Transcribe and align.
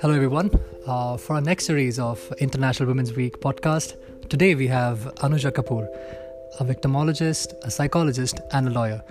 Hello, 0.00 0.14
everyone. 0.14 0.50
Uh, 0.86 1.16
for 1.16 1.34
our 1.34 1.40
next 1.40 1.66
series 1.66 1.98
of 1.98 2.32
International 2.38 2.86
Women's 2.88 3.14
Week 3.14 3.40
podcast, 3.40 3.96
today 4.28 4.54
we 4.54 4.66
have 4.66 5.10
Anuja 5.16 5.50
Kapoor, 5.50 5.86
a 6.60 6.64
victimologist, 6.64 7.54
a 7.62 7.70
psychologist, 7.70 8.40
and 8.52 8.68
a 8.68 8.70
lawyer. 8.70 9.02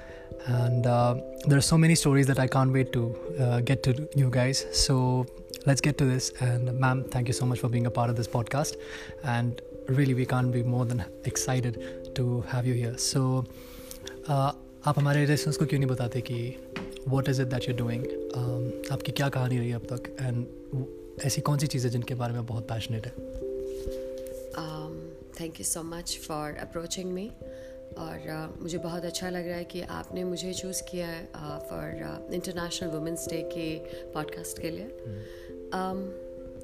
And 0.47 0.86
uh, 0.86 1.16
there 1.48 1.57
are 1.57 1.68
so 1.70 1.78
many 1.78 1.96
stories 1.96 2.28
that 2.28 2.39
I 2.39 2.48
can't 2.48 2.71
wait 2.71 2.91
to 2.93 3.16
uh, 3.39 3.59
get 3.62 3.84
to 3.84 4.09
you 4.16 4.30
guys. 4.30 4.66
So 4.71 5.28
let's 5.66 5.82
get 5.82 5.98
to 6.00 6.05
this. 6.05 6.32
And, 6.39 6.73
ma'am, 6.80 7.05
thank 7.12 7.28
you 7.28 7.34
so 7.34 7.46
much 7.46 7.59
for 7.59 7.70
being 7.70 7.86
a 7.86 7.91
part 7.91 8.09
of 8.09 8.16
this 8.16 8.28
podcast. 8.28 8.75
And 9.23 9.62
really, 9.88 10.14
we 10.14 10.25
can't 10.25 10.52
be 10.52 10.64
more 10.64 10.86
than 10.86 11.05
excited 11.25 12.16
to 12.16 12.41
have 12.41 12.66
you 12.66 12.73
here. 12.73 12.98
So, 12.98 13.46
uh, 14.28 14.52
आप 14.88 15.00
हमारे 15.00 15.25
restaurants 15.25 15.57
को 15.57 15.66
क्यों 15.66 15.80
नहीं 15.80 15.89
बताते 15.89 16.21
कि 16.21 16.38
what 17.07 17.29
is 17.29 17.42
it 17.42 17.47
that 17.47 17.68
you 17.70 17.75
doing 17.75 18.06
आपकी 18.93 19.13
क्या 19.13 19.29
कहानी 19.29 19.58
रही 19.58 19.72
अब 19.72 19.82
तक? 19.93 20.17
एंड 20.21 20.46
ऐसी 21.25 21.40
कौन 21.40 21.58
सी 21.58 21.67
चीज़ें 21.67 21.90
जिनके 21.90 22.14
बारे 22.14 22.32
में 22.32 22.46
बहुत 22.46 22.68
पैशनेट 22.68 23.07
है? 23.07 23.36
Thank 25.40 25.61
you 25.61 25.64
so 25.64 25.82
much 25.82 26.18
for 26.29 26.53
approaching 26.53 27.12
me 27.12 27.29
और 27.99 28.50
uh, 28.54 28.62
मुझे 28.62 28.79
बहुत 28.79 29.04
अच्छा 29.04 29.31
लग 29.31 29.49
रहा 29.49 29.57
है 29.57 29.64
कि 29.64 29.81
आपने 29.81 30.25
मुझे 30.25 30.54
चूज़ 30.54 30.82
किया 30.82 31.07
है 31.07 31.26
फॉर 31.59 31.90
इंटरनेशनल 32.33 32.89
वुमेंस 32.89 33.27
डे 33.28 33.42
के 33.42 33.78
पॉडकास्ट 34.12 34.59
के 34.59 34.70
लिए. 34.70 34.87
Um, 35.69 36.11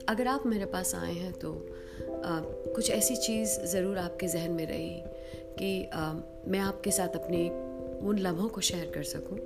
अगर 0.08 0.26
आप 0.26 0.46
मेरे 0.46 0.64
पास 0.64 0.94
आए 0.94 1.12
हैं 1.12 1.32
तो 1.32 1.68
uh, 2.08 2.74
कुछ 2.74 2.90
ऐसी 2.90 3.16
चीज़ 3.16 3.60
ज़रूर 3.60 3.98
आपके 3.98 4.28
जहन 4.28 4.50
में 4.50 4.66
रही 4.66 5.02
कि 5.58 5.90
uh, 5.90 6.48
मैं 6.48 6.58
आपके 6.58 6.90
साथ 6.90 7.08
अपनी 7.08 7.50
उन 8.08 8.18
लम्हों 8.18 8.48
को 8.48 8.60
शेयर 8.60 8.92
कर 8.94 9.02
सकूँ 9.02 9.38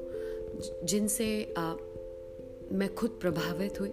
जिनसे 0.87 1.55
मैं 2.73 2.95
खुद 2.95 3.11
प्रभावित 3.21 3.81
हुई। 3.81 3.91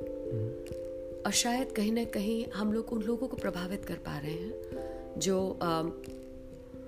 और 1.25 1.31
शायद 1.31 1.71
कहीं 1.71 1.91
ना 1.91 2.03
कहीं 2.03 2.45
हम 2.45 2.73
लोग 2.73 2.93
उन 2.93 3.01
लोगों 3.01 3.27
को 3.27 3.37
प्रभावित 3.37 3.85
कर 3.85 3.93
पा 3.93 4.17
रहे 4.17 4.31
हैं 4.31 5.19
जो 5.19 5.59
आ, 5.61 5.83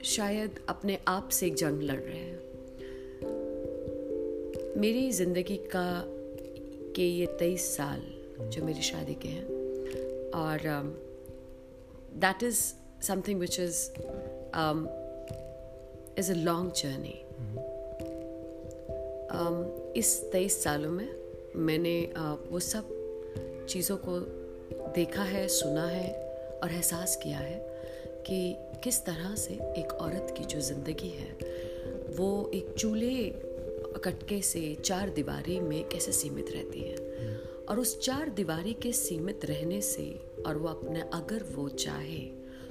शायद 0.04 0.60
अपने 0.70 1.00
आप 1.08 1.30
से 1.30 1.48
एक 1.48 1.56
जंग 1.56 1.82
लड़ 1.82 2.00
रहे 2.00 2.18
हैं। 2.18 2.46
मेरी 4.78 5.12
ज़िंदगी 5.12 5.58
का 5.58 6.04
के 6.96 7.08
ये 7.08 7.26
तेईस 7.26 7.78
साल 7.78 8.02
जो 8.50 8.66
मेरी 8.66 8.82
शादी 8.82 9.14
के 9.14 9.28
हैं 9.28 9.46
और 10.32 10.60
that 12.14 12.44
is 12.44 12.74
something 13.02 13.40
which 13.40 13.60
is 13.60 13.90
is 16.20 16.32
a 16.32 16.36
long 16.36 16.72
journey 16.72 17.22
इस 20.00 20.30
तेईस 20.32 20.64
सालों 20.64 20.92
में 20.92 21.25
मैंने 21.56 22.00
वो 22.52 22.60
सब 22.60 22.90
चीज़ों 23.70 23.98
को 23.98 24.20
देखा 24.96 25.24
है, 25.24 25.48
सुना 25.48 25.88
है 25.88 26.14
और 26.64 26.72
एहसास 26.72 27.16
किया 27.24 27.38
है 27.38 27.58
कि 28.28 28.56
किस 28.84 29.04
तरह 29.06 29.36
से 29.36 29.54
एक 29.54 29.94
औरत 29.94 30.34
की 30.38 30.46
जो 30.46 30.60
ज़िंदगी 30.60 31.10
है, 31.10 31.32
वो 32.18 32.52
एक 32.54 32.74
चूल्हे 32.78 33.24
कटके 34.06 34.42
से 34.42 34.76
चार 34.76 35.10
दीवारी 35.10 35.60
में 35.60 35.84
कैसे 35.90 36.12
सीमित 36.12 36.52
रहती 36.52 36.82
है। 36.82 36.96
और 37.70 37.80
उस 37.80 38.00
चार 38.00 38.30
दीवारी 38.30 38.74
के 38.74 38.92
सीमित 38.92 39.46
रहने 39.46 39.82
से 39.82 40.04
और 40.48 40.58
वो 40.58 40.68
अपने 40.68 41.02
अगर 41.14 41.44
वो 41.56 41.68
चाहे 41.70 42.20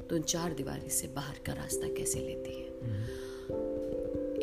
तो 0.08 0.16
उन 0.16 0.22
चार 0.22 0.52
दीवारी 0.52 0.90
से 0.90 1.08
बाहर 1.08 1.38
का 1.46 1.52
रास्ता 1.52 1.88
कैसे 1.88 2.20
लेती 2.20 2.54
है। 2.54 2.66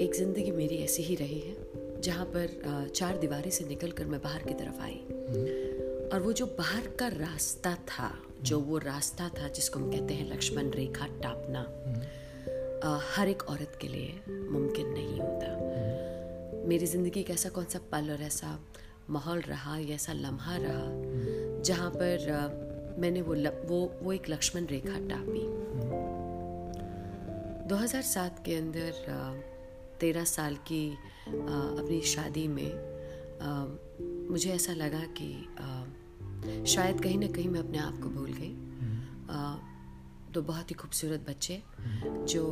एक 0.06 0.16
ज़िंदगी 0.16 0.52
मेरी 0.52 0.78
ऐसी 0.78 1.04
ही 1.04 1.16
रही 1.16 1.40
है 1.40 1.61
जहाँ 2.04 2.26
पर 2.26 2.90
चार 2.96 3.18
दीवारी 3.18 3.52
से 3.52 3.66
निकल 3.66 3.92
कर 3.92 4.06
मैं 4.06 4.22
बाहर 4.22 4.44
की 4.44 4.54
तरफ़ 4.54 4.82
आई। 4.82 4.98
और 6.14 6.22
वो 6.22 6.34
जो 6.34 6.46
बाहर 6.58 6.88
का 7.00 7.08
रास्ता 7.08 7.74
था 7.88 8.12
जो 8.42 8.60
वो 8.60 8.78
रास्ता 8.78 9.30
था 9.30 9.48
जिसको 9.48 9.80
हम 9.80 9.92
कहते 9.92 10.14
हैं 10.14 10.32
लक्ष्मण 10.32 10.70
रेखा 10.72 11.08
टापना 11.24 11.62
हर 13.16 13.30
एक 13.30 13.44
औरत 13.44 13.78
के 13.82 13.88
लिए 13.88 14.22
मुमकिन 14.30 14.88
नहीं 14.88 15.20
होता। 15.20 16.68
मेरी 16.68 16.86
ज़िंदगी 16.86 17.24
का 17.24 17.34
ऐसा 17.34 17.50
कौन 17.50 17.66
सा 17.66 17.80
पल 17.92 18.12
और 18.12 18.22
ऐसा 18.22 18.60
माहौल 19.10 19.40
रहा 19.42 19.78
या 19.78 19.96
ऐसा 19.96 20.14
लम्हा 20.14 20.58
रहा 20.58 21.62
जहाँ 21.62 21.90
पर 21.96 22.96
मैंने 23.00 23.22
वो 23.22 23.34
ल, 23.34 23.48
वो 23.48 24.00
वो 24.02 24.14
एक 24.14 24.30
लक्ष्मण 24.30 24.66
रेखा 24.66 25.00
टापी। 25.10 25.44
2007 27.70 28.44
के 28.46 28.56
अंदर 28.56 28.92
तेरह 30.02 30.24
साल 30.24 30.56
की 30.68 30.86
अपनी 31.28 32.02
शादी 32.02 32.48
में 32.48 32.72
मुझे 34.30 34.52
ऐसा 34.52 34.74
लगा 34.74 35.04
कि 35.20 35.30
शायद 36.68 37.02
कहीं 37.02 37.18
ना 37.18 37.28
कहीं 37.28 37.50
मैं 37.50 37.60
अपने 37.60 37.78
आप 37.78 38.00
को 38.02 38.10
भूल 38.10 38.34
गई। 38.34 38.54
दो 40.34 40.42
बहुत 40.42 40.70
ही 40.72 40.76
खूबसूरत 40.76 41.26
बच्चे 41.30 41.62
जो 42.26 42.44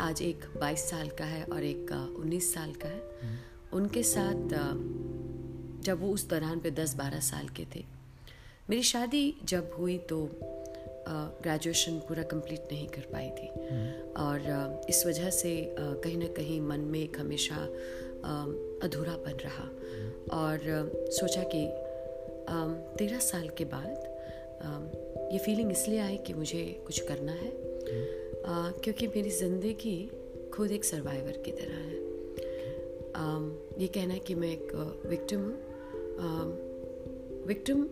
आज 0.00 0.22
एक 0.22 0.44
22 0.60 0.84
साल 0.90 1.08
का 1.08 1.24
है 1.24 1.44
और 1.44 1.64
एक 1.64 1.92
19 2.18 2.52
साल 2.54 2.72
का 2.74 2.88
है। 2.88 3.38
उनके 3.72 4.02
साथ 4.02 4.54
जब 5.84 6.00
वो 6.00 6.12
उस 6.12 6.28
दौरान 6.28 6.60
पे 6.60 6.70
10-12 6.70 7.20
साल 7.20 7.48
के 7.48 7.66
थे। 7.74 7.84
मेरी 8.70 8.82
शादी 8.82 9.24
जब 9.44 9.70
हुई 9.78 9.96
तो 10.10 10.18
ग्रेजुएशन 11.08 11.98
पूरा 12.08 12.22
कंप्लीट 12.22 12.72
नहीं 12.72 12.86
कर 12.88 13.06
पाई 13.12 13.28
थी। 13.30 13.48
और 14.18 14.86
इस 14.88 15.04
वजह 15.06 15.30
से 15.30 15.54
कहीं 15.78 16.16
ना 16.18 16.26
कहीं 16.36 16.60
मन 16.60 16.80
में 16.92 17.00
एक 17.00 17.18
हमेशा 17.20 17.56
अधूरापन 18.84 19.38
रहा। 19.40 19.68
और 20.32 20.58
सोचा 21.12 21.42
कि 21.54 21.66
तेरह 22.98 23.18
साल 23.20 23.48
के 23.48 23.64
बाद 23.64 24.12
ये 25.32 25.38
फीलिंग 25.38 25.70
इसलिए 25.72 25.98
आई 25.98 26.16
कि 26.16 26.34
मुझे 26.34 26.64
कुछ 26.86 27.00
करना 27.08 27.32
है। 27.32 27.52
क्योंकि 28.46 29.06
मेरी 29.06 29.30
ज़िंदगी 29.30 29.98
खुद 30.54 30.72
एक 30.72 30.84
सर्वाइवर 30.84 31.36
की 31.44 31.52
तरह 31.52 31.74
है। 31.74 32.02
ये 33.80 33.86
कहना 33.86 34.14
है 34.14 34.20
कि 34.20 34.34
मैं 34.34 34.48
एक 34.48 34.72
विक्टिम 35.06 35.40
हूँ। 35.40 35.54
विक्टिम 37.46 37.86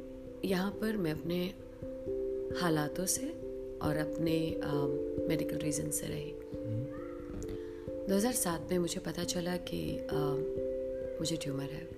यहाँ 0.44 0.71
पर 0.81 0.97
मैं 0.97 1.12
अपने 1.12 1.39
हालातों 2.61 3.07
से 3.07 3.27
और 3.83 3.97
अपने 3.97 4.61
मेडिकल 5.29 5.57
रीज़न 5.57 5.91
से 5.91 6.07
रही। 6.07 6.35
2007 8.09 8.71
में 8.71 8.79
मुझे 8.79 9.01
पता 9.01 9.25
चला 9.25 9.57
कि 9.57 9.99
आ, 9.99 10.19
मुझे 11.21 11.37
ट्यूमर 11.37 11.62
है 11.62 11.89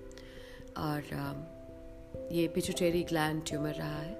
और 0.77 1.13
आ, 1.13 1.33
ये 2.31 2.47
पिचुटेरी 2.47 3.03
ग्लैंड 3.03 3.41
ट्यूमर 3.45 3.73
रहा 3.73 4.01
है 4.01 4.15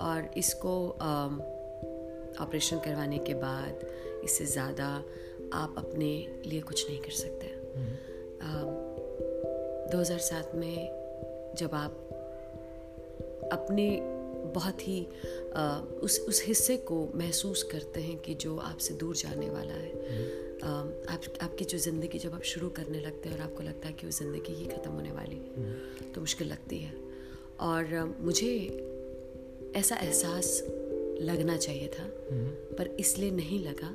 और 0.00 0.30
इसको 0.36 0.88
ऑपरेशन 2.40 2.76
uh, 2.78 2.84
करवाने 2.84 3.18
के 3.18 3.34
बाद 3.34 3.86
इससे 4.24 4.46
ज़्यादा 4.46 5.04
आप 5.52 5.74
अपने 5.78 6.40
लिए 6.46 6.60
कुछ 6.60 6.88
नहीं 6.88 7.00
कर 7.00 7.10
सकते। 7.10 7.46
आ, 8.42 8.62
2007 9.92 10.54
में 10.54 10.76
जब 11.58 11.74
आप 11.74 11.92
अपने 13.52 13.88
बहुत 14.44 14.88
ही 14.88 15.06
आ, 15.56 15.78
उस 15.78 16.18
उस 16.28 16.42
हिस्से 16.46 16.76
को 16.76 16.96
महसूस 17.14 17.62
करते 17.62 18.00
हैं 18.00 18.16
कि 18.18 18.34
जो 18.34 18.56
आपसे 18.56 18.94
दूर 18.94 19.16
जाने 19.16 19.48
वाला 19.50 19.74
है। 19.74 19.90
आ, 20.62 20.68
आप 21.14 21.22
आपकी 21.42 21.64
जो 21.64 21.78
ज़िंदगी 21.78 22.18
जब 22.18 22.34
आप 22.34 22.42
शुरू 22.42 22.68
करने 22.70 23.00
लगते 23.00 23.28
हैं 23.28 23.36
और 23.36 23.42
आपको 23.42 23.62
लगता 23.62 23.88
है 23.88 23.94
कि 23.94 24.06
वो 24.06 24.12
ज़िंदगी 24.12 24.54
ही 24.54 24.66
ख़त्म 24.66 24.90
होने 24.90 25.12
वाली 25.12 25.36
है 25.36 26.12
तो 26.12 26.20
मुश्किल 26.20 26.48
लगती 26.48 26.78
है। 26.78 26.94
और 27.60 27.94
आ, 27.94 28.04
मुझे 28.20 28.52
ऐसा 29.76 29.96
एहसास 29.96 30.62
लगना 31.20 31.56
चाहिए 31.56 31.88
था 31.88 32.08
पर 32.78 32.96
इसलिए 33.00 33.30
नहीं 33.30 33.58
लगा 33.64 33.94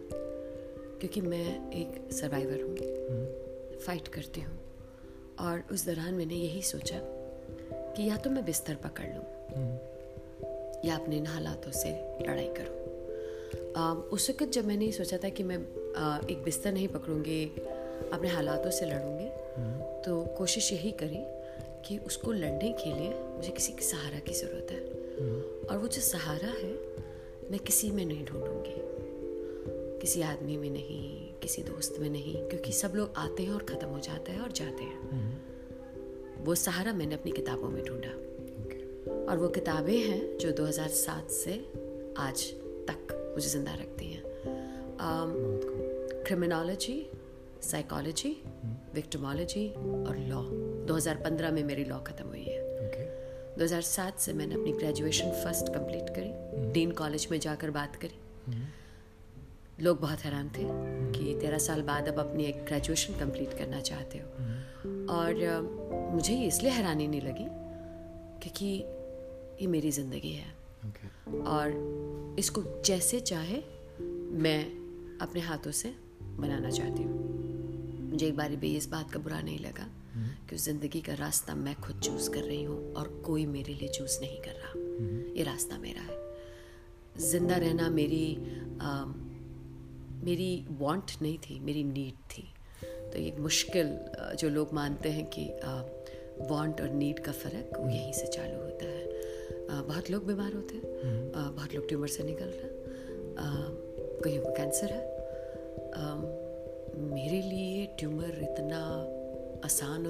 क्योंकि 0.99 1.21
मैं 1.21 1.71
एक 1.71 2.11
सर्वाइवर 2.13 2.61
हूँ। 2.61 2.75
फाइट 3.79 4.07
करती 4.07 4.41
हूँ। 4.41 4.57
और 5.39 5.63
उस 5.71 5.85
दौरान 5.85 6.13
मैंने 6.13 6.35
यही 6.35 6.61
सोचा 6.61 6.99
कि 7.95 8.09
या 8.09 8.15
तो 8.17 8.29
मैं 8.29 8.45
बिस्तर 8.45 8.75
पकड़ 8.75 9.05
लूँ। 9.05 9.23
या 10.87 10.95
अपने 10.95 11.17
इन 11.17 11.25
हालातों 11.27 11.71
से 11.71 11.89
लड़ाई 12.21 12.49
करूँ। 12.57 12.75
उस 14.11 14.29
वक्त 14.29 14.51
जब 14.53 14.65
मैंने 14.65 14.91
सोचा 14.91 15.17
था 15.17 15.29
कि 15.29 15.43
मैं 15.43 15.57
एक 16.29 16.41
बिस्तर 16.43 16.71
नहीं 16.71 16.87
पकड़ूँगी 16.87 17.43
अपने 18.13 18.29
हालातों 18.29 18.71
से 18.71 18.85
लड़ूँगी 18.85 19.29
तो 20.05 20.23
कोशिश 20.37 20.71
यही 20.73 20.91
करी 20.91 21.23
कि 21.87 21.97
उसको 21.97 22.31
लड़ने 22.31 22.71
के 22.71 22.93
लिए 22.93 23.09
मुझे 23.09 23.51
किसी 23.51 23.73
के 23.73 23.83
सहारा 23.85 24.19
की 24.19 24.33
ज़रूरत 24.33 24.71
है। 24.71 24.79
और 25.67 25.77
वो 25.77 25.87
जो 25.87 26.01
सहारा 26.01 26.49
है 26.49 26.73
मैं 27.51 27.59
किसी 27.59 27.91
में 27.91 28.05
नहीं 28.05 28.25
ढूंढूँगी। 28.25 28.75
किसी 30.01 30.21
आदमी 30.21 30.57
में 30.57 30.69
नहीं 30.69 31.33
किसी 31.41 31.63
दोस्त 31.63 31.95
में 31.99 32.09
नहीं 32.09 32.35
क्योंकि 32.49 32.71
सब 32.73 32.93
लोग 32.95 33.13
आते 33.17 33.43
हैं 33.43 33.53
और 33.53 33.63
ख़त्म 33.63 33.87
हो 33.87 33.99
जाते 33.99 34.31
हैं 34.31 34.39
और 34.39 34.51
जाते 34.51 34.83
हैं। 34.83 35.03
वो 36.45 36.55
सहारा 36.55 36.93
मैंने 36.93 37.15
अपनी 37.15 37.31
किताबों 37.31 37.69
में 37.69 37.83
ढूंढा। 37.85 38.13
और 39.29 39.37
वो 39.37 39.47
किताबें 39.47 39.97
हैं 39.97 40.37
जो 40.37 40.51
2007 40.51 41.31
से 41.31 41.53
आज 42.17 42.43
तक 42.89 43.33
मुझे 43.35 43.47
ज़िंदा 43.49 43.73
रखती 43.73 44.05
हैं। 44.05 44.23
क्रिमिनोलॉजी 46.25 47.09
साइकोलॉजी 47.61 48.29
विक्टमोलॉजी 48.93 49.67
और 50.07 50.17
लॉ 50.17 50.41
2015 50.87 51.51
में 51.51 51.63
मेरी 51.63 51.83
लॉ 51.83 51.99
ख़त्म 51.99 52.27
हुई 52.27 52.43
है। 52.43 52.61
Okay. 52.87 53.05
2007 53.59 54.19
से 54.19 54.33
मैंने 54.33 54.55
अपनी 54.55 54.71
ग्रेजुएशन 54.71 55.31
फ़र्स्ट 55.43 55.73
कंप्लीट 55.73 56.09
करी। 56.09 56.71
डीन 56.71 56.91
कॉलेज 56.91 57.27
में 57.31 57.39
जाकर 57.39 57.71
बात 57.71 57.95
करी। 57.95 58.19
लोग 59.83 59.99
बहुत 60.01 60.19
हैरान 60.19 60.49
थे 60.49 60.63
कि 61.13 61.33
तेरह 61.41 61.57
साल 61.57 61.81
बाद 61.81 62.07
अब 62.07 62.19
अपनी 62.19 62.45
एक 62.45 62.63
ग्रेजुएशन 62.65 63.13
कंप्लीट 63.13 63.57
करना 63.57 63.81
चाहते 63.81 64.17
हो। 64.17 64.25
और 65.13 65.33
मुझे 66.13 66.33
इसलिए 66.43 66.71
हैरानी 66.71 67.07
नहीं 67.07 67.21
लगी 67.21 67.45
क्योंकि 68.41 68.69
ये 69.61 69.67
मेरी 69.67 69.91
ज़िंदगी 69.91 70.31
है। 70.31 70.49
ओके 70.87 71.41
और 71.43 72.35
इसको 72.39 72.63
जैसे 72.85 73.19
चाहे 73.21 73.61
मैं 74.41 74.63
अपने 75.21 75.41
हाथों 75.41 75.71
से 75.71 75.93
बनाना 76.21 76.69
चाहती 76.69 77.03
हूँ। 77.03 78.09
मुझे 78.11 78.27
एक 78.27 78.35
बार 78.37 78.55
भी 78.55 78.75
इस 78.77 78.87
बात 78.89 79.11
का 79.11 79.19
बुरा 79.19 79.39
नहीं 79.41 79.59
लगा 79.59 79.87
कि 80.49 80.55
उस 80.55 80.65
ज़िंदगी 80.65 81.01
का 81.01 81.13
रास्ता 81.13 81.55
मैं 81.55 81.75
खुद 81.81 81.99
चूज़ 81.99 82.29
कर 82.31 82.43
रही 82.43 82.63
हूँ 82.63 82.93
और 82.93 83.07
कोई 83.25 83.45
मेरे 83.45 83.73
लिए 83.73 83.89
चूज़ 83.89 84.19
नहीं 84.21 84.39
कर 84.41 84.55
रहा। 84.55 84.71
ये 85.37 85.43
रास्ता 85.43 85.77
मेरा 85.77 86.01
है। 86.01 86.17
ज़िंदा 87.21 87.55
रहना 87.57 87.89
मेरी 87.89 88.25
आ, 88.81 89.05
मेरी 90.25 90.65
वांट 90.79 91.11
नहीं 91.21 91.37
थी 91.39 91.59
मेरी 91.59 91.83
नीड 91.83 92.15
थी। 92.31 92.47
तो 92.83 93.19
ये 93.19 93.35
मुश्किल 93.39 93.97
जो 94.39 94.49
लोग 94.49 94.73
मानते 94.73 95.09
हैं 95.09 95.25
कि 95.37 95.45
वांट 96.49 96.81
और 96.81 96.89
नीड 96.93 97.19
का 97.25 97.31
फ़र्क 97.33 97.77
वो 97.79 97.89
यहीं 97.89 98.13
से 98.13 98.27
चालू 98.27 98.61
होता 98.63 98.85
है। 98.85 98.96
बहुत 99.71 100.11
लोग 100.11 100.25
बीमार 100.25 100.53
होते 100.53 100.75
हैं। 100.75 100.91
बहुत 101.55 101.75
लोग 101.75 101.87
ट्यूमर 101.87 102.07
से 102.07 102.23
निकल 102.23 102.45
रहे 102.45 102.61
हैं। 102.61 102.83
अ, 103.35 103.73
कईयों 104.23 104.43
को 104.43 104.51
कैंसर 104.51 104.87
है? 104.87 105.17
मेरे 106.95 107.41
लिए 107.41 107.85
ट्यूमर 107.85 108.25
इतना 108.25 108.77
आसान 109.65 110.07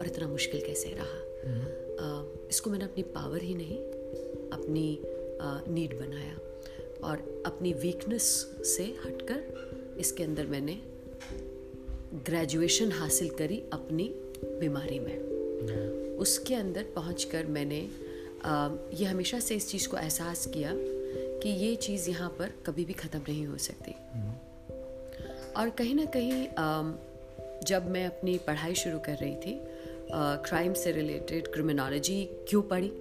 और 0.00 0.06
इतना 0.06 0.28
मुश्किल 0.28 0.66
कैसे 0.66 0.90
रहा? 0.90 1.26
इसको 2.50 2.70
मैंने 2.70 2.84
अपनी 2.84 3.02
पावर 3.02 3.42
ही 3.42 3.54
नहीं 3.54 3.78
अपनी 4.50 4.98
नीड 5.72 5.98
बनाया। 5.98 6.38
और 7.04 7.42
अपनी 7.46 7.72
वीकनेस 7.72 8.22
से 8.76 8.84
हटकर 8.84 9.66
इसके 9.98 10.22
अंदर 10.22 10.46
मैंने 10.46 10.82
ग्रेजुएशन 12.14 12.92
हासिल 12.92 13.30
करी 13.30 13.64
अपनी 13.72 14.14
बीमारी 14.58 14.98
में। 14.98 15.18
उसके 16.16 16.54
अंदर 16.54 16.82
पहुंचकर 16.82 17.46
मैंने 17.46 17.88
ये 18.46 19.04
हमेशा 19.04 19.38
से 19.40 19.54
इस 19.54 19.70
चीज़ 19.70 19.88
को 19.88 19.96
एहसास 19.96 20.46
किया 20.46 20.72
कि 20.74 21.48
ये 21.48 21.76
चीज़ 21.76 22.10
यहाँ 22.10 22.28
पर 22.30 22.52
कभी 22.66 22.84
भी 22.84 22.92
ख़त्म 22.92 23.18
नहीं 23.18 23.46
हो 23.46 23.56
सकती। 23.58 23.92
और 25.56 25.70
कहीं 25.70 25.94
ना 25.94 26.04
कहीं 26.04 26.46
जब 27.66 27.90
मैं 27.90 28.06
अपनी 28.06 28.38
पढ़ाई 28.38 28.74
शुरू 28.74 28.98
कर 28.98 29.16
रही 29.16 29.34
थी 29.34 29.60
क्राइम 30.12 30.72
से 30.72 30.92
रिलेटेड 30.92 31.48
क्रिमिनोलॉजी 31.48 32.24
क्यों 32.48 32.62
पढ़ी? 32.62 32.92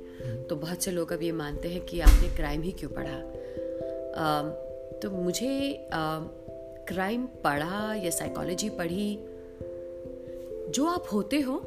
तो 0.50 0.56
बहुत 0.56 0.84
से 0.84 0.92
लोग 0.92 1.12
अब 1.14 1.24
ये 1.24 1.32
मानते 1.32 1.68
हैं 1.68 1.86
कि 1.86 2.00
आपने 2.00 2.36
क्राइम 2.36 2.62
ही 2.62 2.72
क्यों 2.72 2.90
पढ़ा? 2.90 3.20
तो 5.02 5.12
मुझे 5.12 5.88
क्राइम 6.88 7.26
पढ़ा 7.44 7.94
या 7.94 8.10
साइकोलॉजी 8.10 8.70
पढ़ी 8.70 9.20
जो 10.72 10.86
आप 10.86 11.06
होते 11.14 11.40
हो 11.40 11.58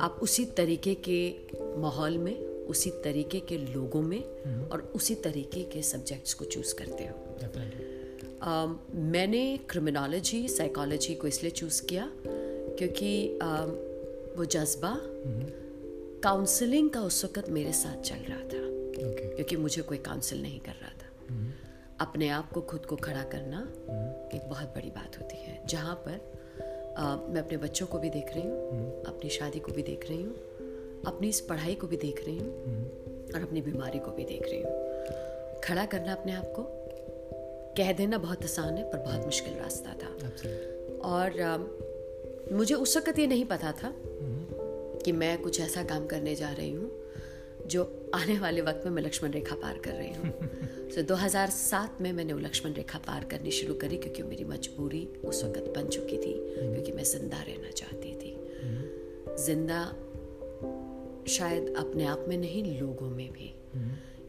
आप 0.00 0.18
उसी 0.22 0.44
तरीके 0.44 0.94
के 1.08 1.34
माहौल 1.80 2.18
में 2.18 2.49
उसी 2.70 2.90
तरीके 3.04 3.40
के 3.40 3.58
लोगों 3.58 4.02
में 4.02 4.22
और 4.68 4.92
उसी 4.94 5.14
तरीके 5.14 5.62
के 5.62 5.82
सब्जेक्ट्स 5.82 6.34
को 6.34 6.44
चूज़ 6.44 6.74
करते 6.74 7.04
हो। 7.04 7.16
मैंने 8.94 9.42
क्रिमिनोलॉजी 9.70 10.48
साइकोलॉजी 10.48 11.14
को 11.14 11.26
इसलिए 11.26 11.50
चूज़ 11.50 11.82
किया 11.86 12.10
क्योंकि 12.78 13.38
वो 14.36 14.44
जज्बा 14.44 14.96
काउंसलिंग 16.24 16.90
का 16.90 17.00
उस 17.00 17.24
वक्त 17.24 17.48
मेरे 17.48 17.72
साथ 17.72 18.02
चल 18.02 18.16
रहा 18.16 18.40
था। 18.40 18.68
क्योंकि 19.36 19.56
मुझे 19.56 19.82
कोई 19.82 19.98
काउंसिल 19.98 20.42
नहीं 20.42 20.60
कर 20.60 20.72
रहा 20.72 20.90
था। 20.90 21.08
अपने 22.00 22.28
आप 22.28 22.52
को 22.52 22.60
खुद 22.60 22.86
को 22.86 22.96
खड़ा 22.96 23.22
करना 23.22 23.60
एक 24.34 24.48
बहुत 24.48 24.68
बड़ी 24.68 24.90
बात 24.90 25.18
होती 25.18 25.36
है। 25.36 25.66
जहाँ 25.66 25.94
पर 25.94 26.40
अ, 26.96 27.02
मैं 27.28 27.40
अपने 27.40 27.56
बच्चों 27.56 27.86
को 27.86 27.98
भी 27.98 28.10
देख 28.10 28.32
रही 28.34 28.42
हूँ 28.42 29.04
अपनी 29.04 29.30
शादी 29.30 29.58
को 29.58 29.72
भी 29.72 29.82
देख 29.82 30.08
रही 30.08 30.22
हूँ 30.22 30.34
अपनी 31.06 31.28
इस 31.28 31.40
पढ़ाई 31.40 31.74
को 31.74 31.86
भी 31.86 31.96
देख 31.96 32.24
रही 32.26 32.38
हूँ 32.38 32.50
और 33.34 33.42
अपनी 33.42 33.62
बीमारी 33.62 33.98
को 33.98 34.10
भी 34.10 34.24
देख 34.24 34.42
रही 34.42 34.62
हूँ। 34.62 35.60
खड़ा 35.64 35.84
करना 35.84 36.12
अपने 36.12 36.32
आप 36.32 36.52
को 36.56 36.62
कह 37.76 37.92
देना 37.92 38.18
बहुत 38.18 38.42
आसान 38.44 38.76
है 38.76 38.90
पर 38.92 38.98
बहुत 38.98 39.24
मुश्किल 39.24 39.54
रास्ता 39.54 39.92
था। 39.92 40.08
और 41.00 41.40
अ, 41.40 41.56
मुझे 42.52 42.74
उस 42.74 42.96
वक्त 42.96 43.18
ये 43.18 43.26
नहीं 43.26 43.44
पता 43.44 43.72
था 43.72 43.94
कि 45.04 45.12
मैं 45.12 45.42
कुछ 45.42 45.60
ऐसा 45.60 45.82
काम 45.82 46.06
करने 46.06 46.34
जा 46.34 46.50
रही 46.52 46.72
हूँ 46.72 46.90
जो 47.66 48.10
आने 48.14 48.38
वाले 48.38 48.60
वक्त 48.60 48.82
में 48.84 48.92
मैं 48.92 49.02
लक्ष्मण 49.02 49.30
रेखा 49.30 49.54
पार 49.54 49.78
कर 49.78 49.92
रही 49.92 50.12
हूँ। 50.14 50.32
so, 50.90 51.02
2007 51.02 52.00
में 52.00 52.12
मैंने 52.12 52.32
वो 52.32 52.38
लक्ष्मण 52.38 52.72
रेखा 52.72 52.98
पार 52.98 53.24
करनी 53.24 53.50
शुरू 53.50 53.74
करी 53.74 53.96
क्योंकि 53.96 54.22
मेरी 54.22 54.44
मजबूरी 54.44 55.08
उस 55.24 55.44
वक्त 55.44 55.72
बन 55.76 55.88
चुकी 55.88 56.16
थी 56.16 56.32
क्योंकि 56.72 56.92
मैं 56.92 57.04
ज़िंदा 57.04 57.42
रहना 57.42 57.70
चाहती 57.70 58.14
थी। 58.14 58.36
ज़िंदा 59.44 59.94
शायद 61.30 61.74
अपने 61.78 62.04
आप 62.04 62.24
में 62.28 62.36
नहीं 62.38 62.80
लोगों 62.80 63.08
में 63.10 63.30
भी। 63.32 63.54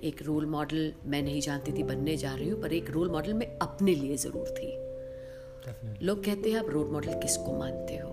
एक 0.08 0.22
रोल 0.24 0.46
मॉडल 0.46 0.94
मैं 1.06 1.22
नहीं 1.24 1.42
जानती 1.42 1.72
थी 1.72 1.84
बनने 1.84 2.16
जा 2.18 2.34
रही 2.36 2.50
हूँ 2.50 2.62
पर 2.62 2.74
एक 2.74 2.90
रोल 2.90 3.10
मॉडल 3.10 3.34
मैं 3.34 3.48
अपने 3.62 3.96
लिए 3.96 4.18
ज़रूर 4.18 4.48
थी। 4.50 6.06
लोग 6.06 6.24
कहते 6.26 6.52
हैं 6.52 6.60
आप 6.60 6.70
रोल 6.70 6.88
मॉडल 6.88 7.20
किसको 7.22 7.58
मानते 7.58 7.98
हो? 7.98 8.10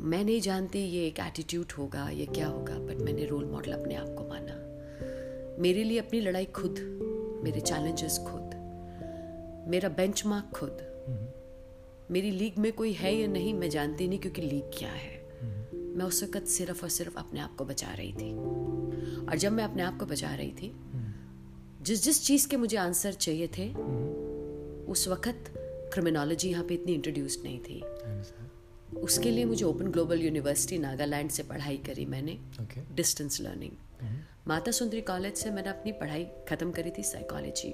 मैं 0.00 0.22
नहीं 0.24 0.40
जानती 0.40 0.78
ये 0.78 1.06
एक 1.06 1.20
एटीट्यूड 1.20 1.72
होगा 1.72 2.08
ये 2.10 2.26
क्या 2.26 2.46
होगा 2.46 2.74
बट 2.78 3.00
मैंने 3.00 3.24
रोल 3.24 3.44
मॉडल 3.44 3.72
अपने 3.72 3.94
आप 3.94 4.14
को 4.18 4.28
माना। 4.28 4.56
मेरे 5.62 5.84
लिए 5.84 5.98
अपनी 5.98 6.20
लड़ाई 6.20 6.44
खुद 6.54 6.80
मेरे 7.44 7.60
चैलेंजेस 7.60 8.18
खुद 8.18 8.54
मेरा 9.68 9.88
बेंचमार्क 9.88 10.56
खुद। 10.56 10.84
मेरी 12.10 12.30
लीग 12.30 12.58
में 12.58 12.72
कोई 12.72 12.92
है 12.92 13.14
या 13.14 13.26
नहीं 13.26 13.54
मैं 13.54 13.70
जानती 13.70 14.08
नहीं 14.08 14.18
क्योंकि 14.18 14.42
लीग 14.42 14.70
क्या 14.78 14.90
है। 14.90 15.15
मैं 15.96 16.04
उस 16.04 16.22
वक्त 16.22 16.46
सिर्फ़ 16.48 16.82
और 16.82 16.88
सिर्फ़ 16.90 17.16
अपने 17.18 17.40
आप 17.40 17.54
को 17.56 17.64
बचा 17.64 17.92
रही 17.92 18.12
थी। 18.12 18.32
और 19.26 19.36
जब 19.36 19.52
मैं 19.52 19.64
अपने 19.64 19.82
आप 19.82 19.98
को 19.98 20.06
बचा 20.06 20.34
रही 20.34 20.50
थी 20.52 20.72
जिस 21.82 22.02
जिस 22.04 22.24
चीज़ 22.24 22.48
के 22.48 22.56
मुझे 22.56 22.76
आंसर 22.76 23.12
चाहिए 23.14 23.48
थे 23.48 23.72
उस 24.92 25.06
वक्त 25.08 25.52
क्रिमिनोलॉजी 25.92 26.48
यहाँ 26.50 26.64
पे 26.64 26.74
इतनी 26.74 26.92
इंट्रोड्यूस्ड 26.92 27.44
नहीं 27.44 27.58
थी। 27.60 27.80
उसके 29.00 29.30
लिए 29.30 29.44
मुझे 29.44 29.64
ओपन 29.64 29.90
ग्लोबल 29.92 30.20
यूनिवर्सिटी 30.20 30.78
नागालैंड 30.78 31.30
से 31.30 31.42
पढ़ाई 31.42 31.76
करी 31.86 32.04
मैंने। 32.06 32.38
Distance 32.94 33.40
learning 33.40 33.74
Mata 34.48 34.70
Sundari 34.70 35.00
college 35.02 35.34
से 35.36 35.50
मैंने 35.50 35.68
अपनी 35.68 35.92
पढ़ाई 36.00 36.24
ख़त्म 36.48 36.70
करी 36.72 36.90
थी 36.98 37.02
साइकोलॉजी 37.04 37.70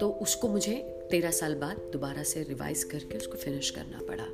तो 0.00 0.08
उसको 0.22 0.48
मुझे 0.48 0.74
तेरह 1.10 1.30
साल 1.30 1.54
बाद 1.54 1.76
दोबारा 1.92 2.22
से 2.22 2.42
रिवाइज 2.42 2.84
करके 2.92 3.18
उसको 3.18 3.38
फिनिश 3.38 3.70
करना 3.70 3.98
पड़ा। 4.08 4.26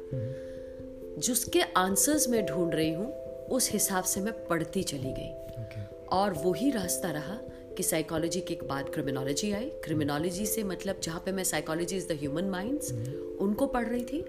जिसके 1.18 1.60
आंसर्स 1.76 2.28
मैं 2.28 2.44
ढूंढ 2.46 2.74
रही 2.74 2.92
हूँ 2.92 3.12
उस 3.48 3.70
हिसाब 3.72 4.04
से 4.04 4.20
मैं 4.20 4.32
पढ़ती 4.46 4.82
चली 4.82 5.12
गई। 5.12 5.30
ओके 5.62 5.84
और 6.16 6.32
वही 6.32 6.70
रास्ता 6.70 7.10
रहा 7.10 7.38
कि 7.76 7.82
साइकोलॉजी 7.82 8.40
के 8.40 8.58
बाद 8.64 8.88
क्रिमिनोलॉजी 8.88 9.52
आई। 9.52 9.68
क्रिमिनोलॉजी 9.84 10.46
से 10.46 10.62
मतलब 10.64 11.00
जहाँ 11.02 11.22
पे 11.26 11.32
मैं 11.32 11.44
psychology 11.44 11.96
is 11.96 12.08
the 12.08 12.12
human 12.12 12.44
minds 12.44 12.92
उनको 13.40 13.66
पढ़ 13.66 13.88
रही 13.88 14.04
थी। 14.04 14.20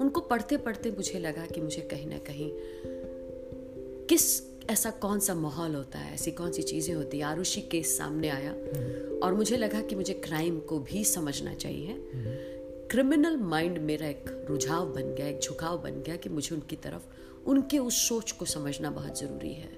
उनको 0.00 0.20
पढ़ते 0.20 0.56
पढ़ते 0.56 0.90
मुझे 0.90 1.18
लगा 1.18 1.46
कि 1.46 1.60
मुझे 1.60 1.82
कहीं 1.82 2.06
ना 2.06 2.18
कहीं 2.18 2.50
किस 4.06 4.24
ऐसा 4.70 4.90
कौन 4.90 5.18
सा 5.20 5.34
माहौल 5.34 5.74
होता 5.74 5.98
है 5.98 6.14
ऐसी 6.14 6.30
कौन 6.30 6.52
सी 6.52 6.62
चीज़ें 6.62 6.94
होती 6.94 7.18
हैं। 7.18 7.24
आरुषि 7.24 7.60
केस 7.60 7.96
सामने 7.98 8.28
आया 8.28 8.52
और 9.22 9.34
मुझे 9.34 9.56
लगा 9.56 9.80
कि 9.80 9.94
मुझे 9.94 10.14
क्राइम 10.14 10.58
को 10.60 10.78
भी 10.80 11.04
समझना 11.04 11.54
चाहिए। 11.54 11.92
क्रिमिनल 12.92 13.36
माइंड 13.36 13.78
मेरा 13.78 14.08
एक 14.08 14.46
रुझाव 14.48 14.86
बन 14.86 15.14
गया, 15.14 15.26
एक 15.26 15.40
झुकाव 15.40 15.78
बन 15.78 16.02
गया 16.02 16.16
कि 16.16 16.28
मुझे 16.28 16.56
उनकी 16.56 16.76
तरफ़, 16.76 17.02
उनके 17.46 17.78
उस 17.78 18.08
सोच 18.08 18.32
को 18.32 18.44
समझना 18.44 18.90
बहुत 18.90 19.20
ज़रूरी 19.20 19.52
है। 19.52 19.68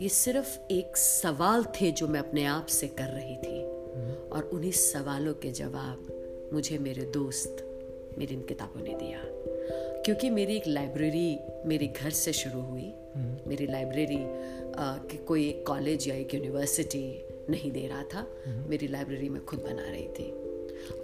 ये 0.00 0.08
सिर्फ़ 0.08 0.58
एक 0.70 0.96
सवाल 0.96 1.64
थे 1.64 1.90
जो 1.90 2.08
मैं 2.08 2.20
अपने 2.20 2.44
आप 2.44 2.66
से 2.66 2.88
कर 2.88 3.04
रही 3.04 3.36
थी। 3.36 3.62
और 4.28 4.50
उन्हीं 4.52 4.72
सवालों 4.72 5.34
के 5.34 5.50
जवाब 5.50 6.06
मुझे 6.52 6.78
मेरे 6.78 7.02
दोस्त, 7.02 7.56
मेरी 8.18 8.34
इन 8.34 8.42
किताबों 8.42 8.82
ने 8.82 8.94
दिया। 8.94 9.20
क्योंकि 10.02 10.30
मेरी 10.30 10.56
एक 10.56 10.66
लाइब्रेरी 10.66 11.38
मेरे 11.66 11.86
घर 11.86 12.10
से 12.10 12.32
शुरू 12.32 12.60
हुई। 12.60 12.94
मेरी 13.46 13.66
लाइब्रेरी 13.66 14.18
कि 15.08 15.16
कोई 15.16 15.48
एक 15.48 15.66
कॉलेज 15.66 16.08
या 16.08 16.14
एक 16.14 16.34
यूनिवर्सिटी 16.34 17.24
नहीं 17.50 17.72
दे 17.72 17.86
रहा 17.86 18.02
था। 18.02 18.34
मेरी 18.48 18.88
लाइब्रेरी 18.88 19.28
मैं 19.28 19.44
खुद 19.44 19.60
बना 19.60 19.90
रही 19.90 20.08
थी। 20.08 20.39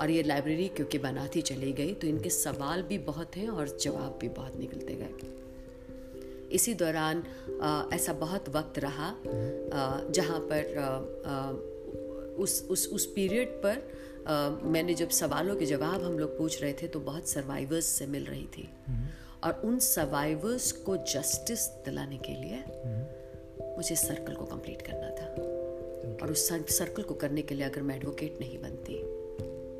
और 0.00 0.10
ये 0.10 0.22
लाइब्रेरी 0.22 0.68
क्योंकि 0.68 0.98
बनाती 0.98 1.42
चली 1.42 1.72
गई 1.72 1.94
तो 1.94 2.06
इनके 2.06 2.30
सवाल 2.30 2.82
भी 2.82 2.98
बहुत 2.98 3.36
हैं 3.36 3.48
और 3.48 3.78
जवाब 3.80 4.18
भी 4.20 4.28
बहुत 4.28 4.56
निकलते 4.56 4.94
गए। 4.94 5.10
इसी 6.52 6.74
दौरान 6.74 7.24
ऐसा 7.92 8.12
बहुत 8.12 8.48
वक्त 8.48 8.78
रहा 8.78 9.14
जहाँ 10.10 10.40
पर 10.40 10.76
अ, 10.76 10.88
अ, 11.26 11.72
उस 12.42 12.66
उस 12.70 12.88
उस 12.92 13.06
पीरियड 13.06 13.48
पर 13.48 13.76
अ, 14.26 14.60
मैंने 14.62 14.94
जब 14.94 15.08
सवालों 15.08 15.56
के 15.56 15.66
जवाब 15.66 16.02
हम 16.02 16.18
लोग 16.18 16.38
पूछ 16.38 16.62
रहे 16.62 16.72
थे 16.72 16.88
तो 16.88 17.00
बहुत 17.00 17.28
सर्वाइवर्स 17.28 17.86
से 17.86 18.06
मिल 18.06 18.24
रही 18.24 18.44
थी। 18.44 18.68
और 19.44 19.62
उन 19.64 19.78
सर्वाइवर्स 19.78 20.72
को 20.72 20.96
जस्टिस 20.96 21.66
दिलाने 21.66 22.18
के 22.18 22.32
लिए 22.32 22.56
मुझे 23.76 23.96
सर्कल 23.96 24.34
को 24.34 24.44
कंप्लीट 24.44 24.82
करना 24.82 25.10
था। 25.10 25.26
और 26.22 26.32
उस 26.32 26.48
सर्कल 26.48 27.02
को 27.02 27.14
करने 27.14 27.42
के 27.42 27.54
लिए 27.54 27.64
अगर 27.64 27.82
मैं 27.82 27.96
एडवोकेट 27.96 28.40
नहीं 28.40 28.58
बनती 28.62 28.94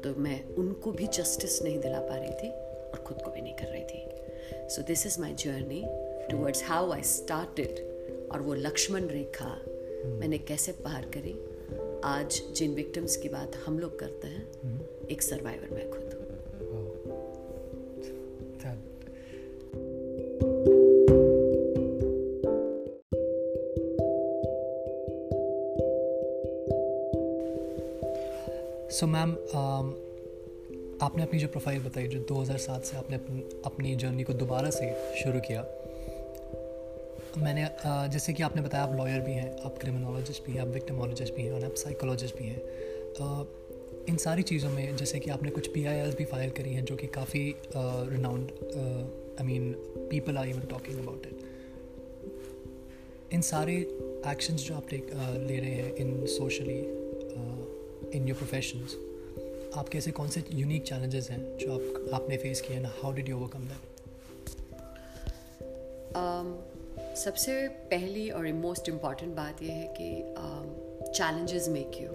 तो 0.04 0.14
मैं 0.20 0.38
उनको 0.54 0.92
भी 0.92 1.06
जस्टिस 1.06 1.62
नहीं 1.62 1.78
दिला 1.78 2.00
पा 2.00 2.16
रही 2.16 2.32
थी 2.32 2.50
और 2.90 3.02
खुद 3.06 3.22
को 3.22 3.30
भी 3.30 3.40
नहीं 3.40 3.54
कर 3.54 3.66
रही 3.66 3.84
थी। 3.84 4.68
So 4.68 4.82
this 4.82 5.06
is 5.06 5.20
my 5.20 5.34
journey 5.34 5.82
towards 6.30 6.64
how 6.64 6.92
I 6.92 7.02
started 7.02 8.28
और 8.32 8.42
वो 8.42 8.54
लक्ष्मण 8.54 9.06
रेखा 9.08 9.50
मैंने 10.06 10.38
कैसे 10.38 10.72
पार 10.72 11.10
करी। 11.16 11.34
आज 12.04 12.42
जिन 12.56 12.74
विक्टिम्स 12.74 13.16
की 13.16 13.28
बात 13.28 13.56
हम 13.66 13.78
लोग 13.78 13.98
करते 13.98 14.28
हैं, 14.28 14.46
एक 15.06 15.22
सर्वाइवर 15.22 15.74
मैं 15.74 15.90
खुद। 15.90 16.05
सो 28.96 29.06
मैम 29.06 29.32
um, 29.32 29.88
आपने 31.02 31.22
अपनी 31.22 31.38
जो 31.38 31.48
प्रोफ़ाइल 31.48 31.82
बताई 31.82 32.06
जो 32.06 32.20
2007 32.20 32.84
से 32.84 32.96
आपने 32.96 33.16
अपनी 33.64 33.96
जर्नी 33.96 34.22
को 34.22 34.32
दोबारा 34.32 34.70
से 34.70 35.14
शुरू 35.22 35.40
किया 35.40 35.62
मैंने 37.38 37.68
जैसे 37.86 38.32
कि 38.32 38.42
आपने 38.42 38.62
बताया 38.62 38.84
आप 38.84 38.96
लॉयर 38.96 39.20
भी 39.20 39.32
हैं 39.32 39.58
आप 39.58 39.78
क्रिमिनोलॉजिस्ट 39.78 40.46
भी 40.46 40.52
हैं 40.52 40.60
आप 40.60 40.68
विक्टमोलॉजिस्ट 40.68 41.34
भी 41.34 41.42
हैं 41.42 41.52
और 41.52 41.64
आप 41.64 41.74
साइकोलॉजिस्ट 41.74 42.38
भी 42.38 42.44
हैं। 42.44 42.62
इन 44.08 44.16
सारी 44.16 44.42
चीज़ों 44.42 44.70
में 44.70 44.96
जैसे 44.96 45.18
कि 45.18 45.30
आपने 45.30 45.50
कुछ 45.50 45.68
पी 45.68 45.84
भी 46.16 46.24
फ़ाइल 46.24 46.50
करी 46.50 46.74
हैं 46.74 46.84
जो 46.84 46.96
कि 46.96 47.06
काफ़ी 47.06 47.54
renowned 47.76 48.50
I 49.40 49.46
mean 49.46 49.72
people 50.10 50.36
are 50.36 50.48
even 50.48 50.60
talking 50.60 50.98
about 50.98 51.26
it 51.26 51.38
in 53.32 53.40
सारे 53.40 53.76
एक्शंस 54.26 54.68
जो 54.68 54.74
आप 54.74 54.86
ले 54.92 55.58
रहे 55.60 55.70
हैं 55.70 55.94
in 55.94 56.26
socially 56.26 57.05
in 58.14 58.28
your 58.28 58.36
professions 58.38 58.96
आपके 59.78 59.98
ऐसे 59.98 60.10
कौन 60.10 60.28
से 60.28 60.44
यूनिक 60.52 60.82
चैलेंजेस 60.82 61.30
हैं 61.30 61.58
जो 61.58 61.72
आप 61.72 62.10
आपने 62.14 62.36
फेस 62.36 62.60
किए 62.60 62.80
ना 62.80 62.92
how 63.02 63.12
did 63.12 63.28
you 63.28 63.36
overcome 63.36 63.60
that 63.60 63.94
सबसे 67.16 67.68
पहली 67.68 68.30
और 68.30 68.52
मोस्ट 68.52 68.88
इंपॉर्टेंट 68.88 69.36
बात 69.36 69.62
यह 69.62 69.72
है 69.72 69.94
कि 70.00 70.34
चैलेंजेस 71.12 71.68
मेक 71.68 71.90
यू 72.00 72.08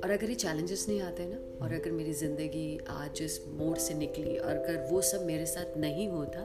और 0.00 0.10
अगर 0.10 0.28
ये 0.28 0.34
चैलेंजेस 0.34 0.86
नहीं 0.88 1.00
आते 1.00 1.26
ना 1.26 1.64
और 1.64 1.72
अगर 1.72 1.90
मेरी 1.90 2.12
ज़िंदगी 2.12 2.78
आज 2.88 3.22
इस 3.22 3.44
मोड़ 3.48 3.78
से 3.78 3.94
निकली 3.94 4.38
और 4.38 4.56
अगर 4.56 4.88
वो 4.90 5.02
सब 5.02 5.24
मेरे 5.26 5.46
साथ 5.46 5.76
नहीं 5.76 6.08
होता 6.08 6.40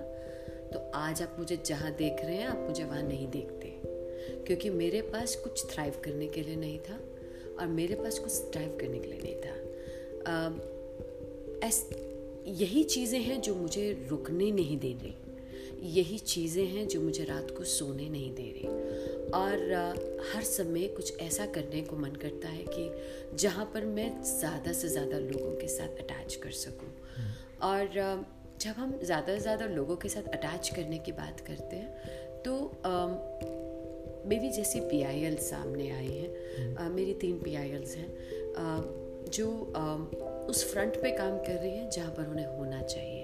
तो 0.74 0.92
आज 0.96 1.22
आप 1.22 1.36
मुझे 1.40 1.58
जहाँ 1.66 1.92
देख 1.92 2.26
रहे 2.26 2.36
हैं 2.36 2.48
आप 2.48 2.58
मुझे 2.58 2.84
वहाँ 2.84 3.04
नहीं 3.04 3.28
देखते। 3.28 3.68
क्योंकि 4.48 4.70
मेरे 4.70 5.02
पास 5.02 5.36
कुछ 5.36 5.74
थ्राइव 5.74 5.94
करने 6.04 6.28
के 6.28 6.42
लिए 6.42 6.56
नहीं 6.56 6.80
था। 6.80 7.00
और 7.60 7.68
मेरे 7.68 7.96
पास 7.96 8.20
कुछ 8.20 8.52
ड्राइव 8.52 8.78
करने 8.82 9.00
के 9.00 9.08
लिए 9.08 9.20
नहीं 9.24 9.36
था। 9.42 9.56
ऐस 11.68 11.90
यही 12.48 12.84
चीज़ें 12.86 13.20
हैं 13.22 13.40
जो 13.42 13.56
मुझे 13.56 13.92
रुकने 14.10 14.52
नहीं 14.52 14.78
दे 14.80 14.92
रही। 14.94 15.14
यही 15.90 16.18
चीज़ें 16.20 16.66
हैं 16.66 16.88
जो 16.88 17.02
मुझे 17.02 17.24
रात 17.24 17.52
को 17.58 17.64
सोने 17.64 18.08
नहीं 18.10 18.32
दे 18.36 18.44
रही। 18.52 18.68
और 19.32 19.74
आ, 19.74 19.90
हर 20.34 20.44
समय 20.44 20.88
कुछ 20.88 21.20
ऐसा 21.22 21.46
करने 21.46 21.82
को 21.82 21.98
मन 21.98 22.16
करता 22.22 22.50
है 22.50 22.64
कि 22.68 23.38
जहाँ 23.38 23.66
पर 23.74 23.86
मैं 23.86 24.10
ज़्यादा 24.24 24.74
से 24.74 24.90
ज़्यादा 24.90 25.18
लोगों 25.20 25.56
के 25.56 25.68
साथ 25.68 26.00
अटैच 26.00 26.36
कर 26.36 26.52
सकूँ। 26.62 26.90
और 27.62 28.00
आ, 28.00 28.16
जब 28.62 28.74
हम 28.78 29.00
ज़्यादा 29.04 29.34
से 29.34 29.40
ज़्यादा 29.40 29.66
लोगों 29.66 29.96
के 29.96 30.10
साथ 30.10 30.28
अटैच 30.34 30.70
करने 30.76 30.98
की 30.98 31.12
बात 31.12 31.40
करते 31.48 31.76
हैं 31.76 32.42
तो 32.44 32.56
आ, 32.86 33.08
मेरी 34.28 34.50
जैसी 34.50 34.80
पीआईएल 34.80 35.36
सामने 35.42 35.90
आई 35.92 36.08
हैं। 36.08 36.76
uh, 36.76 36.94
मेरी 36.96 37.14
तीन 37.14 37.38
पी 37.40 37.56
आई 37.56 37.70
एल्स 37.70 37.96
हैं। 37.96 38.10
जो 39.34 39.48
उस 40.50 40.64
फ्रंट 40.74 40.96
पे 41.02 41.12
काम 41.12 41.38
कर 41.38 41.54
रही 41.54 41.72
हैं 41.72 41.90
जहाँ 41.90 42.12
पर 42.12 42.28
उन्हें 42.28 42.46
होना 42.48 42.82
चाहिए। 42.82 43.24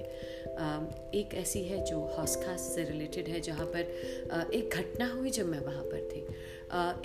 एक 1.20 1.34
ऐसी 1.34 1.64
है 1.64 1.84
जो 1.86 2.00
हौस 2.18 2.36
खास 2.36 2.62
से 2.76 2.84
रिलेटेड 2.84 3.28
है 3.28 3.40
जहाँ 3.40 3.66
पर 3.66 4.50
एक 4.54 4.76
घटना 4.76 5.08
हुई 5.14 5.30
जब 5.30 5.48
मैं 5.48 5.60
वहाँ 5.60 5.84
पर 5.84 6.10
थी। 6.12 6.26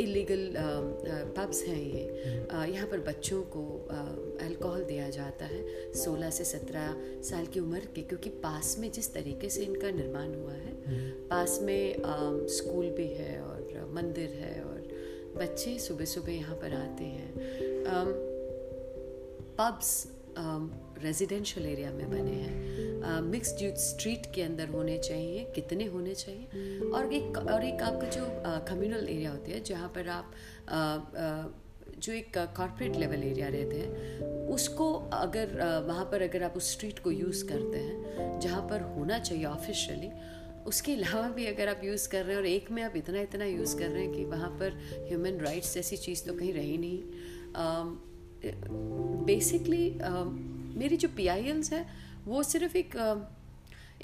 इलीगल 0.02 0.52
पब्स 1.36 1.62
हैं 1.64 1.80
ये। 1.82 2.04
यहाँ 2.72 2.86
पर 2.86 3.00
बच्चों 3.00 3.42
को 3.56 3.64
अल्कोहल 4.40 4.84
दिया 4.84 5.08
जाता 5.10 5.44
है 5.44 5.92
16 5.94 6.30
से 6.30 6.44
17 6.44 7.22
साल 7.22 7.46
की 7.46 7.60
उम्र 7.60 7.88
के 7.94 8.02
क्योंकि 8.02 8.30
पास 8.44 8.76
में 8.78 8.90
जिस 8.92 9.12
तरीके 9.14 9.48
से 9.48 9.64
इनका 9.64 9.90
निर्माण 9.90 10.34
हुआ 10.34 10.52
है 10.52 10.76
हम्म। 10.86 11.10
पास 11.28 11.58
में 11.62 11.94
स्कूल 12.48 12.90
भी 12.90 13.08
है 13.08 13.40
और 13.40 13.57
मंदिर 13.98 14.38
है 14.40 14.54
और 14.62 14.78
बच्चे 15.36 15.78
सुबह 15.78 16.04
सुबह 16.04 16.32
यहाँ 16.32 16.56
पर 16.56 16.74
आते 16.74 17.04
हैं। 17.04 17.32
पब्स 19.58 19.90
रेजिडेंशियल 21.02 21.66
एरिया 21.66 21.90
में 21.90 22.10
बने 22.10 22.36
हैं। 22.42 23.20
मिक्स 23.20 23.54
यूथ 23.62 23.76
स्ट्रीट 23.82 24.26
के 24.34 24.42
अंदर 24.42 24.68
होने 24.68 24.98
चाहिए 24.98 25.44
कितने 25.54 25.84
होने 25.84 26.14
चाहिए? 26.14 26.78
और 26.90 27.12
एक 27.12 27.38
और 27.38 27.64
एक 27.64 27.82
आपका 27.82 28.08
जो 28.08 28.26
कम्युनल 28.68 29.04
uh, 29.04 29.10
एरिया 29.10 29.30
होती 29.30 29.52
है 29.52 29.62
जहाँ 29.64 29.88
पर 29.94 30.08
आप 30.08 30.32
uh, 30.66 31.00
uh, 31.14 31.98
जो 31.98 32.12
एक 32.12 32.38
कॉरपोरेट 32.56 32.96
लेवल 32.96 33.22
एरिया 33.24 33.48
रहते 33.48 33.76
हैं 33.76 34.20
उसको 34.48 34.92
अगर 35.12 35.54
वहाँ 35.86 36.04
पर 36.04 36.22
अगर 36.22 36.42
आप 36.42 36.56
उस 36.56 36.72
स्ट्रीट 36.72 36.98
को 36.98 37.10
यूज़ 37.10 37.44
करते 37.48 37.78
हैं 37.78 38.40
जहाँ 38.40 38.62
पर 38.68 38.80
होना 38.80 39.18
चाहिए 39.18 39.44
ऑफिशियली 39.44 40.10
उसके 40.68 40.92
अलावा 40.92 41.28
भी 41.28 41.46
अगर 41.46 41.68
आप 41.68 41.80
यूज़ 41.84 42.08
कर 42.08 42.24
रहे 42.24 42.32
हैं 42.32 42.40
और 42.40 42.46
एक 42.46 42.70
में 42.70 42.82
आप 42.82 42.96
इतना 42.96 43.20
इतना 43.20 43.44
यूज़ 43.44 43.76
कर 43.78 43.88
रहे 43.88 44.02
हैं 44.04 44.12
कि 44.12 44.24
वहाँ 44.24 44.50
पर 44.60 44.78
ह्यूमन 45.08 45.40
राइट्स 45.40 45.74
जैसी 45.74 45.96
चीज़ 45.96 46.24
तो 46.24 46.34
कहीं 46.34 46.52
रही 46.52 46.78
नहीं। 46.78 47.02
बेसिकली 49.24 49.90
uh, 49.90 50.04
uh, 50.04 50.26
मेरी 50.78 50.96
जो 50.96 51.08
पी 51.08 51.26
है 51.26 51.86
वो 52.24 52.42
सिर्फ़ 52.42 52.76
एक 52.76 52.96
uh, 52.96 53.18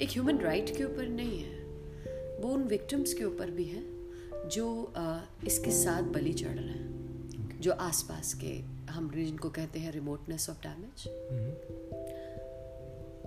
एक 0.01 0.09
ह्यूमन 0.09 0.37
राइट 0.37 0.75
के 0.77 0.83
ऊपर 0.83 1.07
नहीं 1.07 1.39
है। 1.39 1.53
वो 2.41 2.53
उन 2.53 2.63
विक्टिम्स 2.63 3.13
के 3.13 3.23
ऊपर 3.23 3.51
भी 3.51 3.63
है 3.63 3.83
जो 4.49 4.93
इसके 5.45 5.71
साथ 5.71 6.01
बलि 6.01 6.33
चढ़ 6.33 6.57
रहे 6.59 6.69
हैं। 6.69 6.85
Okay. 7.47 7.61
जो 7.61 7.71
आसपास 7.71 8.33
के 8.33 8.53
हम 8.91 9.11
जिनको 9.15 9.49
कहते 9.49 9.79
हैं 9.79 9.91
रिमोटनेस 9.91 10.49
ऑफ़ 10.49 10.57
डैमेज 10.67 11.07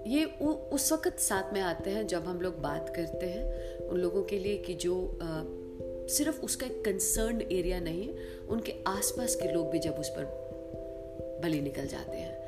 ये 0.06 0.24
उ, 0.42 0.46
उस 0.46 0.92
वक्त 0.92 1.18
साथ 1.18 1.52
में 1.52 1.60
आते 1.60 1.90
हैं 1.90 2.06
जब 2.06 2.24
हम 2.24 2.40
लोग 2.40 2.58
बात 2.58 2.92
करते 2.96 3.26
हैं 3.26 3.78
उन 3.78 4.00
लोगों 4.00 4.22
के 4.22 4.38
लिए 4.38 4.58
कि 4.58 4.74
जो 4.74 5.18
आ, 5.22 5.42
सिर्फ़ 6.08 6.40
उसका 6.42 6.66
एक 6.66 6.84
कंसर्न 6.84 7.40
एरिया 7.52 7.80
नहीं 7.80 8.08
है 8.08 8.16
उनके 8.48 8.74
आसपास 8.86 9.34
के 9.34 9.52
लोग 9.52 9.70
भी 9.70 9.78
जब 9.78 9.94
उस 9.94 10.08
पर 10.08 10.24
बलि 11.42 11.60
निकल 11.60 11.86
जाते 11.86 12.16
हैं। 12.16 12.38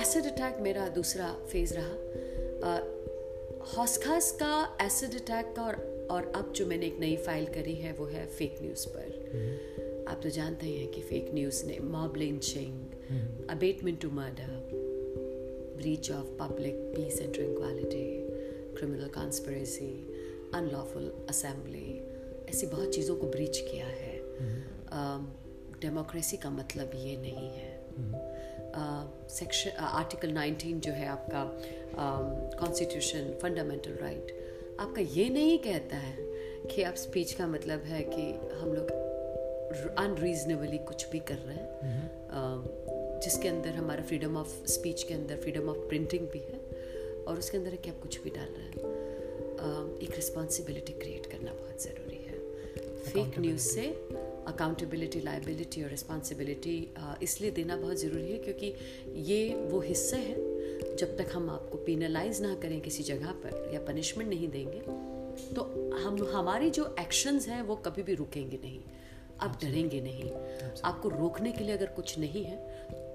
एसिड 0.00 0.26
अटैक 0.26 0.58
मेरा 0.60 0.88
दूसरा 0.88 1.32
फ़ेज़ 1.52 1.74
रहा। 1.74 2.76
हौसखास 3.76 4.30
का 4.32 4.78
एसिड 4.82 5.14
अटैक 5.14 5.54
का 5.56 5.62
और 5.62 6.08
और 6.10 6.32
अब 6.36 6.52
जो 6.52 6.66
मैंने 6.66 6.86
एक 6.86 6.98
नई 7.00 7.16
फ़ाइल 7.16 7.46
करी 7.46 7.74
है 7.74 7.92
वो 7.92 8.06
है 8.06 8.26
फेक 8.26 8.58
न्यूज़ 8.62 8.86
पर। 8.88 10.06
आप 10.08 10.20
तो 10.22 10.28
जानते 10.28 10.66
ही 10.66 10.76
हैं 10.78 10.88
कि 10.88 11.00
फेक 11.00 11.30
न्यूज़ 11.34 11.66
ने 11.66 11.78
mob 11.78 12.16
lynching 12.16 13.48
abetment 13.50 14.00
to 14.00 14.10
murder 14.10 14.57
breach 15.78 16.10
of 16.10 16.26
public 16.38 16.76
peace 16.94 17.20
and 17.20 17.32
tranquility, 17.34 18.10
criminal 18.76 19.10
conspiracy, 19.20 19.94
unlawful 20.54 21.10
assembly 21.28 21.88
ऐसी 22.50 22.66
बहुत 22.66 22.94
चीज़ों 22.94 23.16
को 23.16 23.26
ब्रीच 23.26 23.58
किया 23.58 23.86
है। 23.86 24.18
डेमोक्रेसी 25.80 26.36
uh, 26.36 26.42
का 26.42 26.50
मतलब 26.50 26.90
ये 26.94 27.16
नहीं 27.16 27.50
है। 27.50 27.78
सेक्शन 29.28 29.70
आर्टिकल 29.70 30.32
19 30.32 30.80
जो 30.80 30.92
है 30.92 31.06
आपका 31.06 31.60
कॉन्स्टिट्यूशन 32.60 33.38
फंडामेंटल 33.42 33.90
राइट 33.90 34.26
आपका 34.80 35.00
ये 35.00 35.28
नहीं 35.28 35.58
कहता 35.58 35.96
है 35.96 36.16
कि 36.66 36.82
आप 36.82 36.94
स्पीच 36.94 37.32
का 37.32 37.46
मतलब 37.46 37.80
है 37.80 38.02
कि 38.02 38.56
हम 38.58 38.72
लोग 38.74 38.90
अनरीजनेबली 39.98 40.78
कुछ 40.78 41.10
भी 41.10 41.18
कर 41.18 41.34
रहे 41.34 41.56
हैं। 41.56 42.10
uh, 42.28 42.87
जिसके 43.24 43.48
अंदर 43.48 43.70
हमारा 43.70 44.02
फ्रीडम 44.02 44.36
ऑफ़ 44.36 44.66
स्पीच 44.66 45.02
के 45.02 45.14
अंदर 45.14 45.36
फ्रीडम 45.36 45.68
ऑफ़ 45.68 45.78
प्रिंटिंग 45.78 46.26
भी 46.28 46.38
है 46.38 46.60
और 47.24 47.38
उसके 47.38 47.58
अंदर 47.58 47.70
है 47.70 47.76
कि 47.76 47.90
आप 47.90 48.00
कुछ 48.02 48.20
भी 48.22 48.30
डाल 48.30 48.48
रहे 48.48 48.66
हैं। 48.66 49.98
एक 50.02 50.14
रिस्पॉन्सिबिलिटी 50.16 50.92
क्रिएट 50.92 51.26
करना 51.26 51.52
बहुत 51.52 51.82
ज़रूरी 51.82 52.16
है। 52.16 52.38
फेक 53.04 53.38
न्यूज़ 53.38 53.60
से 53.60 53.86
अकाउंटेबिलिटी 54.46 55.20
लाइबिलिटी 55.20 55.82
और 55.82 55.90
रिस्पॉन्सिबिलिटी 55.90 56.76
इसलिए 57.22 57.50
देना 57.50 57.76
बहुत 57.76 57.96
ज़रूरी 57.96 58.32
है 58.32 58.38
क्योंकि 58.38 58.74
ये 59.22 59.54
वो 59.54 59.80
हिस्से 59.80 60.16
हैं 60.16 60.96
जब 60.96 61.16
तक 61.18 61.26
हम 61.32 61.50
आपको 61.50 61.78
पेनलाइज 61.78 62.40
ना 62.40 62.54
करें 62.54 62.80
किसी 62.80 63.02
जगह 63.02 63.32
पर 63.44 63.70
या 63.74 63.80
पनिशमेंट 63.80 64.30
नहीं 64.30 64.48
देंगे 64.48 64.80
तो 65.54 65.62
हम 65.94 66.22
हमारी 66.32 66.70
जो 66.70 66.94
एक्शंस 67.00 67.48
हैं 67.48 67.62
वो 67.62 67.76
कभी 67.76 68.02
भी 68.02 68.14
रुकेंगे 68.14 68.56
नहीं 68.56 68.80
आप 69.40 69.58
डरेंगे 69.62 70.00
नहीं। 70.00 70.30
आपको 70.84 71.08
रोकने 71.08 71.52
के 71.52 71.64
लिए 71.64 71.74
अगर 71.74 71.86
कुछ 71.86 72.18
नहीं 72.18 72.44
है 72.44 72.56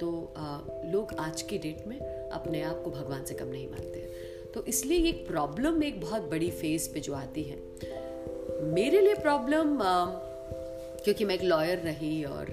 तो 0.03 0.33
आ, 0.37 0.59
लोग 0.85 1.13
आज 1.19 1.41
की 1.41 1.57
डेट 1.57 1.87
में 1.87 1.99
अपने 2.29 2.61
आप 2.61 2.81
को 2.83 2.91
भगवान 2.91 3.25
से 3.25 3.33
कम 3.33 3.47
नहीं 3.47 3.67
मानते 3.69 3.99
हैं। 3.99 4.51
तो 4.51 4.65
इसलिए 4.65 5.09
एक 5.09 5.27
प्रॉब्लम 5.27 5.83
एक 5.83 6.01
बहुत 6.01 6.21
बड़ी 6.21 6.51
फ़ेज़ 6.51 6.93
पे 6.93 6.99
जो 6.99 7.13
आती 7.13 7.43
है। 7.43 7.55
मेरे 8.63 9.01
लिए 9.01 9.15
प्रॉब्लम 9.15 9.77
क्योंकि 11.03 11.25
मैं 11.25 11.35
एक 11.35 11.43
लॉयर 11.43 11.77
रही 11.77 12.23
और 12.23 12.49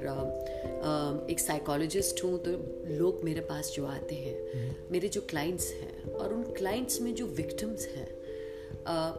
एक 1.31 1.41
साइकोलॉजिस्ट 1.41 2.25
हूँ 2.25 2.39
तो 2.39 2.51
लोग 2.95 3.25
मेरे 3.25 3.41
पास 3.41 3.73
जो 3.77 3.87
आते 3.87 4.15
हैं 4.15 4.77
मेरे 4.93 5.09
जो 5.09 5.21
क्लाइंट्स 5.21 5.71
हैं 5.73 6.13
और 6.13 6.35
उन 6.35 6.43
क्लाइंट्स 6.43 7.01
में 7.01 7.15
जो 7.15 7.27
विक्टिम्स 7.27 7.87
हैं 7.87 8.09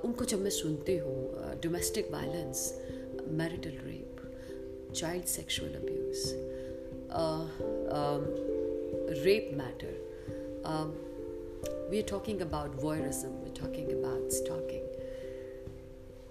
उनको 0.02 0.26
जब 0.26 0.40
मैं 0.40 0.50
सुनती 0.50 0.98
हूँ 0.98 1.18
domestic 1.64 2.12
violence 2.12 2.82
marital 3.28 3.78
rape 3.84 4.08
child 4.96 5.26
sexual 5.26 5.74
abuse 5.74 6.51
rape 9.26 9.56
matter. 9.56 9.94
Um, 10.64 10.94
we 11.90 12.00
are 12.00 12.08
talking 12.08 12.42
about 12.42 12.78
voyeurism, 12.78 13.32
we're 13.44 13.56
talking 13.56 13.90
about 13.92 14.32
stalking. 14.32 14.86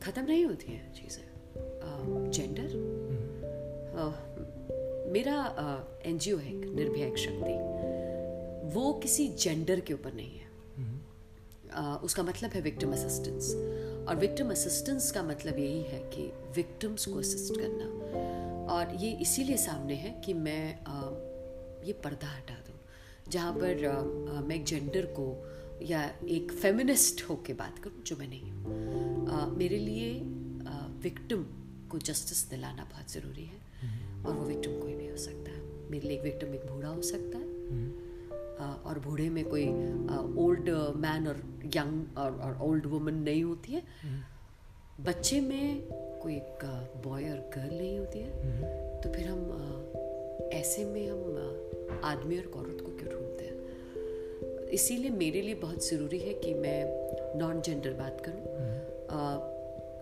ख़त्म 0.02 0.22
नहीं 0.22 0.44
होती 0.46 0.72
हैं 0.72 0.92
चीज़ें। 0.94 2.30
जेंडर 2.30 2.70
मेरा 5.12 5.37
एन 6.06 6.18
जी 6.18 6.32
ओ 6.32 6.37
है 6.37 6.52
निर्भया 6.75 7.06
एक 7.06 7.18
शक्ति। 7.18 7.54
वो 8.75 8.92
किसी 8.92 9.28
जेंडर 9.28 9.80
के 9.80 9.94
ऊपर 9.94 10.12
नहीं 10.12 10.38
है। 10.38 10.49
Uh, 11.70 12.04
उसका 12.04 12.22
मतलब 12.22 12.50
है 12.50 12.60
विक्टिम 12.60 12.92
असिस्टेंस 12.92 13.54
और 14.08 14.16
विक्टिम 14.16 14.50
असिस्टेंस 14.50 15.10
का 15.12 15.22
मतलब 15.22 15.58
यही 15.58 15.82
है 15.82 15.99
कि 16.14 16.32
विक्टिम्स 16.56 17.06
को 17.06 17.18
असिस्ट 17.18 17.60
करना। 17.60 17.87
और 18.70 18.94
ये 18.94 19.10
इसीलिए 19.22 19.56
सामने 19.56 19.94
है 19.94 20.10
कि 20.24 20.34
मैं 20.34 20.64
uh, 20.80 21.86
ये 21.86 21.92
पर्दा 22.04 22.28
हटा 22.28 22.54
दूँ 22.66 22.78
जहाँ 23.28 23.52
पर 23.54 23.72
uh, 23.86 24.46
मैं 24.48 24.56
एक 24.56 24.64
जेंडर 24.64 25.06
को 25.18 25.26
या 25.82 26.02
एक 26.30 26.52
फेमिनिस्ट 26.52 27.22
होके 27.30 27.52
बात 27.54 27.78
करूँ 27.78 28.02
जो 28.02 28.16
मैं 28.16 28.28
नहीं 28.28 28.50
हूँ। 28.50 29.56
मेरे 29.56 29.78
लिए 29.78 30.12
विक्टिम 31.02 31.44
को 31.90 31.98
जस्टिस 31.98 32.48
दिलाना 32.50 32.84
बहुत 32.84 33.12
ज़रूरी 33.12 33.44
है 33.44 33.58
और 34.24 34.34
वो 34.34 34.44
विक्टिम 34.44 34.80
कोई 34.80 34.94
भी 34.94 35.06
हो 35.08 35.16
सकता। 35.16 35.50
है 35.50 35.90
मेरे 35.90 36.08
लिए 36.08 36.16
एक 36.16 36.22
विक्टिम 36.24 36.54
एक 36.54 36.66
बूढ़ा 36.66 36.88
हो 36.88 37.02
सकता 37.02 37.38
है। 37.38 37.48
और 38.60 38.98
बूढ़े 38.98 39.28
में 39.30 39.44
कोई 39.44 39.66
ओल्ड 40.44 40.68
मैन 40.96 41.28
और 41.28 41.38
यंग 41.76 42.18
और 42.18 42.58
ओल्ड 42.62 42.86
वुमन 42.86 43.14
नहीं 43.28 43.44
होती 43.44 43.72
है। 43.72 43.82
बच्चे 45.07 45.40
में 45.40 45.83
कोई 46.23 46.35
एक 46.37 46.64
बॉय 47.04 47.25
और 47.25 47.38
गर्ल 47.54 47.76
नहीं 47.76 47.99
होती 47.99 48.19
है। 48.19 49.00
तो 49.00 49.12
फिर 49.12 49.26
हम 49.26 50.50
ऐसे 50.52 50.85
में 50.85 51.07
हम 51.09 52.00
आदमी 52.04 52.38
और 52.38 52.50
औरत 52.57 52.80
को 52.80 52.92
क्यों 52.92 53.09
ढूंढते 53.09 53.45
हैं? 53.45 54.69
इसीलिए 54.69 55.11
मेरे 55.11 55.42
लिए 55.42 55.54
बहुत 55.54 55.87
ज़रूरी 55.87 56.19
है 56.19 56.35
कि 56.35 56.54
मैं 56.54 57.38
नॉन 57.38 57.61
जेंडर 57.61 57.92
बात 57.92 58.21
करूँ। 58.21 58.45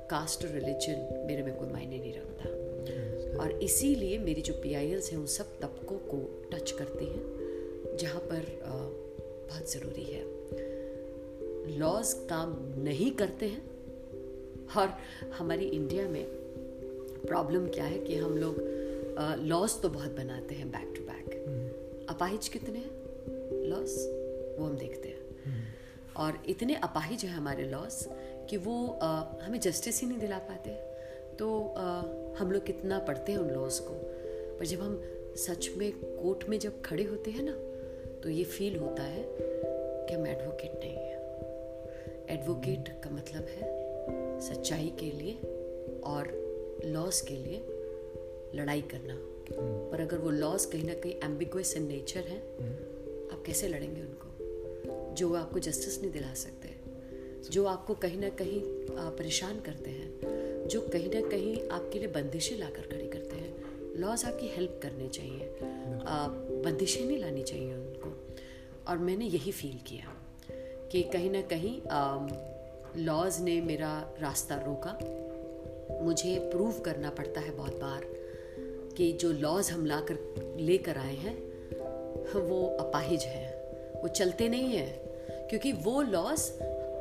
कास्ट 0.08 0.44
और 0.44 0.50
रिलीजन 0.50 1.24
मेरे 1.26 1.42
में 1.42 1.54
कोई 1.56 1.68
मायने 1.68 1.98
नहीं 1.98 2.12
रखता। 2.14 3.42
और 3.42 3.52
इसीलिए 3.62 4.18
मेरी 4.18 4.42
जो 4.42 4.54
पी 4.54 4.74
आई 4.74 4.90
एल्स 4.90 5.12
हैं 5.12 5.18
उन 5.18 5.26
सब 5.26 5.58
तबकों 5.60 5.98
को 6.10 6.48
टच 6.52 6.70
करती 6.70 7.04
हैं 7.04 7.96
जहाँ 7.96 8.20
पर 8.20 8.46
बहुत 8.64 9.72
ज़रूरी 9.72 10.04
है। 10.04 10.22
लॉज 11.78 12.12
काम 12.30 12.56
नहीं 12.82 13.10
करते 13.10 13.46
हैं 13.46 13.77
और 14.76 14.96
हमारी 15.38 15.66
इंडिया 15.66 16.08
में 16.08 16.24
प्रॉब्लम 17.26 17.66
क्या 17.68 17.84
है 17.84 17.98
कि 17.98 18.16
हम 18.16 18.38
लोग 18.38 18.56
लॉस 19.44 19.82
तो 19.82 19.88
बहुत 19.88 20.16
बनाते 20.16 20.54
हैं 20.54 20.70
बैक 20.70 20.92
टू 20.96 21.02
बैक 21.02 22.06
अपाहिज 22.10 22.48
कितने 22.48 22.78
हैं? 22.78 22.90
लॉस 23.68 23.96
वो 24.58 24.66
हम 24.66 24.76
देखते 24.76 25.08
हैं। 25.08 25.76
और 26.16 26.42
इतने 26.48 26.74
अपाहिज 26.74 27.24
हैं 27.24 27.32
हमारे 27.32 27.64
लॉस 27.64 28.08
कि 28.50 28.56
वो 28.56 28.98
आ, 29.02 29.22
हमें 29.42 29.60
जस्टिस 29.60 30.00
ही 30.00 30.06
नहीं 30.06 30.18
दिला 30.18 30.38
पाते। 30.38 30.70
तो 31.36 31.74
आ, 31.78 32.00
हम 32.38 32.52
लोग 32.52 32.64
कितना 32.64 32.98
पढ़ते 32.98 33.32
हैं 33.32 33.38
उन 33.38 33.50
लॉस 33.50 33.80
को। 33.80 33.94
पर 34.58 34.66
जब 34.66 34.80
हम 34.80 35.02
सच 35.36 35.70
में 35.76 35.92
कोर्ट 35.92 36.48
में 36.48 36.58
जब 36.58 36.82
खड़े 36.82 37.04
होते 37.04 37.30
हैं 37.30 37.42
ना 37.42 37.52
तो 38.20 38.28
ये 38.28 38.44
फील 38.44 38.76
होता 38.76 39.02
है 39.02 39.24
कि 39.28 40.14
हम 40.14 40.26
एडवोकेट 40.26 40.72
नहीं 40.78 40.96
हैं। 40.96 41.18
एडवोकेट 42.28 42.88
का 43.04 43.10
मतलब 43.10 43.44
है 43.44 43.77
सच्चाई 44.40 44.92
के 45.00 45.10
लिए 45.10 45.34
और 46.00 46.38
लॉस 46.84 47.20
के 47.20 47.34
लिए 47.34 47.58
लड़ाई 48.54 48.82
करना। 48.82 49.14
पर 49.90 50.00
अगर 50.00 50.18
वो 50.18 50.30
लॉस 50.30 50.66
कहीं 50.66 50.84
ना 50.84 50.94
कहीं 50.94 51.14
एम्बिगस 51.24 51.76
इन 51.76 51.86
नेचर 51.86 52.20
है 52.20 52.38
आप 53.32 53.42
कैसे 53.46 53.68
लड़ेंगे 53.68 54.00
उनको? 54.00 54.28
जो 55.14 55.28
वो 55.28 55.34
आपको 55.34 55.58
जस्टिस 55.58 56.02
नहीं 56.02 56.12
दिला 56.12 56.34
सकते 56.34 56.68
जो 57.50 57.64
आपको 57.64 57.94
कहीं 57.94 58.18
ना 58.18 58.28
कहीं 58.28 58.60
परेशान 58.90 59.60
करते 59.60 59.90
हैं 59.90 60.20
जो 60.68 60.80
कहीं 60.80 61.10
ना 61.10 61.28
कहीं 61.28 61.68
आपके 61.68 61.98
लिए 61.98 62.08
बंदिशें 62.08 62.58
लाकर 62.58 62.82
खड़ी 62.82 63.08
करते 63.08 63.36
हैं 63.36 63.56
लॉज 63.96 64.24
आपकी 64.24 64.46
हेल्प 64.46 64.80
करने 64.82 65.08
चाहिए। 65.08 65.58
बंदिशें 66.64 67.06
नहीं 67.06 67.18
लानी 67.18 67.42
चाहिए 67.42 67.74
उनको। 67.74 68.36
और 68.88 68.98
मैंने 68.98 69.24
यही 69.24 69.52
फील 69.52 69.78
किया 69.86 70.14
कि 70.92 71.02
कहीं 71.02 71.30
ना 71.30 71.40
कहीं 71.42 71.82
लॉज 72.98 73.40
ने 73.40 73.60
मेरा 73.60 73.90
रास्ता 74.20 74.54
रोका। 74.56 74.98
मुझे 76.04 76.38
प्रूव 76.52 76.78
करना 76.80 77.10
पड़ता 77.10 77.40
है 77.40 77.50
बहुत 77.50 77.74
बार 77.74 78.04
कि 78.96 79.12
जो 79.12 79.32
लॉज 79.32 79.70
हम 79.70 79.86
ला 79.86 80.00
कर 80.00 80.56
लेकर 80.60 80.98
आए 80.98 81.14
हैं 81.14 81.36
वो 82.40 82.64
अपाहिज 82.80 83.22
हैं। 83.22 84.02
वो 84.02 84.08
चलते 84.08 84.48
नहीं 84.48 84.72
हैं 84.72 85.48
क्योंकि 85.48 85.72
वो 85.72 86.00
लॉज 86.02 86.40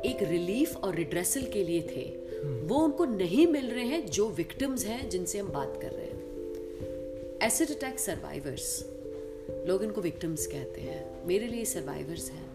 एक 0.06 0.22
रिलीफ 0.22 0.76
और 0.76 0.94
रिड्रेसल 0.94 1.42
के 1.42 1.64
लिए 1.64 1.82
थे। 1.82 2.04
वो 2.66 2.76
उनको 2.76 3.04
नहीं 3.04 3.46
मिल 3.46 3.70
रहे 3.70 3.84
हैं 3.84 4.06
जो 4.06 4.28
विक्टिम्स 4.28 4.84
हैं 4.84 5.08
जिनसे 5.10 5.38
हम 5.38 5.48
बात 5.48 5.78
कर 5.82 5.90
रहे 5.90 6.06
हैं। 6.06 7.38
एसिड 7.42 7.70
अटैक 7.70 7.98
सर्वाइवर्स 7.98 8.84
लोग 9.66 9.82
इनको 9.84 10.00
विक्टिम्स 10.00 10.46
कहते 10.46 10.80
हैं। 10.80 11.26
मेरे 11.26 11.46
लिए 11.46 11.64
सर्वाइवर्स 11.64 12.30
हैं। 12.30 12.46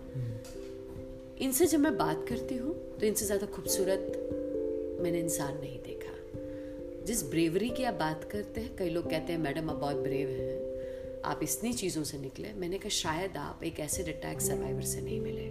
इनसे 1.41 1.65
जब 1.65 1.79
मैं 1.79 1.97
बात 1.97 2.25
करती 2.29 2.57
हूँ 2.57 2.75
तो 3.03 3.07
इनसे 3.07 3.25
ज़्यादा 3.25 3.45
खूबसूरत 3.45 4.99
मैंने 5.01 5.19
इंसान 5.19 5.57
नहीं 5.57 5.79
देखा। 5.79 7.05
जिस 7.05 7.23
ब्रेवरी 7.23 7.69
की 7.69 7.83
आप 7.83 7.93
बात 7.93 8.23
करते 8.23 8.61
हैं, 8.61 8.75
कई 8.75 8.89
लोग 8.89 9.09
कहते 9.09 9.33
हैं, 9.33 9.39
मैडम, 9.39 9.69
आप 9.69 9.75
बहुत 9.75 9.95
ब्रेव 9.95 10.29
हैं। 10.29 11.21
आप 11.21 11.39
इतनी 11.43 11.73
चीज़ों 11.73 12.03
से 12.03 12.17
निकले। 12.17 12.53
मैंने 12.53 12.77
कहा, 12.77 12.89
शायद 12.89 13.35
आप 13.37 13.63
एक 13.63 13.79
एसिड 13.79 14.07
अटैक 14.07 14.41
सर्वाइवर 14.41 14.81
से 14.81 15.01
नहीं 15.01 15.19
मिले। 15.21 15.49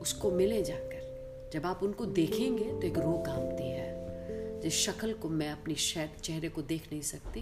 उसको 0.00 0.30
मिले 0.30 0.62
जाकर। 0.62 1.50
जब 1.52 1.66
आप 1.66 1.82
उनको 1.82 2.06
देखेंगे 2.06 2.64
तो 2.64 2.86
एक 2.86 2.98
रूह 2.98 3.16
कामती 3.22 3.70
है। 3.70 4.60
जिस 4.60 4.74
शक्ल 4.74 5.12
को 5.12 5.28
मैं 5.28 5.50
अपनी 5.50 5.74
चेहरे 5.74 6.48
को 6.48 6.62
देख 6.62 6.92
नहीं 6.92 7.02
सकती, 7.02 7.40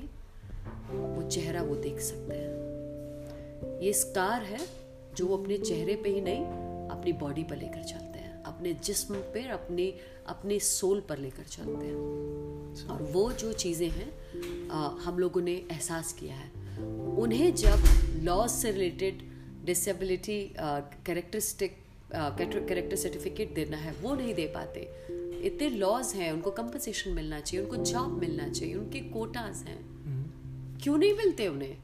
वो 0.92 1.28
चेहरा 1.28 1.62
वो 1.62 1.76
देख 1.76 1.98
सकते 2.00 2.34
हैं। 2.34 3.80
ये 3.80 3.92
स्कार 3.92 4.42
है 4.42 4.60
जो 5.14 5.26
वो 5.26 5.36
अपने 5.36 5.58
चेहरे 5.58 5.94
पे 5.94 6.08
ही 6.08 6.20
नहीं, 6.20 6.44
अपनी 6.90 7.12
बॉडी 7.12 7.44
पर 7.44 7.56
लेकर 7.56 7.82
चलते 7.82 8.07
अपने 8.48 8.72
जिस्म 8.84 9.14
पर 9.34 9.50
अपने 9.50 9.86
अपने 10.28 10.58
सोल 10.60 11.00
पर 11.08 11.18
लेकर 11.18 11.44
चलते 11.48 11.86
हैं। 11.86 12.86
और 12.88 13.02
वो 13.12 13.30
जो 13.32 13.52
चीज़ें 13.54 13.88
हैं 13.90 14.10
हम 15.00 15.18
लोगों 15.18 15.40
ने 15.42 15.52
एहसास 15.72 16.12
किया 16.12 16.34
है। 16.34 16.50
उन्हें 17.18 17.54
जब 17.54 17.84
लॉज 18.24 18.50
से 18.50 18.70
related 18.70 19.22
disability 19.64 20.40
characteristic 20.58 21.76
character 22.12 22.96
certificate 22.96 23.54
देना 23.54 23.76
है 23.76 23.94
वो 24.02 24.14
नहीं 24.14 24.34
दे 24.34 24.46
पाते। 24.54 24.80
इतने 25.46 25.68
लॉज 25.70 26.12
हैं 26.14 26.30
उनको 26.32 26.50
कंपनसेशन 26.50 27.10
मिलना 27.12 27.40
चाहिए 27.40 27.64
उनको 27.64 27.84
जॉब 27.84 28.18
मिलना 28.20 28.48
चाहिए 28.48 28.74
उनके 28.74 29.00
कोटाज 29.10 29.56
हैं। 29.68 29.78
mm-hmm. 29.78 30.82
क्यों 30.82 30.96
नहीं 30.98 31.12
मिलते 31.16 31.48
उन्हें? 31.48 31.76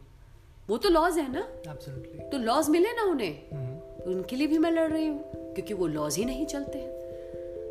वो 0.68 0.76
तो 0.76 0.88
लॉज 0.88 1.18
है 1.18 1.30
ना? 1.32 1.46
Absolutely. 1.64 2.30
तो 2.32 2.38
लॉज 2.38 2.68
मिले 2.70 2.92
ना 2.92 3.02
उन्हें? 3.02 3.34
mm-hmm. 3.42 4.08
उनके 4.08 4.36
लिए 4.36 4.46
भी 4.46 4.58
मैं 4.58 4.70
लड़ 4.70 4.90
रही 4.92 5.06
हूँ। 5.06 5.42
क्योंकि 5.54 5.74
वो 5.74 5.86
लॉज 5.86 6.16
ही 6.16 6.24
नहीं 6.24 6.46
चलते 6.46 6.78
हैं। 6.78 7.04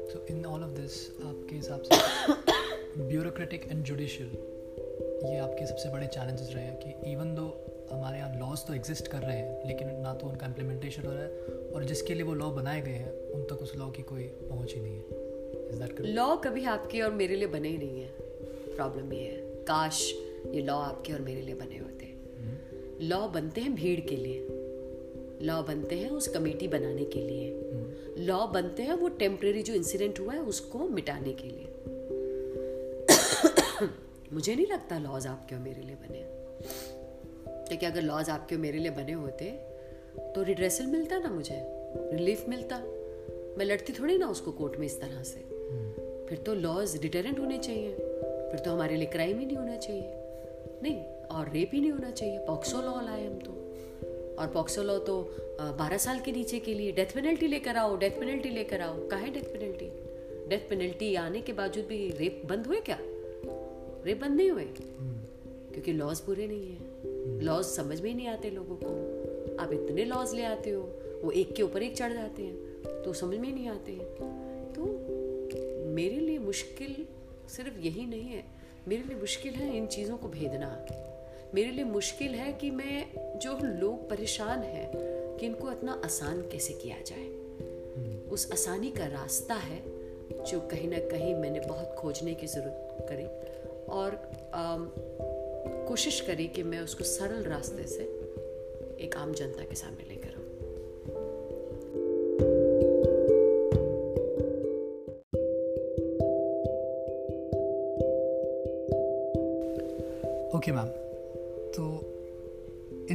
So 0.04 0.19
in 0.19 0.38
all 0.38 0.62
of 0.63 0.72
this 0.74 0.96
आपके 1.28 1.56
हिसाब 1.56 1.82
से 1.82 1.96
ब्यूरोक्रेटिक 3.02 3.67
एंड 3.72 3.84
जुडिशियल 3.84 4.30
ये 5.30 5.38
आपके 5.38 5.65
सबसे 5.65 5.89
बड़े 5.89 6.08
चैलेंजेस 6.08 6.52
रहे 6.56 6.63
हैं 6.63 6.80
कि 6.80 7.12
इवन 7.12 7.36
दो 7.36 7.65
हमारे 7.91 8.17
यहाँ 8.17 8.39
लॉज 8.39 8.60
तो 8.60 8.74
एग्जिस्ट 8.74 9.08
कर 9.08 9.17
रहे 9.17 9.38
हैं 9.38 9.67
लेकिन 9.67 9.96
ना 9.96 10.13
तो 10.13 10.28
उनका 10.28 10.46
इम्प्लीमेंटेशन 10.46 11.04
हो 11.04 11.12
रहा 11.12 11.24
है 11.24 11.32
और 11.76 11.84
जिसके 11.84 12.13
लिए 12.13 12.24
वो 12.24 12.34
लॉ 12.34 12.50
बनाए 12.50 12.82
गए 12.82 12.91
हैं 12.91 13.32
उन 13.32 13.43
तक 13.43 13.54
उस 13.54 13.76
लॉ 13.76 13.89
की 13.89 14.02
कोई 14.02 14.24
पहुँच 14.24 14.74
ही 14.74 14.82
नहीं 14.82 14.98
है। 14.98 16.13
लॉ 16.13 16.36
कभी 16.36 16.65
आपके 16.65 17.02
और 17.02 17.12
मेरे 17.12 17.36
लिए 17.36 17.48
बने 17.48 17.69
ही 17.69 17.78
नहीं 17.78 18.02
है। 18.02 18.08
प्रॉब्लम 18.76 19.13
ये 19.13 19.24
है। 19.24 19.38
काश 19.41 20.13
ये 20.52 20.62
लॉ 20.62 20.76
आपके 20.76 21.13
और 21.13 21.22
मेरे 21.22 21.41
लिए 21.41 21.56
बने 21.56 21.78
होते। 21.78 22.13
लॉ 23.06 23.19
हम्म। 23.19 23.34
बनते 23.34 23.62
हैं 23.62 23.76
भीड़ 23.76 24.00
के 24.00 24.15
लिए। 24.15 24.48
लॉ 25.41 25.63
बनते 25.63 25.96
हैं 25.96 26.10
उस 26.10 26.28
कमेटी 26.28 26.67
बनाने 26.67 27.06
के 27.06 27.19
लिए। 27.19 27.62
लॉ। 28.24 28.48
बनते 28.48 28.84
हैं, 28.84 28.94
वो 28.94 29.10
टेम्प्रेरी 29.10 29.64
जो 29.64 29.74
इंसिडेंट 29.74 30.20
हुआ 30.20 30.34
है, 30.34 30.42
उसको 30.42 30.80
मिटाने 30.80 31.34
के 31.34 31.48
लिए। 31.48 31.70
मुझे 34.34 34.56
नहीं 34.56 34.68
लगता 34.68 34.98
लॉज 34.98 35.28
आपके 35.28 35.56
और 35.56 35.62
मेरे 35.62 35.82
लिए 35.82 35.96
बने। 35.96 36.44
क्योंकि 37.68 37.86
अगर 37.86 38.02
लॉज 38.02 38.30
आपके 38.30 38.56
और 38.56 38.62
मेरे 38.62 38.80
लिए 38.80 38.92
बने 38.92 39.12
होते 39.12 39.46
तो 40.20 40.44
रिड्रेसल 40.44 40.86
मिलता 40.86 41.20
ना 41.20 41.30
मुझे 41.30 41.62
रिलीफ 41.98 42.50
मिलता। 42.50 42.80
मैं 43.58 43.66
लड़ती 43.66 43.94
थोड़ी 43.94 44.18
ना 44.18 44.28
उसको 44.28 44.52
कोर्ट 44.52 44.78
में 44.78 44.86
इस 44.86 45.02
तरह 45.02 45.24
से। 45.24 45.40
फिर 46.26 46.38
तो 46.46 46.54
लॉज 46.54 47.02
डिटरेंट 47.02 47.40
होने 47.40 47.58
चाहिए। 47.58 47.94
फिर 48.52 48.60
तो 48.66 48.72
हमारे 48.72 48.96
लिए 48.96 49.06
क्राइम 49.06 49.40
ही 49.40 49.46
नहीं 49.46 49.58
होना 49.58 49.78
चाहिए। 49.78 50.04
नहीं, 50.84 51.06
और 51.06 51.52
रेप 51.52 51.72
ही 51.74 51.82
नहीं 51.82 51.92
होना 51.92 52.12
चाहिए। 52.12 52.40
पॉक्सो 52.40 52.82
लॉ 52.82 53.02
लाए 53.02 53.28
हम 53.28 53.40
तो। 53.40 53.62
और 54.39 54.48
पॉक्सो 54.48 54.84
लॉ 54.84 54.98
तो 55.00 55.22
बारह 55.62 55.98
साल 55.98 56.19
के 56.19 56.32
नीचे 56.32 56.60
के 56.60 56.74
लिए 56.74 56.91
डेथ 56.91 57.13
पेनल्टी 57.15 57.48
लेकर 57.48 57.78
आओ 57.78 57.96
डेथ 57.98 58.12
पेनल्टी 58.12 58.50
लेकर 58.50 58.82
आओ। 58.82 59.08
कहा 59.08 59.19
है 59.19 59.32
डेथ 59.32 59.52
पेनल्टी 59.54 59.89
डेथ 60.50 60.69
पेनल्टी 60.69 61.13
आने 61.15 61.41
के 61.41 61.54
बावजूद 61.54 61.86
भी 61.86 62.10
रेप 62.12 62.41
बंद 62.46 62.67
हुए 62.67 62.80
क्या? 62.80 62.98
रेप 64.06 64.22
बंद 64.22 64.36
नहीं 64.38 64.50
हुए? 64.52 64.63
क्योंकि 64.63 65.93
लॉज 65.93 66.19
पूरे 66.19 66.48
नहीं 66.48 66.72
है। 66.72 67.39
लॉज 67.41 67.65
समझ 67.65 68.02
में 68.02 68.10
ही 68.10 68.15
नहीं 68.15 68.28
आते 68.28 68.50
लोगों 68.50 68.76
को। 68.76 68.89
आप 69.63 69.74
इतने 69.74 70.06
लॉज 70.06 70.34
ले 70.36 70.43
आते 70.46 70.69
हो, 70.69 70.82
वो 71.24 71.32
एक 71.32 71.54
के 71.54 71.63
ऊपर 71.63 71.84
एक 71.84 71.96
चढ़ 71.98 72.13
जाते 72.13 72.43
हैं 72.43 73.02
तो 73.04 73.13
समझ 73.13 73.38
में 73.38 73.52
नहीं 73.52 73.67
आते 73.67 73.91
हैं। 73.91 74.74
तो 74.74 74.86
मेरे 75.93 76.19
लिए 76.19 76.38
मुश्किल 76.39 77.06
सिर्फ़ 77.50 77.80
यही 77.80 78.06
नहीं 78.06 78.30
है। 78.30 78.43
मेरे 78.88 79.04
लिए 79.04 79.17
मुश्किल 79.17 79.54
है 79.54 79.76
इन 79.78 79.88
चीज़ों 79.88 80.17
को 80.17 80.28
भेदना। 80.28 80.69
मेरे 81.56 81.72
लिए 81.72 81.84
मुश्किल 81.84 82.32
है 82.32 82.52
कि 82.54 82.69
मैं 82.72 83.33
जो 83.44 83.58
लोग 83.58 84.10
परेशान 84.10 84.60
हैं 84.60 84.92
कि 85.38 85.46
इनको 85.46 85.72
इतना 85.72 86.02
आसान 86.06 86.42
कैसे 86.42 86.74
किया 86.74 86.98
जाए। 87.02 87.28
उस 88.30 88.52
आसानी 88.52 88.92
का 88.92 89.06
रास्ता 89.06 89.54
है 89.54 89.84
जो 90.44 90.60
कहीं 90.60 90.88
ना 90.88 90.98
कहीं 90.98 91.36
मैंने 91.36 91.60
बहुत 91.60 91.96
खोजने 92.00 92.34
की 92.34 92.48
ज़रूरत 92.48 93.06
करी 93.10 93.26
और 93.86 94.32
कोशिश 95.88 96.22
करी 96.22 96.48
कि 96.48 96.64
मैं 96.64 96.80
उसको 96.80 97.04
सरल 97.04 97.44
रास्ते 97.44 97.88
से 97.88 98.04
एक 99.06 99.16
आम 99.18 99.34
जनता 99.34 99.64
के 99.64 99.76
सामने 99.76 100.04
लेकर 100.04 100.23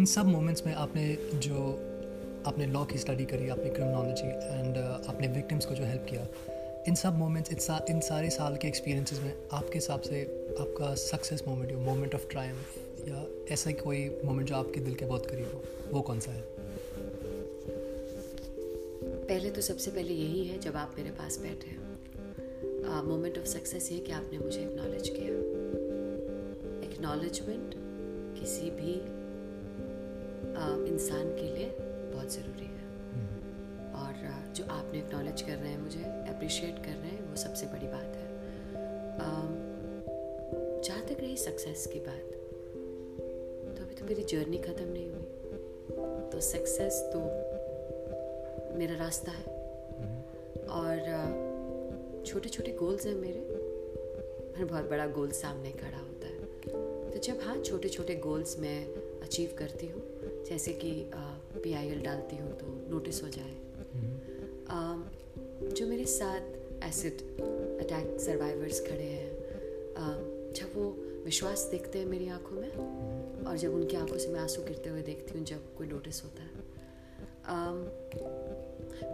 सब 0.08 0.26
मोमेंट्स 0.26 0.66
में 0.66 0.72
आपने 0.74 1.06
जो 1.34 1.56
आपने 2.46 2.66
लॉ 2.66 2.84
की 2.84 2.98
स्टडी 2.98 3.24
करी, 3.24 3.48
आपने 3.48 3.70
क्रिमिनोलॉजी 3.70 4.28
एंड 4.58 4.76
आपने 5.08 5.28
विक्टिम्स 5.28 5.66
को 5.66 5.74
जो 5.74 5.84
हेल्प 5.84 6.06
किया, 6.10 6.26
इन 6.88 6.94
सब 6.94 7.18
मोमेंट्स 7.18 7.52
इन 7.52 7.58
सा, 7.58 7.84
इन 7.90 8.00
सारे 8.00 8.30
साल 8.30 8.56
के 8.56 8.68
एक्सपीरियंसेस 8.68 9.20
में 9.20 9.32
आपके 9.52 9.74
हिसाब 9.74 10.00
से 10.00 10.22
आपका 10.60 10.94
सक्सेस 10.94 11.42
मोमेंट 11.48 11.72
या 11.72 11.78
मोमेंट 11.78 12.14
ऑफ़ 12.14 12.28
ट्रायम्फ 12.30 12.78
या 13.08 13.24
ऐसा 13.50 13.70
कोई 13.70 14.08
मोमेंट 14.24 14.48
जो 14.48 14.54
आपके 14.54 14.80
दिल 14.80 14.94
के 14.94 15.06
बहुत 15.06 15.26
करीब 15.26 15.52
हो, 15.54 15.62
वो 15.92 16.02
कौन 16.02 16.20
सा 16.20 16.32
है? 16.32 16.42
पहले 19.28 19.50
तो 19.50 19.60
सबसे 19.60 19.90
पहले 19.90 20.14
यही 20.14 20.44
है 20.44 20.58
जब 20.58 20.76
आप 20.76 20.94
मेरे 20.98 21.10
पास 21.10 21.38
बैठे 21.38 21.70
हो। 21.70 23.02
मोमेंट 23.02 23.38
ऑफ़ 23.38 23.46
सक्सेस 23.46 23.92
ये 23.92 23.98
कि 23.98 24.12
आपने 24.12 24.38
मुझे 24.38 24.60
एक्नॉलेज 24.60 25.08
किया। 25.08 25.36
एक्नॉलेजमेंट 26.90 27.74
किसी 28.40 28.70
भी 28.70 29.17
इंसान 30.88 31.34
के 31.36 31.54
लिए 31.54 31.68
बहुत 31.78 32.32
ज़रूरी 32.32 32.66
है। 32.66 32.84
और 33.98 34.14
जो 34.54 34.64
आपने 34.70 34.98
एक्नॉलेज 34.98 35.42
कर 35.42 35.56
रहे 35.56 35.70
हैं, 35.70 35.80
मुझे 35.80 36.02
अप्रिशिएट 36.34 36.78
कर 36.78 36.92
रहे 36.92 37.10
हैं, 37.10 37.28
वो 37.30 37.36
सबसे 37.36 37.66
बड़ी 37.66 37.86
बात 37.86 38.16
है। 38.16 38.26
जहाँ 40.80 41.02
तक 41.06 41.20
रही 41.20 41.36
सक्सेस 41.36 41.86
की 41.86 42.00
बात 42.00 42.26
तो 43.76 43.84
अभी 43.84 43.94
तो 43.94 44.04
मेरी 44.04 44.22
जर्नी 44.24 44.58
ख़त्म 44.58 44.84
नहीं 44.84 45.10
हुई। 45.10 45.26
तो 46.32 46.40
सक्सेस 46.40 47.00
तो 47.14 47.20
मेरा 48.78 48.94
रास्ता 48.96 49.32
है। 49.32 49.44
और 50.70 52.22
छोटे 52.26 52.48
छोटे 52.48 52.72
गोल्स 52.72 53.06
हैं 53.06 53.14
मेरे 53.14 53.40
और 53.40 54.64
बहुत 54.64 54.88
बड़ा 54.90 55.06
गोल 55.08 55.30
सामने 55.32 55.70
खड़ा 55.72 55.98
होता 55.98 56.26
है। 56.26 57.10
तो 57.10 57.18
जब 57.18 57.40
हाँ 57.42 57.56
छोटे 57.62 57.88
छोटे 57.88 58.14
गोल्स 58.26 58.58
मैं 58.58 58.78
अचीव 59.22 59.54
करती 59.58 59.86
हूँ 59.86 60.02
जैसे 60.48 60.72
कि 60.72 61.10
पी 61.62 61.72
आई 61.72 61.88
एल 61.88 62.02
डालती 62.02 62.36
हूँ 62.36 62.52
तो 62.52 62.66
नोटिस 62.90 63.22
हो 63.22 63.28
जाए। 63.28 63.54
जो 65.70 65.86
मेरे 65.86 66.04
साथ 66.04 66.40
एसिड 66.84 67.22
अटैक 67.80 68.20
सर्वाइवर्स 68.20 68.80
खड़े 68.80 69.04
हैं 69.04 69.32
जब 70.52 70.68
वो 70.74 70.84
विश्वास 71.24 71.68
देखते 71.70 71.98
हैं 71.98 72.06
मेरी 72.06 72.28
आँखों 72.28 72.56
में 72.56 72.70
और 73.44 73.56
जब 73.56 73.74
उनकी 73.74 73.96
आँखों 73.96 74.18
से 74.18 74.28
मैं 74.28 74.40
आँसू 74.40 74.62
गिरते 74.62 74.90
हुए 74.90 75.02
देखती 75.02 75.38
हूँ 75.38 75.46
जब 75.46 75.76
कोई 75.76 75.86
नोटिस 75.86 76.24
होता 76.24 76.42
है। 76.42 76.48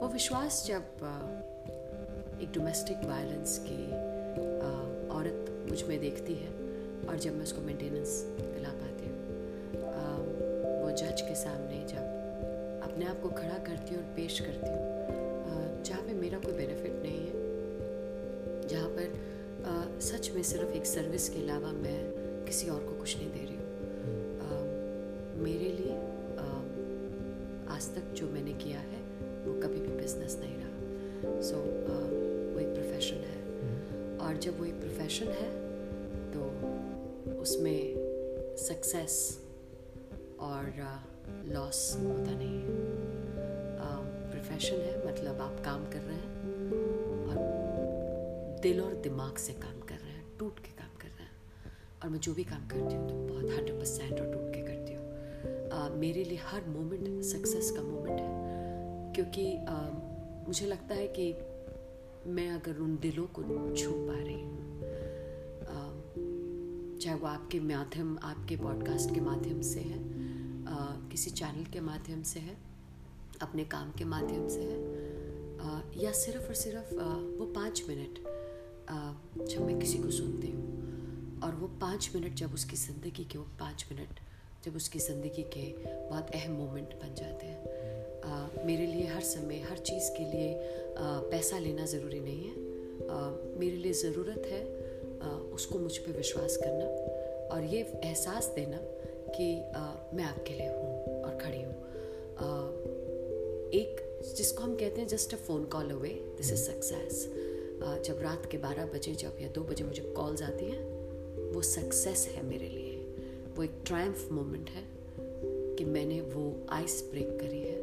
वो 0.01 0.09
विश्वास 0.09 0.65
जब 0.67 0.83
एक 2.43 2.53
डोमेस्टिक 2.53 2.97
वायलेंस 2.97 3.59
की 3.59 3.83
औरत 5.09 5.71
मुझमें 5.71 6.01
देखती 6.01 6.35
है 6.35 6.51
और 7.09 7.19
जब 7.19 7.35
मैं 7.35 7.43
उसको 7.43 7.61
मेंटेनेंस 7.61 8.09
दिला 8.41 8.71
पाती 8.71 8.94
को 13.25 13.29
खड़ा 13.31 13.59
करती 13.67 13.95
हूँ 13.95 14.03
और 14.03 14.09
पेश 14.17 14.39
करती 14.41 14.71
हूँ। 14.71 15.83
जहाँ 15.85 16.03
पे 16.03 16.13
मेरा 16.15 16.39
कोई 16.39 16.53
बेनिफिट 16.53 17.03
नहीं 17.03 17.21
है 17.21 18.69
जहाँ 18.69 18.89
पर 18.89 20.01
सच 20.03 20.31
में 20.35 20.43
सिर्फ़ 20.43 20.73
एक 20.77 20.87
सर्विस 20.87 21.29
के 21.29 21.39
अलावा 21.41 21.71
मैं 21.73 21.99
किसी 22.47 22.69
और 22.69 22.81
को 22.81 22.99
कुछ 22.99 23.17
नहीं 23.17 23.31
दे 23.31 23.45
रही 23.45 23.57
हूँ। 23.57 23.63
मेरे 25.45 25.69
लिए 25.73 25.95
आ, 26.39 26.47
आज 27.75 27.89
तक 27.95 28.13
जो 28.15 28.27
मैंने 28.27 28.53
किया 28.55 28.81
है 28.81 29.01
वो 29.47 29.55
कभी 29.61 29.81
भी 29.81 29.97
बिज़नेस 29.97 30.39
नहीं 30.41 30.57
रहा। 30.57 31.41
सो 31.41 31.55
so, 31.55 31.61
वो 32.55 32.61
एक 32.61 32.75
प्रोफेशन 32.75 33.25
है। 33.25 33.39
और 34.19 34.37
जब 34.37 34.59
वो 34.59 34.65
एक 34.65 34.81
प्रोफेशन 34.81 35.29
है 35.41 35.49
तो 36.33 36.41
उसमें 37.41 37.81
सक्सेस 38.59 39.17
और 40.41 40.73
लॉस 41.49 41.81
होता 41.97 42.31
नहीं 42.31 42.59
है। 42.59 43.04
प्रोफेशन 44.55 44.81
है 44.81 45.07
मतलब 45.07 45.41
आप 45.41 45.65
काम 45.65 45.85
कर 45.85 46.01
रहे 46.01 46.17
हैं 46.17 46.29
और 47.29 48.61
दिल 48.63 48.81
और 48.81 48.95
दिमाग 48.95 49.37
से 49.37 49.53
काम 49.53 49.81
कर 49.81 49.95
रहे 49.95 50.13
हैं 50.13 50.25
टूट 50.39 50.59
के 50.59 50.71
काम 50.71 50.97
कर 51.01 51.09
रहे 51.09 51.25
हैं। 51.25 51.31
और 52.03 52.09
मैं 52.09 52.21
जो 52.21 52.35
भी 52.35 52.45
काम 52.45 52.67
करती 52.69 52.95
हूँ 52.95 53.09
तो 53.09 53.15
बहुत 53.15 53.51
हंड्रेड 53.51 53.79
परसेंट 53.79 54.21
और 54.21 54.27
टूट 54.33 54.55
के 54.55 54.61
करती 54.63 54.95
हूँ। 54.95 55.99
मेरे 55.99 56.25
लिए 56.25 56.39
हर 56.43 56.69
मोमेंट 56.69 57.25
सक्सेस 57.25 57.71
का 57.71 57.83
मोमेंट 57.83 58.21
है। 58.21 59.13
क्योंकि 59.15 59.57
आ, 59.69 59.77
मुझे 60.47 60.67
लगता 60.67 60.95
है 60.95 61.07
कि 61.19 61.33
मैं 62.31 62.49
अगर 62.51 62.79
उन 62.79 62.97
दिलों 63.03 63.27
को 63.27 63.43
छू 63.77 63.91
पा 63.91 64.19
रही 64.19 64.43
हूँ 64.43 64.63
चाहे 66.99 67.17
वो 67.17 67.27
आपके 67.27 67.61
माध्यम 67.61 68.19
आपके 68.23 68.57
पॉडकास्ट 68.57 69.15
के 69.15 69.21
माध्यम 69.21 69.61
से 69.63 69.81
है 69.81 69.99
आ, 70.67 70.77
किसी 71.11 71.31
चैनल 71.31 71.65
के 71.65 71.81
माध्यम 71.81 72.23
से 72.23 72.41
है 72.41 72.57
अपने 73.47 73.65
काम 73.75 73.91
के 73.99 74.05
माध्यम 74.07 74.49
से 74.49 74.61
है। 74.63 74.83
या 75.97 76.13
सिर्फ़ 76.15 76.47
और 76.49 76.55
सिर्फ़ 76.57 76.95
वो 77.39 77.47
पाँच 77.55 77.83
मिनट 77.89 78.19
जब 79.49 79.67
मैं 79.67 79.79
किसी 79.79 79.99
को 79.99 80.11
सुनती 80.13 80.51
हूँ। 80.51 81.41
और 81.45 81.55
वो 81.55 81.67
पाँच 81.81 82.11
मिनट 82.15 82.35
जब 82.37 82.55
उसकी 82.55 82.77
ज़िंदगी 82.77 83.25
के, 83.25 83.39
वो 83.39 83.45
पाँच 83.61 83.87
मिनट 83.91 84.21
जब 84.65 84.77
उसकी 84.77 84.99
ज़िंदगी 84.99 85.43
के 85.55 85.67
बहुत 86.09 86.31
अहम 86.35 86.53
मोमेंट 86.53 86.95
बन 87.03 87.15
जाते 87.15 87.47
हैं। 87.47 88.67
मेरे 88.67 88.87
लिए 88.87 89.07
हर 89.07 89.21
समय, 89.23 89.61
हर 89.71 89.79
चीज़ 89.81 90.11
के 90.11 90.25
लिए 90.25 90.55
पैसा 91.31 91.59
लेना 91.59 91.87
ज़रूरी 91.87 92.21
नहीं 92.21 92.45
है। 92.45 92.55
मेरे 93.61 93.77
लिए 93.77 93.93
ज़रूरत 93.93 94.47
है 94.47 94.63
उसको 95.55 95.79
मुझ 95.79 95.97
पर 95.99 96.17
विश्वास 96.17 96.57
करना 96.57 96.87
और 97.55 97.65
ये 97.65 97.81
एहसास 98.05 98.53
देना 98.57 98.79
कि 99.31 99.47
मैं 100.17 100.25
आपके 100.25 100.55
लिए 100.55 100.69
हूँ। 100.69 100.94
जिसको 104.45 104.63
हम 104.63 104.75
कहते 104.77 105.01
हैं 105.01 105.09
just 105.09 105.35
a 105.35 105.37
phone 105.37 105.65
call 105.73 105.91
away 105.91 106.09
this 106.39 106.51
is 106.53 106.63
success 106.63 107.21
जब 108.07 108.19
रात 108.23 108.49
के 108.51 108.59
बारह 108.59 108.87
बजे 108.87 109.13
जब 109.15 109.39
या 109.41 109.49
दो 109.49 109.63
बजे 109.65 109.85
मुझे 109.85 110.03
कॉल्स 110.17 110.43
आती 110.43 110.65
हैं 110.65 111.53
वो 111.53 111.63
सक्सेस 111.63 112.27
है 112.33 112.43
मेरे 112.47 112.69
लिए. 112.69 112.93
वो 113.57 113.63
एक 113.63 113.81
ट्रायम्फ 113.87 114.33
मोमेंट 114.33 114.71
है 114.71 114.83
कि 115.77 115.85
मैंने 115.85 116.21
वो 116.21 116.45
आइस 116.73 117.03
ब्रेक 117.13 117.31
करी 117.41 117.61
है. 117.61 117.79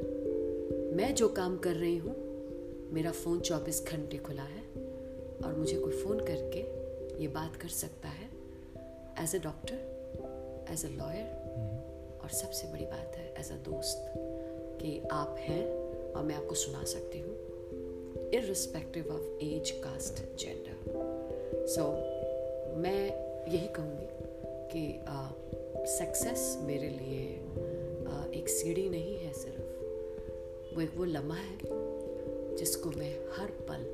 मैं 0.97 1.13
जो 1.15 1.30
काम 1.41 1.58
कर 1.58 1.76
रही 1.76 1.97
हूँ 1.97 2.15
मेरा 2.93 3.12
फ़ोन 3.13 3.39
चौबीस 3.41 3.84
घंटे 3.88 4.17
खुला 4.30 4.43
है 4.43 4.63
और 5.43 5.56
मुझे 5.58 5.80
कोई 5.80 6.02
फ़ोन 6.04 6.19
करके 6.30 6.65
ये 7.21 7.28
बात 7.41 7.56
कर 7.56 7.78
सकता 7.82 8.10
है. 8.10 8.30
As 9.24 9.36
a 9.36 9.43
doctor 9.43 10.67
as 10.74 10.86
a 10.86 10.89
lawyer 10.89 12.19
और 12.24 12.30
सबसे 12.43 12.71
बड़ी 12.74 12.86
बात 12.86 13.15
है 13.15 13.34
एज 13.39 13.52
अ 13.52 13.63
दोस्त 13.69 14.13
कि 14.82 15.00
आप 15.12 15.36
हैं 15.39 15.81
और 16.15 16.24
मैं 16.24 16.36
आपको 16.36 16.56
सुना 16.56 16.84
सकती 16.84 17.19
हूँ। 17.19 17.36
Irrespective 18.34 19.10
of 19.12 19.43
age 19.45 19.71
caste 19.71 20.39
gender 20.39 21.65
so 21.67 21.84
मैं 22.78 23.02
यही 23.52 23.67
कहूँगी 23.67 24.08
कि 24.74 25.00
सक्सेस 25.91 26.58
मेरे 26.62 26.89
लिए 26.89 27.36
आ, 28.08 28.26
एक 28.34 28.50
सीढ़ी 28.50 28.89
नहीं 28.89 29.17
है 29.17 29.34
सिर्फ़। 29.34 30.76
वो 30.76 30.82
एक 30.82 30.95
वो 30.95 31.06
लम्हा 31.06 31.38
है 31.38 31.58
जिसको 32.56 32.89
मैं 32.89 33.13
हर 33.38 33.52
पल 33.69 33.86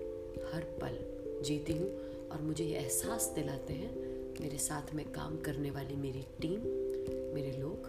हर 0.53 0.63
पल 0.82 0.97
जीती 1.43 1.73
हूँ 1.73 1.89
और 2.30 2.41
मुझे 2.41 2.63
ये 2.63 2.77
एहसास 2.77 3.32
दिलाते 3.36 3.73
हैं 3.73 3.95
मेरे 4.41 4.58
साथ 4.58 4.93
में 4.95 5.06
काम 5.06 5.38
करने 5.38 5.71
वाली 5.71 5.95
मेरी 5.95 6.25
टीम 6.41 6.60
मेरे 7.36 7.51
लोग 7.51 7.88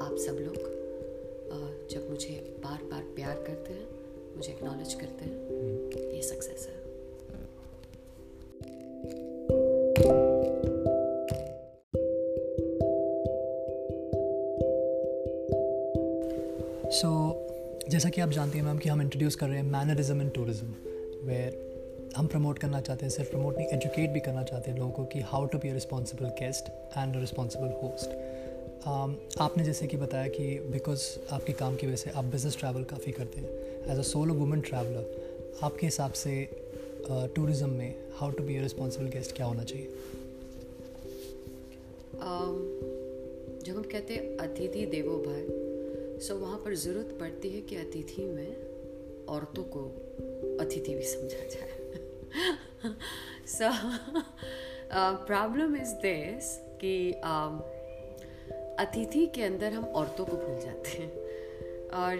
आप 0.00 0.16
सब 0.16 0.36
लोग। 0.40 0.77
जब 1.90 2.10
मुझे 2.10 2.60
बार 2.64 2.82
बार 2.84 3.02
प्यार 3.02 3.34
करते 3.34 3.72
हैं 3.72 3.86
मुझे 4.36 4.52
एक्नॉलेज 4.52 4.94
करते 4.94 5.24
हैं 5.24 6.12
ये 6.14 6.22
सक्सेस 6.22 6.66
है। 6.68 6.76
सो 16.90 17.08
so, 17.28 17.90
जैसा 17.90 18.08
कि 18.08 18.20
आप 18.20 18.30
जानते 18.30 18.58
हैं 18.58 18.64
मैम 18.64 18.78
कि 18.78 18.88
हम 18.88 19.02
इंट्रोड्यूस 19.02 19.34
कर 19.36 19.48
रहे 19.48 19.56
हैं 19.56 19.64
मैनरिज्म 19.64 20.20
इन 20.20 20.28
टूरिज़्म 20.28 20.74
वेयर 21.24 21.66
हम 22.16 22.26
प्रमोट 22.26 22.58
करना 22.58 22.80
चाहते 22.80 23.06
हैं 23.06 23.10
सिर्फ़ 23.10 23.30
प्रमोट 23.30 23.56
नहीं 23.56 23.66
एजुकेट 23.66 24.10
भी 24.10 24.20
करना 24.20 24.42
चाहते 24.42 24.70
हैं 24.70 24.78
लोगों 24.78 24.92
को 24.92 25.04
कि 25.04 25.20
how 25.20 25.46
to 25.46 25.58
be 25.58 25.68
a 25.68 25.74
responsible 25.74 26.26
guest 26.26 26.68
and 26.98 27.16
a 27.16 27.20
responsible 27.20 27.68
host 27.82 28.10
आपने 28.86 29.64
जैसे 29.64 29.86
कि 29.86 29.96
बताया 29.96 30.28
कि 30.28 30.44
बिकॉज़ 30.72 31.02
आपके 31.32 31.52
काम 31.52 31.76
की 31.76 31.86
वजह 31.86 31.96
से 31.96 32.10
आप 32.10 32.24
बिज़नेस 32.24 32.56
ट्रैवल 32.58 32.84
काफ़ी 32.84 33.12
करते 33.12 33.40
हैं. 33.40 33.48
As 33.92 33.98
a 33.98 34.02
solo 34.02 34.34
women 34.34 34.60
traveller 34.60 35.58
आपके 35.62 35.86
हिसाब 35.86 36.12
से 36.12 36.32
टूरिज़्म 37.10 37.70
में 37.70 37.94
how 38.16 38.30
to 38.30 38.44
be 38.44 38.56
a 38.56 38.62
responsible 38.62 39.06
guest 39.08 39.36
क्या 39.36 39.46
होना 39.46 39.64
चाहिए? 39.64 39.88
Um, 42.18 42.56
जब 43.64 43.76
हम 43.76 43.82
कहते 43.82 44.14
हैं 44.14 44.36
अतिथि 44.38 44.84
देवो 44.86 45.16
भाई 45.18 45.44
सो 46.20 46.36
वहाँ 46.36 46.58
पर 46.58 46.74
ज़रूरत 46.74 47.16
पड़ती 47.20 47.50
है 47.50 47.60
कि 47.60 47.76
अतिथि 47.76 48.22
में 48.22 49.26
औरतों 49.26 49.64
को 49.76 49.82
अतिथि 50.60 50.94
भी 50.94 51.02
समझा 51.02 51.44
जाए। 51.54 52.94
सो 53.46 53.70
प्रॉब्लम 55.26 55.76
इज़ 55.76 55.92
दिस 56.06 56.56
कि 56.80 56.94
um, 57.24 57.60
अतिथि 58.78 59.26
के 59.26 59.42
अंदर 59.42 59.72
हम 59.72 59.84
औरतों 59.84 60.24
को 60.24 60.36
भूल 60.36 60.58
जाते 60.60 60.90
हैं। 60.90 61.10
और 61.90 62.16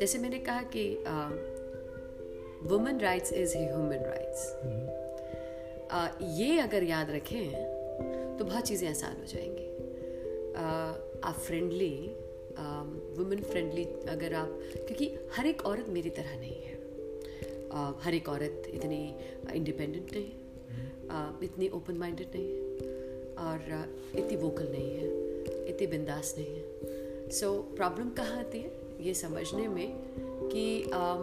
जैसे 0.00 0.18
मैंने 0.18 0.38
कहा 0.38 0.62
कि 0.62 0.84
women 2.68 3.00
rights 3.00 3.32
is 3.32 3.56
human 3.56 4.04
rights 4.04 4.42
ये 6.38 6.58
अगर 6.58 6.82
याद 6.82 7.10
रखें 7.10 8.36
तो 8.38 8.44
बहुत 8.44 8.64
चीज़ें 8.64 8.88
आसान 8.90 9.16
हो 9.16 9.26
जाएँगी। 9.26 9.66
आप 11.24 11.34
फ्रेंडली 11.34 11.94
वुमेन 13.18 13.42
फ्रेंडली 13.42 13.84
अगर 14.08 14.34
आप 14.34 14.58
क्योंकि 14.76 15.06
हर 15.32 15.46
एक 15.46 15.64
औरत 15.66 15.86
मेरी 15.88 16.10
तरह 16.10 16.38
नहीं 16.38 16.62
है। 16.62 16.76
uh, 17.68 17.92
हर 18.02 18.14
एक 18.14 18.28
औरत 18.28 18.62
इतनी 18.68 19.14
इंडिपेंडेंट 19.54 20.12
नहीं 20.12 20.24
है। 20.24 20.36
uh, 21.08 21.44
इतनी 21.44 21.68
ओपन 21.68 21.94
माइंडेड 21.94 22.26
नहीं 22.34 22.48
है। 22.52 22.60
और 23.38 23.58
uh, 23.78 24.18
इतनी 24.18 24.36
वोकल 24.36 24.68
नहीं 24.70 24.90
है। 24.92 25.27
इतनी 25.68 25.86
बिंदास 25.86 26.34
नहीं 26.38 26.54
है। 26.54 27.30
सो 27.30 27.46
so, 27.46 27.76
प्रॉब्लम 27.76 28.10
कहाँ 28.10 28.38
आती 28.38 28.58
है? 28.58 28.70
ये 29.00 29.14
समझने 29.14 29.68
में 29.68 29.88
कि 30.52 30.82
um, 30.84 31.22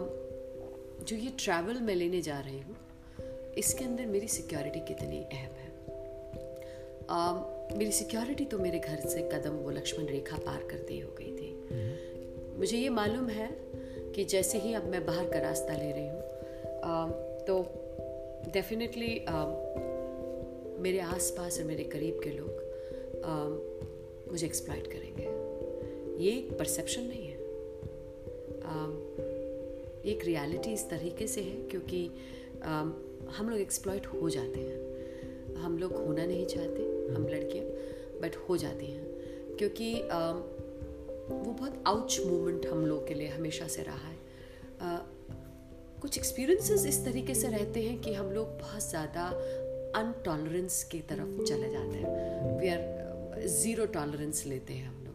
जो 1.04 1.16
ये 1.16 1.32
ट्रैवल 1.38 1.80
मैं 1.80 1.94
लेने 1.94 2.20
जा 2.22 2.40
रही 2.40 2.60
हूँ 2.60 2.76
इसके 3.58 3.84
अंदर 3.84 4.06
मेरी 4.06 4.28
सिक्योरिटी 4.28 4.80
कितनी 4.80 5.18
अहम 5.22 5.54
है। 5.54 5.74
Um, 7.06 7.44
मेरी 7.78 7.92
सिक्योरिटी 7.92 8.44
तो 8.44 8.58
मेरे 8.58 8.78
घर 8.78 9.00
से 9.08 9.22
कदम 9.32 9.50
वो 9.50 9.70
लक्ष्मण 9.70 10.06
रेखा 10.06 10.36
पार 10.36 10.62
करती 10.70 10.98
हो 11.00 11.10
गई 11.18 11.32
थी। 11.32 11.50
मुझे 12.58 12.78
ये 12.78 12.88
मालूम 12.88 13.28
है 13.28 13.48
कि 14.14 14.24
जैसे 14.24 14.58
ही 14.58 14.74
अब 14.74 14.84
मैं 14.84 15.04
बाहर 15.06 15.28
का 15.28 15.38
रास्ता 15.38 15.72
ले 15.72 15.92
रही 15.92 16.08
हूँ 16.08 16.22
तो 17.46 17.62
डेफिनेटली 18.52 19.24
मेरे 20.82 20.98
आसपास 20.98 21.58
और 21.58 21.64
मेरे 21.64 21.84
करीब 21.84 22.20
के 22.24 22.30
लोग 22.30 22.50
आ, 23.24 23.34
मुझे 24.30 24.46
एक्सप्लाइट 24.46 24.86
करेंगे। 24.86 25.24
ये 26.24 26.30
एक 26.32 26.58
परसेप्शन 26.58 27.02
नहीं 27.02 27.26
है। 27.26 27.36
आ, 28.62 28.86
एक 30.10 30.24
रियलिटी 30.24 30.72
इस 30.72 30.88
तरीके 30.90 31.26
से 31.26 31.40
है 31.40 31.56
क्योंकि 31.68 32.10
आ, 32.64 32.80
हम 33.32 33.48
लोग 33.48 33.60
एक्सप्लॉइट 33.60 34.06
हो 34.06 34.30
जाते 34.30 34.60
हैं। 34.60 35.54
हम 35.56 35.78
लोग 35.78 35.92
होना 35.94 36.26
नहीं 36.26 36.46
चाहते 36.46 36.82
हम 37.14 37.26
लड़कियाँ 37.28 37.66
बट 38.22 38.36
हो 38.36 38.56
जाती 38.56 38.86
हैं। 38.86 39.06
क्योंकि 39.56 40.00
आ, 40.00 40.32
वो 41.28 41.52
बहुत 41.52 41.82
आउच 41.86 42.20
मोमेंट 42.26 42.66
हम 42.66 42.86
लोग 42.86 43.08
के 43.08 43.14
लिए 43.14 43.28
हमेशा 43.28 43.66
से 43.68 43.82
रहा 43.82 44.08
है। 44.08 44.16
आ, 44.80 44.98
कुछ 46.00 46.18
एक्सपीरियंसेस 46.18 46.86
इस 46.86 47.04
तरीके 47.04 47.34
से 47.34 47.48
रहते 47.48 47.82
हैं 47.82 48.00
कि 48.00 48.14
हम 48.14 48.26
लोग 48.26 48.46
बहुत 48.46 48.88
ज़्यादा 48.90 49.26
अनटॉलरेंस 50.00 50.84
की 50.84 50.98
तरफ़ 51.00 51.44
चले 51.44 51.70
जाते 51.70 51.98
हैं। 51.98 52.60
वी 52.60 52.68
आर 52.68 53.05
ज़ीरो 53.38 53.86
टॉलरेंस 53.86 54.44
लेते 54.46 54.74
हैं 54.74 54.88
हम 54.88 55.04
लोग। 55.04 55.14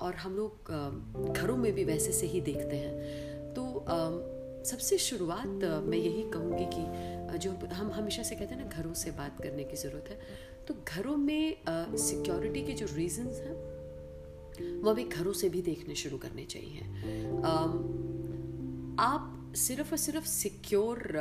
और 0.00 0.14
हम 0.14 0.36
लोग 0.36 1.32
घरों 1.32 1.56
में 1.56 1.72
भी 1.72 1.84
वैसे 1.84 2.12
से 2.12 2.26
ही 2.26 2.40
देखते 2.40 2.76
हैं। 2.76 3.54
तो 3.54 3.62
सबसे 4.66 4.98
शुरुआत 4.98 5.64
मैं 5.84 5.98
यही 5.98 6.22
कहूँगी 6.30 6.66
कि 6.74 7.38
जो 7.38 7.50
हम 7.72 7.90
हमेशा 7.92 8.22
से 8.22 8.34
कहते 8.34 8.54
हैं 8.54 8.62
ना, 8.62 8.68
घरों 8.68 8.94
से 8.94 9.10
बात 9.10 9.42
करने 9.42 9.64
की 9.64 9.76
ज़रूरत 9.76 10.08
है। 10.10 10.18
तो 10.66 10.74
घरों 10.88 11.16
में 11.16 11.56
सिक्योरिटी 11.98 12.62
के 12.62 12.72
जो 12.72 12.86
रीजंस 12.94 13.40
हैं, 13.40 13.56
वो 14.82 14.94
भी 14.94 15.04
घरों 15.04 15.32
से 15.32 15.48
भी 15.48 15.62
देखने 15.62 15.94
शुरू 15.94 16.18
करने 16.18 16.44
चाहिए। 16.44 16.80
आप 19.00 19.52
सिर्फ़ 19.56 19.90
और 19.90 19.98
सिर्फ़ 19.98 20.26
सिक्योर 20.26 21.18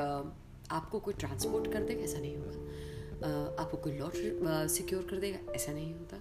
आपको 0.72 1.00
कोई 1.00 1.14
ट्रांसपोर्ट 1.14 1.72
कर 1.74 1.84
देगा, 1.84 2.04
ऐसा 2.04 2.20
नहीं 2.20 2.36
होगा। 2.38 2.71
आपको 3.24 3.78
कोई 3.78 3.98
लॉट 3.98 4.68
सिक्योर 4.70 5.08
कर 5.10 5.18
देगा? 5.18 5.54
ऐसा 5.54 5.72
नहीं 5.72 5.94
होता। 5.94 6.18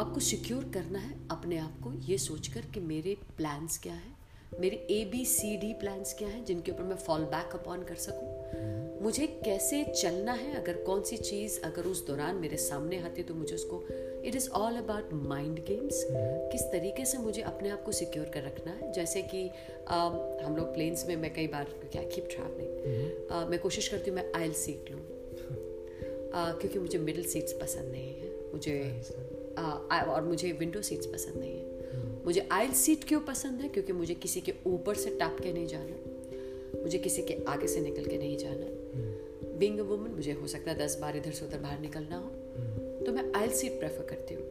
आपको 0.00 0.20
सिक्योर 0.20 0.64
करना 0.74 0.98
है 0.98 1.14
अपने 1.30 1.58
आप 1.58 1.78
को, 1.82 1.92
ये 2.02 2.18
सोचकर 2.18 2.60
कि 2.74 2.80
मेरे 2.82 3.16
प्लान्स 3.36 3.78
क्या 3.78 3.94
हैं? 3.94 4.16
मेरे 4.60 4.76
A 4.90 5.04
B 5.04 5.24
C 5.24 5.56
D 5.56 5.72
plans 5.74 6.12
क्या 6.14 6.28
हैं 6.28 6.44
जिनके 6.44 6.72
ऊपर 6.72 6.82
मैं 6.82 6.96
फॉल 6.96 7.24
बैक 7.26 7.54
अपॉन 7.54 7.82
कर 7.82 7.94
सकूँ? 7.96 9.00
मुझे 9.02 9.26
कैसे 9.44 9.84
चलना 9.92 10.32
है? 10.32 10.54
अगर 10.54 10.82
कौन 10.82 11.02
सी 11.02 11.16
चीज़ 11.16 11.60
अगर 11.60 11.86
उस 11.86 12.06
दौरान 12.06 12.36
मेरे 12.36 12.56
सामने 12.56 12.98
आती 13.02 13.22
तो 13.22 13.34
मुझे 13.34 13.54
उसको 13.54 13.82
it 14.24 14.36
is 14.36 14.48
all 14.50 14.76
about 14.76 15.12
mind 15.12 15.58
games 15.66 16.04
किस 16.52 16.62
तरीके 16.72 17.04
से 17.04 17.18
मुझे 17.18 17.42
अपने 17.42 17.70
आप 17.70 17.82
को 17.84 17.92
सिक्योर 17.92 18.26
कर 18.26 18.42
रखना 18.42 18.72
है? 18.72 18.92
जैसे 18.92 19.22
कि 19.22 19.48
हम 20.44 20.56
लोग 20.56 20.74
प्लेन्स 20.74 21.06
में, 21.08 21.16
मैं 21.16 21.32
कई 21.34 21.46
बार, 21.46 21.74
क्या 21.92 22.02
कीप 22.04 22.28
ट्रैवलिंग 22.30 23.50
मैं 23.50 23.58
कोशिश 23.58 23.88
करती 23.88 24.10
हूँ, 24.10 24.18
मैं 24.18 24.32
आयल 24.34 24.52
सीट 24.56 24.90
लूँ। 24.90 25.00
क्योंकि 26.34 26.78
मुझे 26.78 26.98
मिडिल 26.98 27.24
सीट्स 27.24 27.52
पसंद 27.52 27.92
नहीं 27.92 28.14
है। 28.14 28.30
मुझे 28.52 29.02
आ, 29.58 30.02
और 30.02 30.22
मुझे 30.22 30.52
विंडो 30.52 30.82
सीट्स 30.82 31.06
पसंद 31.06 31.36
नहीं 31.36 31.56
है। 31.56 32.24
मुझे 32.24 32.48
आयल 32.52 32.72
सीट 32.72 33.04
क्यों 33.04 33.20
पसंद 33.20 33.60
है? 33.60 33.68
क्योंकि 33.68 33.92
मुझे 33.92 34.14
किसी 34.14 34.40
के 34.40 34.52
ऊपर 34.66 34.94
से 34.94 35.10
टाप 35.10 35.40
के 35.40 35.52
नहीं 35.52 35.66
जाना। 35.66 36.80
मुझे 36.82 36.98
किसी 36.98 37.22
के 37.22 37.38
आगे 37.48 37.66
से 37.66 37.80
निकल 37.80 38.04
के 38.04 38.18
नहीं 38.18 38.36
जाना। 38.36 38.66
बींग 39.58 39.78
अ 39.78 39.82
वुमन 39.82 40.10
मुझे 40.10 40.32
हो 40.32 40.46
सकता 40.46 40.70
है 40.70 40.78
दस 40.78 40.98
बार 41.00 41.16
इधर 41.16 41.30
से 41.30 41.44
उधर 41.46 41.58
बाहर 41.58 41.80
निकलना 41.80 42.16
हो। 42.16 42.30
तो 43.06 43.12
मैं 43.12 43.32
आयल 43.36 43.50
सीट 43.50 43.78
प्रेफर 43.78 44.04
करती 44.04 44.34
हूँ। 44.34 44.44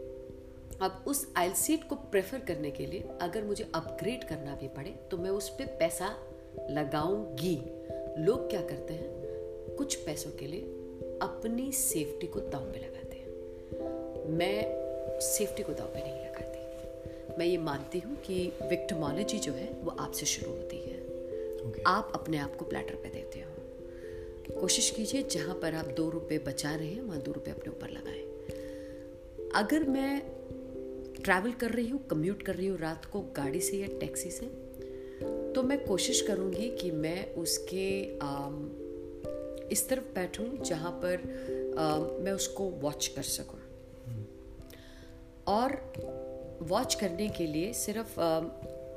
अब 0.82 1.04
उस 1.08 1.28
आयल 1.38 1.52
सीट 1.54 1.84
को 1.84 1.96
प्रेफर 1.96 2.39
करने 2.39 2.72
के 2.72 2.86
लिए 2.86 3.04
अगर 3.22 3.44
मुझे 3.44 3.67
अपग्रेड 3.76 4.24
करना 4.24 4.56
भी 4.56 4.67
पड़े 4.67 4.96
तो 5.12 5.17
मैं 5.17 5.30
उस 5.30 5.50
पर 5.50 5.65
पैसा 5.65 6.08
लगाऊँगी। 6.70 7.56
लोग 8.24 8.50
क्या 8.50 8.62
करते 8.62 8.94
हैं? 8.94 9.10
कुछ 9.76 9.96
पैसों 9.96 10.32
के 10.32 10.48
लिए 10.48 10.62
अपनी 11.21 11.71
सेफ्टी 11.71 12.27
को 12.27 12.39
दाव 12.39 12.62
पे 12.62 12.79
लगाते 12.79 13.17
हैं। 13.17 14.29
मैं 14.38 15.19
सेफ्टी 15.19 15.63
को 15.63 15.73
दाव 15.73 15.88
पे 15.88 15.99
नहीं 15.99 16.13
लगाती। 16.13 17.38
मैं 17.38 17.45
ये 17.45 17.57
मानती 17.57 17.99
हूँ 17.99 18.15
कि 18.15 18.53
विक्टमोलॉजी 18.63 19.39
जो 19.39 19.53
है 19.53 19.71
वो 19.84 19.91
आपसे 19.91 20.25
शुरू 20.25 20.51
होती 20.51 20.77
है। 20.77 21.01
Okay. 21.62 21.84
आप 21.88 22.12
अपने 22.15 22.38
आप 22.38 22.55
को 22.55 22.65
प्लेटर 22.65 22.95
पे 22.95 23.10
देते 23.10 23.39
हो। 23.39 24.60
कोशिश 24.60 24.89
कीजिए 24.89 25.23
जहाँ 25.23 25.55
पर 25.55 25.75
आप 25.75 25.86
दो 25.86 26.10
रुपये 26.10 26.38
बचा 26.38 26.75
रहे 26.75 26.88
हैं 26.88 27.01
वहाँ 27.01 27.19
दो 27.19 27.31
रुपये 27.31 27.53
अपने 27.53 27.71
ऊपर 27.71 27.89
लगाएँ। 27.89 28.21
अगर 29.55 29.84
मैं 29.84 30.21
ट्रैवल 31.23 31.51
कर 31.51 31.71
रही 31.71 31.89
हूँ 31.89 32.07
कम्यूट 32.07 32.43
कर 32.43 32.55
रही 32.55 32.67
हूँ 32.67 32.79
रात 32.79 33.05
को 33.05 33.21
गाड़ी 33.21 33.60
से 33.60 33.77
या 33.77 33.88
टैक्सी 33.88 34.31
से 34.31 34.45
तो 35.55 35.63
मैं 35.63 35.86
कोशिश 35.86 36.21
करूँगी 36.21 36.69
कि 36.69 36.91
मैं 36.91 37.36
उसके 37.36 38.19
आम, 38.19 38.71
इस 39.71 39.89
तरफ़ 39.89 40.03
बैठूँ 40.03 40.63
जहाँ 40.63 40.91
पर 40.91 41.15
आ, 41.77 41.97
मैं 42.23 42.31
उसको 42.31 42.63
वॉच 42.63 43.07
कर 43.07 43.21
सकूँ. 43.21 43.60
और 45.47 45.93
वॉच 46.62 46.95
करने 46.95 47.29
के 47.29 47.47
लिए 47.47 47.73
सिर्फ़ 47.73 48.19
आ, 48.19 48.39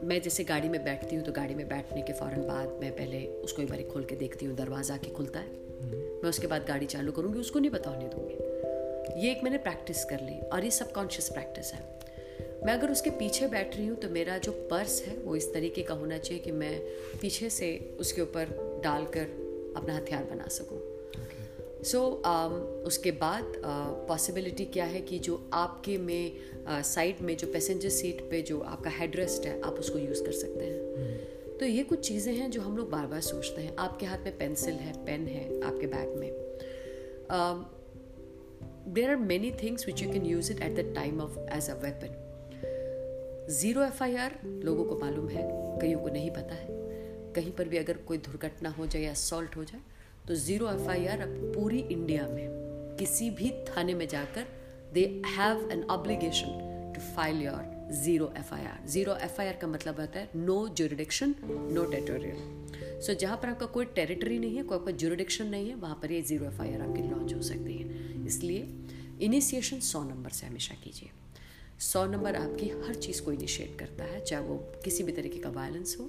मैं 0.02 0.22
जैसे 0.22 0.44
गाड़ी 0.44 0.68
में 0.68 0.84
बैठती 0.84 1.16
हूँ 1.16 1.24
तो 1.24 1.32
गाड़ी 1.32 1.54
में 1.54 1.68
बैठने 1.68 2.02
के 2.02 2.12
फ़ौरन 2.12 2.42
बाद 2.42 2.68
मैं 2.80 2.92
पहले 2.92 3.26
उसको 3.26 3.62
एक 3.62 3.68
बार 3.68 3.82
खोल 3.82 4.04
के 4.04 4.16
देखती 4.16 4.46
हूँ 4.46 4.56
दरवाज़ा 4.56 4.96
के 4.96 5.10
खुलता 5.10 5.40
है। 5.40 5.52
मैं 6.22 6.28
उसके 6.28 6.46
बाद 6.46 6.64
गाड़ी 6.68 6.86
चालू 6.86 7.12
करूँगी 7.12 7.40
उसको 7.40 7.58
नहीं 7.58 7.70
बताने 7.70 8.08
दूँगी 8.08 9.24
ये 9.26 9.32
एक 9.32 9.44
मैंने 9.44 9.58
प्रैक्टिस 9.58 10.04
कर 10.04 10.20
ली 10.20 10.40
और 10.40 10.64
ये 10.64 10.70
सबकॉन्शियस 10.70 11.28
प्रैक्टिस 11.28 11.72
है 11.74 12.00
मैं 12.66 12.72
अगर 12.72 12.90
उसके 12.90 13.10
पीछे 13.10 13.46
बैठ 13.46 13.76
रही 13.76 13.86
हूँ 13.86 13.96
तो 13.96 14.08
मेरा 14.08 14.38
जो 14.38 14.52
पर्स 14.52 15.02
है 15.02 15.16
वो 15.16 15.36
इस 15.36 15.54
तरीके 15.54 15.82
का 15.82 15.94
होना 15.94 16.18
चाहिए 16.18 16.42
कि 16.42 16.52
मैं 16.52 16.80
पीछे 17.20 17.50
से 17.50 17.96
उसके 18.00 18.22
ऊपर 18.22 18.46
डालकर 18.84 19.43
अपना 19.76 19.96
हथियार 19.96 20.24
बना 20.24 20.48
सकूँ। 20.48 20.80
सो 21.84 21.98
so, 21.98 22.30
um, 22.30 22.52
उसके 22.86 23.10
बाद 23.10 23.52
पॉसिबिलिटी 24.08 24.66
uh, 24.66 24.72
क्या 24.72 24.84
है 24.84 25.00
कि 25.00 25.18
जो 25.18 25.50
आपके 25.52 25.98
में 25.98 26.32
साइड 26.68 27.16
uh, 27.16 27.22
में 27.22 27.36
जो 27.36 27.46
पैसेंजर 27.46 27.88
सीट 27.88 28.30
पे 28.30 28.42
जो 28.42 28.60
आपका 28.60 28.90
हेडरेस्ट 28.90 29.46
है 29.46 29.60
आप 29.60 29.72
उसको 29.72 29.98
यूज़ 29.98 30.24
कर 30.24 30.32
सकते 30.32 30.64
हैं। 30.64 30.80
Hmm. 30.94 31.58
तो 31.60 31.66
ये 31.66 31.82
कुछ 31.82 32.08
चीज़ें 32.08 32.34
हैं 32.34 32.50
जो 32.50 32.60
हम 32.60 32.76
लोग 32.76 32.90
बार 32.90 33.06
बार 33.06 33.20
सोचते 33.20 33.62
हैं। 33.62 33.76
आपके 33.76 34.06
हाथ 34.06 34.18
में 34.18 34.38
पेंसिल 34.38 34.74
है 34.74 35.04
पेन 35.04 35.26
है 35.26 35.60
आपके 35.62 35.86
बैग 35.86 36.16
में। 36.16 36.30
There 38.94 39.10
are 39.10 39.16
many 39.16 39.50
things 39.50 39.86
which 39.86 40.02
you 40.02 40.12
can 40.12 40.26
use 40.26 40.52
it 40.52 40.60
at 40.60 40.74
the 40.76 40.94
time 40.94 41.20
of 41.20 41.38
as 41.38 41.70
a 41.70 41.74
weapon 41.74 42.20
zero 43.50 43.82
F 43.82 44.02
I 44.02 44.16
R 44.16 44.38
लोगों 44.44 44.84
को 44.84 44.98
मालूम 44.98 45.28
है 45.28 45.42
कईयों 45.80 46.00
को 46.00 46.08
नहीं 46.08 46.30
पता 46.30 46.54
है। 46.54 46.83
कहीं 47.34 47.52
पर 47.52 47.68
भी 47.68 47.76
अगर 47.78 47.96
कोई 48.08 48.18
दुर्घटना 48.26 48.70
हो 48.78 48.86
जाए 48.86 49.02
या 49.02 49.10
असॉल्ट 49.10 49.56
हो 49.56 49.64
जाए 49.64 49.80
तो 50.28 50.34
ज़ीरो 50.36 50.70
एफ़ 50.70 50.88
आई 50.90 51.06
आर 51.06 51.20
अब 51.20 51.52
पूरी 51.54 51.78
इंडिया 51.80 52.26
में, 52.28 52.46
किसी 52.98 53.30
भी 53.30 53.50
थाने 53.68 53.94
में 53.94 54.06
जाकर 54.08 54.46
they 54.94 55.04
have 55.26 55.68
an 55.72 55.82
obligation 55.90 56.92
to 56.94 57.00
file 57.14 57.42
your 57.42 57.72
zero 57.94 58.32
F 58.38 58.54
I 58.54 58.64
R 58.64 58.86
zero 58.88 59.14
F 59.22 59.40
I 59.40 59.48
R 59.48 59.56
का 59.60 59.66
मतलब 59.68 60.00
होता 60.00 60.18
है 60.18 60.28
no 60.36 60.56
jurisdiction 60.78 61.34
no 61.42 61.84
territorial 61.84 63.00
so 63.06 63.14
जहाँ 63.20 63.36
पर 63.36 63.48
आपका 63.48 63.66
कोई 63.66 63.84
टेरिटरी 63.94 64.38
नहीं 64.38 64.56
है, 64.56 64.62
कोई 64.62 64.78
आपका 64.78 64.90
जुरिडिक्शन 64.92 65.46
नहीं 65.46 65.68
है, 65.68 65.74
वहाँ 65.76 65.98
पर 66.02 66.12
ये 66.12 66.22
ज़ीरो 66.22 66.46
एफ़ 66.46 66.60
आई 66.62 66.74
आर 66.74 66.80
आपकी 66.82 67.02
लॉन्च 67.02 67.34
हो 67.34 67.42
सकती 67.42 67.74
है. 67.74 68.24
इसलिए 68.26 68.68
इनिशिएशन 69.22 69.80
सौ 69.82 70.02
नंबर 70.04 70.30
से 70.30 70.46
हमेशा 70.46 70.74
कीजिए. 70.84 71.10
सौ 71.80 72.04
नंबर 72.06 72.36
आपकी 72.36 72.68
हर 72.86 72.94
चीज़ 72.96 73.22
को 73.22 73.32
इनिशिएट 73.32 73.78
करता 73.78 74.04
है, 74.04 74.20
चाहे 74.20 74.42
वो 74.42 74.56
किसी 74.84 75.04
भी 75.04 75.12
तरीके 75.12 75.38
का 75.38 75.50
वायलेंस 75.50 75.96
हो 76.00 76.04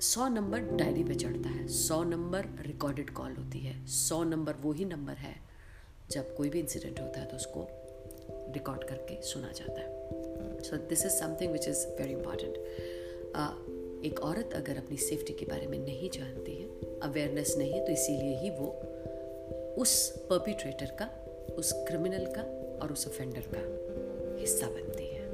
सौ 0.00 0.26
नंबर 0.28 0.60
डायरी 0.78 1.02
पे 1.04 1.14
चढ़ता 1.14 1.48
है, 1.48 1.66
सौ 1.68 2.02
नंबर 2.04 2.46
रिकॉर्डेड 2.66 3.10
कॉल 3.10 3.32
होती 3.32 3.58
है, 3.58 3.74
सौ 3.86 4.22
नंबर 4.24 4.54
वो 4.62 4.72
ही 4.72 4.84
नंबर 4.84 5.12
है। 5.12 5.34
जब 6.10 6.34
कोई 6.36 6.48
भी 6.48 6.60
इंसिडेंट 6.60 7.00
होता 7.00 7.20
है 7.20 7.26
तो 7.26 7.36
उसको 7.36 7.66
रिकॉर्ड 8.54 8.84
करके 8.84 9.20
सुना 9.22 9.52
जाता 9.52 9.80
है। 9.80 10.62
So 10.62 10.76
this 10.88 11.04
is 11.06 11.12
something 11.12 11.52
which 11.52 11.68
is 11.68 11.86
very 11.98 12.12
important 12.12 12.56
एक 14.04 14.20
औरत 14.20 14.50
अगर 14.54 14.78
अपनी 14.78 14.96
सेफ्टी 14.96 15.32
के 15.32 15.46
बारे 15.46 15.66
में 15.66 15.78
नहीं 15.78 16.10
जानती 16.10 16.56
है 16.56 17.00
अवेयरनेस 17.00 17.54
नहीं 17.58 17.72
है 17.72 17.84
तो 17.86 17.92
इसीलिए 17.92 18.36
ही 18.38 18.50
वो 18.50 18.68
उस 19.82 20.08
परपिट्रेटर 20.30 20.94
का, 21.00 21.08
उस 21.54 21.72
क्रिमिनल 21.88 22.26
का 22.36 22.42
और 22.82 22.92
उस 22.92 23.06
ऑफेंडर 23.08 23.48
का 23.54 23.64
हिस्सा 24.40 24.66
बनती 24.66 25.06
है। 25.06 25.24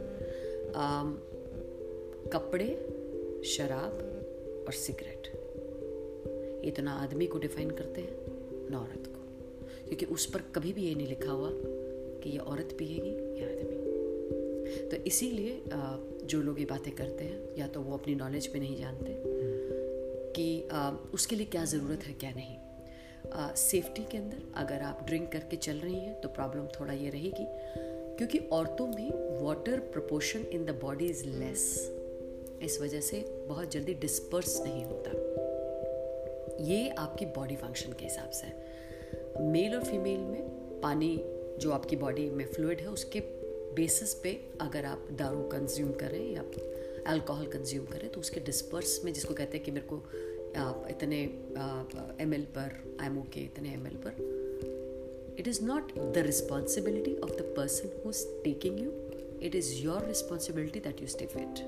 कपड़े, 2.33 2.69
शराब 3.47 4.09
और 4.73 4.77
सिगरेट 4.79 5.27
ये 6.65 6.71
तो 6.71 6.83
ना 6.83 6.93
आदमी 6.97 7.27
को 7.27 7.39
डिफाइन 7.39 7.71
करते 7.71 8.01
हैं, 8.01 8.71
ना 8.71 8.79
औरत 8.79 9.07
को. 9.07 9.21
क्योंकि 9.87 10.07
उस 10.07 10.25
पर 10.27 10.43
कभी 10.55 10.73
भी 10.73 10.83
ये 10.83 10.95
नहीं 10.95 11.07
लिखा 11.07 11.33
हुआ 11.33 11.51
कि 12.23 12.31
ये 12.31 12.39
औरत 12.39 12.75
पिएगी 12.79 13.13
या 13.41 13.49
आदमी. 13.49 14.89
तो 14.91 15.03
इसीलिए 15.05 15.63
जो 16.25 16.41
लोग 16.43 16.61
ये 16.61 16.67
बातें 16.67 16.93
करते 16.95 17.25
हैं, 17.25 17.39
या 17.59 17.67
तो 17.67 17.81
वो 17.81 17.97
अपनी 17.97 18.15
नॉलेज 18.15 18.51
में 18.55 18.61
नहीं 18.61 18.77
जानते 18.77 19.17
कि 20.37 20.47
उसके 21.15 21.37
लिए 21.37 21.47
क्या 21.47 21.65
ज़रूरत 21.67 22.05
है, 22.05 22.15
क्या 22.15 22.31
नहीं. 22.31 23.55
सेफ्टी 23.61 24.05
के 24.05 24.19
अंदर 24.19 24.53
अगर 24.57 24.83
आप 24.83 25.07
ड्रिंक 25.07 25.31
करके 25.33 25.57
चल 25.59 25.77
रही 25.79 25.95
हैं 25.97 26.21
तो 26.21 26.29
प्रॉब्लम 26.31 26.67
थोड़ा 26.81 26.93
ये 26.95 27.11
रहेगी. 27.11 27.47
क्योंकि 28.17 28.39
औरतों 28.53 28.87
में 28.89 29.11
water 29.45 29.81
proportion 29.93 30.47
in 30.53 30.65
the 30.65 30.81
body 30.83 31.07
is 31.07 31.27
less 31.29 31.65
इस 32.63 32.81
वजह 32.81 33.01
से 33.01 33.19
बहुत 33.53 33.71
जल्दी 33.73 33.95
डिस्पर्स 34.01 34.61
नहीं 34.61 34.85
होता। 34.85 35.11
ये 36.65 36.89
आपकी 36.99 37.27
बॉडी 37.37 37.57
फ़ंक्शन 37.57 37.93
के 37.93 38.05
हिसाब 38.05 38.31
से 38.31 38.47
मेल 39.43 39.75
और 39.75 39.85
फीमेल 39.85 40.21
में 40.21 40.81
पानी 40.83 41.17
जो 41.61 41.71
आपकी 41.73 41.97
बॉडी 41.97 42.29
में 42.31 42.45
फ्लूड 42.47 42.81
है, 42.81 42.87
उसके 42.89 43.21
बेसिस 43.77 44.15
पे 44.15 44.31
अगर 44.61 44.85
आप 44.85 45.07
दारू 45.19 45.43
कंज्यूम 45.49 45.93
करें 46.03 46.23
या 46.33 46.43
अल्कोहल 47.13 47.47
कंज्यूम 47.47 47.85
करें 47.87 48.09
तो 48.13 48.21
उसके 48.21 48.41
डिस्पर्स 48.41 49.01
में 49.05 49.13
जिसको 49.13 49.35
कहते 49.35 49.57
हैं 49.57 49.65
कि 49.65 49.71
मेरे 49.71 49.87
को, 49.87 49.97
आप 50.61 50.87
इतने 50.91 51.21
एम 52.25 52.35
एल 52.35 52.45
पर 52.57 52.97
आई 53.01 53.07
एम 53.07 53.19
ओके 53.19 53.41
इतने 53.41 53.73
एम 53.75 53.87
एल 53.87 53.97
पर 54.07 55.37
it 55.39 55.49
is 55.49 55.63
not 55.65 55.95
the 55.99 56.25
responsibility 56.27 57.17
of 57.19 57.31
the 57.33 57.53
person 57.57 58.01
who 58.05 58.11
is 58.11 58.27
taking 58.45 58.81
you 58.81 58.91
it 59.43 59.55
is 59.55 59.73
your 59.85 60.07
responsibility 60.09 60.81
that 60.81 61.01
you 61.03 61.09
stay 61.09 61.27
fit 61.27 61.65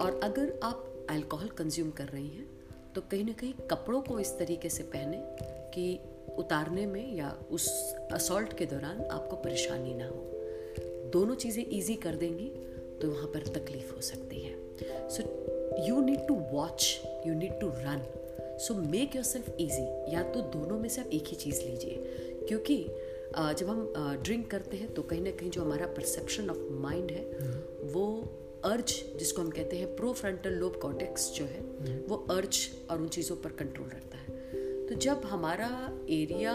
और 0.00 0.20
अगर 0.22 0.52
आप 0.62 0.84
अल्कोहल 1.10 1.48
कंज्यूम 1.58 1.90
कर 1.90 2.08
रही 2.08 2.28
हैं 2.28 2.46
तो 2.94 3.00
कहीं 3.00 3.24
ना 3.24 3.32
कहीं 3.32 3.52
कपड़ों 3.70 4.00
को 4.02 4.18
इस 4.20 4.38
तरीके 4.38 4.68
से 4.68 4.82
पहने 4.94 5.16
कि 5.74 5.98
उतारने 6.38 6.86
में 6.86 7.14
या 7.16 7.30
उस 7.52 7.68
असॉल्ट 8.12 8.52
के 8.58 8.66
दौरान 8.66 9.00
आपको 9.02 9.36
परेशानी 9.36 9.94
ना 9.94 10.06
हो। 10.06 10.24
दोनों 11.12 11.34
चीज़ें 11.34 11.64
इजी 11.64 11.94
कर 11.96 12.14
देंगी 12.16 12.48
तो 13.00 13.10
वहाँ 13.10 13.26
पर 13.26 13.46
तकलीफ़ 13.54 13.94
हो 13.94 14.00
सकती 14.00 14.40
है। 14.40 14.54
So 15.08 15.22
you 15.86 16.00
need 16.00 16.26
to 16.28 16.34
watch 16.52 17.00
you 17.26 17.34
need 17.34 17.60
to 17.60 17.68
run 17.68 18.02
so 18.58 18.74
make 18.74 19.16
your 19.16 19.24
self 19.24 19.56
easy 19.60 20.14
या 20.14 20.22
तो 20.32 20.40
दोनों 20.56 20.78
में 20.78 20.88
से 20.88 21.00
आप 21.00 21.08
एक 21.12 21.28
ही 21.28 21.36
चीज़ 21.36 21.62
लीजिए। 21.62 22.44
क्योंकि 22.48 22.76
जब 23.58 23.68
हम 23.68 23.92
ड्रिंक 24.24 24.50
करते 24.50 24.76
हैं 24.76 24.92
तो 24.94 25.02
कहीं 25.02 25.20
ना 25.20 25.30
कहीं 25.30 25.50
जो 25.50 25.62
हमारा 25.62 25.86
परसेप्शन 25.96 26.50
ऑफ़ 26.50 26.58
माइंड 26.82 27.10
है 27.10 27.24
वो 27.92 28.06
अर्ज़ 28.64 28.92
जिसको 29.18 29.42
हम 29.42 29.50
कहते 29.50 29.76
हैं 29.76 29.94
प्रो 29.96 30.12
फ्रंटल 30.12 30.52
लोब 30.52 30.78
कॉटेक्स 30.82 31.30
जो 31.32 31.44
है, 31.44 31.60
वो 32.08 32.16
अर्ज़ 32.30 32.58
और 32.90 33.00
उन 33.00 33.08
चीज़ों 33.08 33.36
पर 33.36 33.50
कंट्रोल 33.50 33.88
रखता 33.88 34.18
है। 34.18 34.86
तो 34.86 34.94
जब 34.94 35.24
हमारा 35.24 35.68
एरिया 36.10 36.54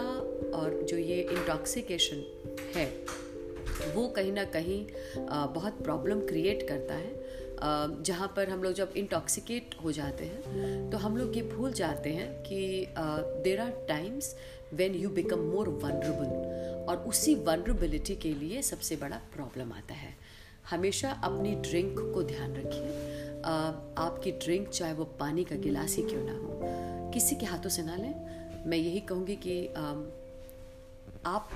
और 0.54 0.80
जो 0.88 0.96
ये 0.96 1.20
इंटॉक्सिकेशन 1.22 2.24
है, 2.74 2.86
वो 3.94 4.08
कहीं 4.08 4.32
ना 4.32 4.44
कहीं 4.56 4.84
बहुत 5.54 5.82
प्रॉब्लम 5.82 6.20
क्रिएट 6.20 6.66
करता 6.68 6.94
है। 6.94 8.02
जहाँ 8.02 8.32
पर 8.36 8.48
हम 8.48 8.62
लोग 8.62 8.72
जब 8.72 8.92
इंटॉक्सिकेट 8.96 9.74
हो 9.84 9.92
जाते 9.92 10.24
हैं 10.24 10.90
तो 10.90 10.98
हम 10.98 11.16
लोग 11.16 11.36
ये 11.36 11.42
भूल 11.42 11.72
जाते 11.72 12.10
हैं 12.10 12.28
कि 12.42 12.86
there 13.42 13.60
are 13.60 13.70
times 13.88 14.34
when 14.74 14.94
you 14.94 15.10
become 15.10 15.40
more 15.52 15.68
vulnerable 15.84 16.84
और 16.88 17.04
उसी 17.08 17.34
वनरेबिलिटी 17.44 18.16
के 18.16 18.32
लिए 18.34 18.62
सबसे 18.62 18.96
बड़ा 18.96 19.20
प्रॉब्लम 19.34 19.72
आता 19.72 19.94
है। 19.94 20.12
हमेशा 20.70 21.10
अपनी 21.24 21.54
ड्रिंक 21.62 21.98
को 22.14 22.22
ध्यान 22.22 22.54
रखिए। 22.54 23.42
आपकी 23.98 24.30
ड्रिंक 24.44 24.68
चाहे 24.68 24.92
वो 24.92 25.04
पानी 25.20 25.44
का 25.44 25.56
गिलास 25.58 25.96
ही 25.96 26.02
क्यों 26.02 26.24
ना 26.24 26.32
हो 26.32 27.10
किसी 27.14 27.36
के 27.36 27.46
हाथों 27.46 27.70
से 27.70 27.82
ना 27.82 27.96
लें। 27.96 28.14
मैं 28.66 28.78
यही 28.78 29.00
कहूँगी 29.00 29.36
कि 29.36 29.66
आ, 29.68 29.94
आप 31.26 31.50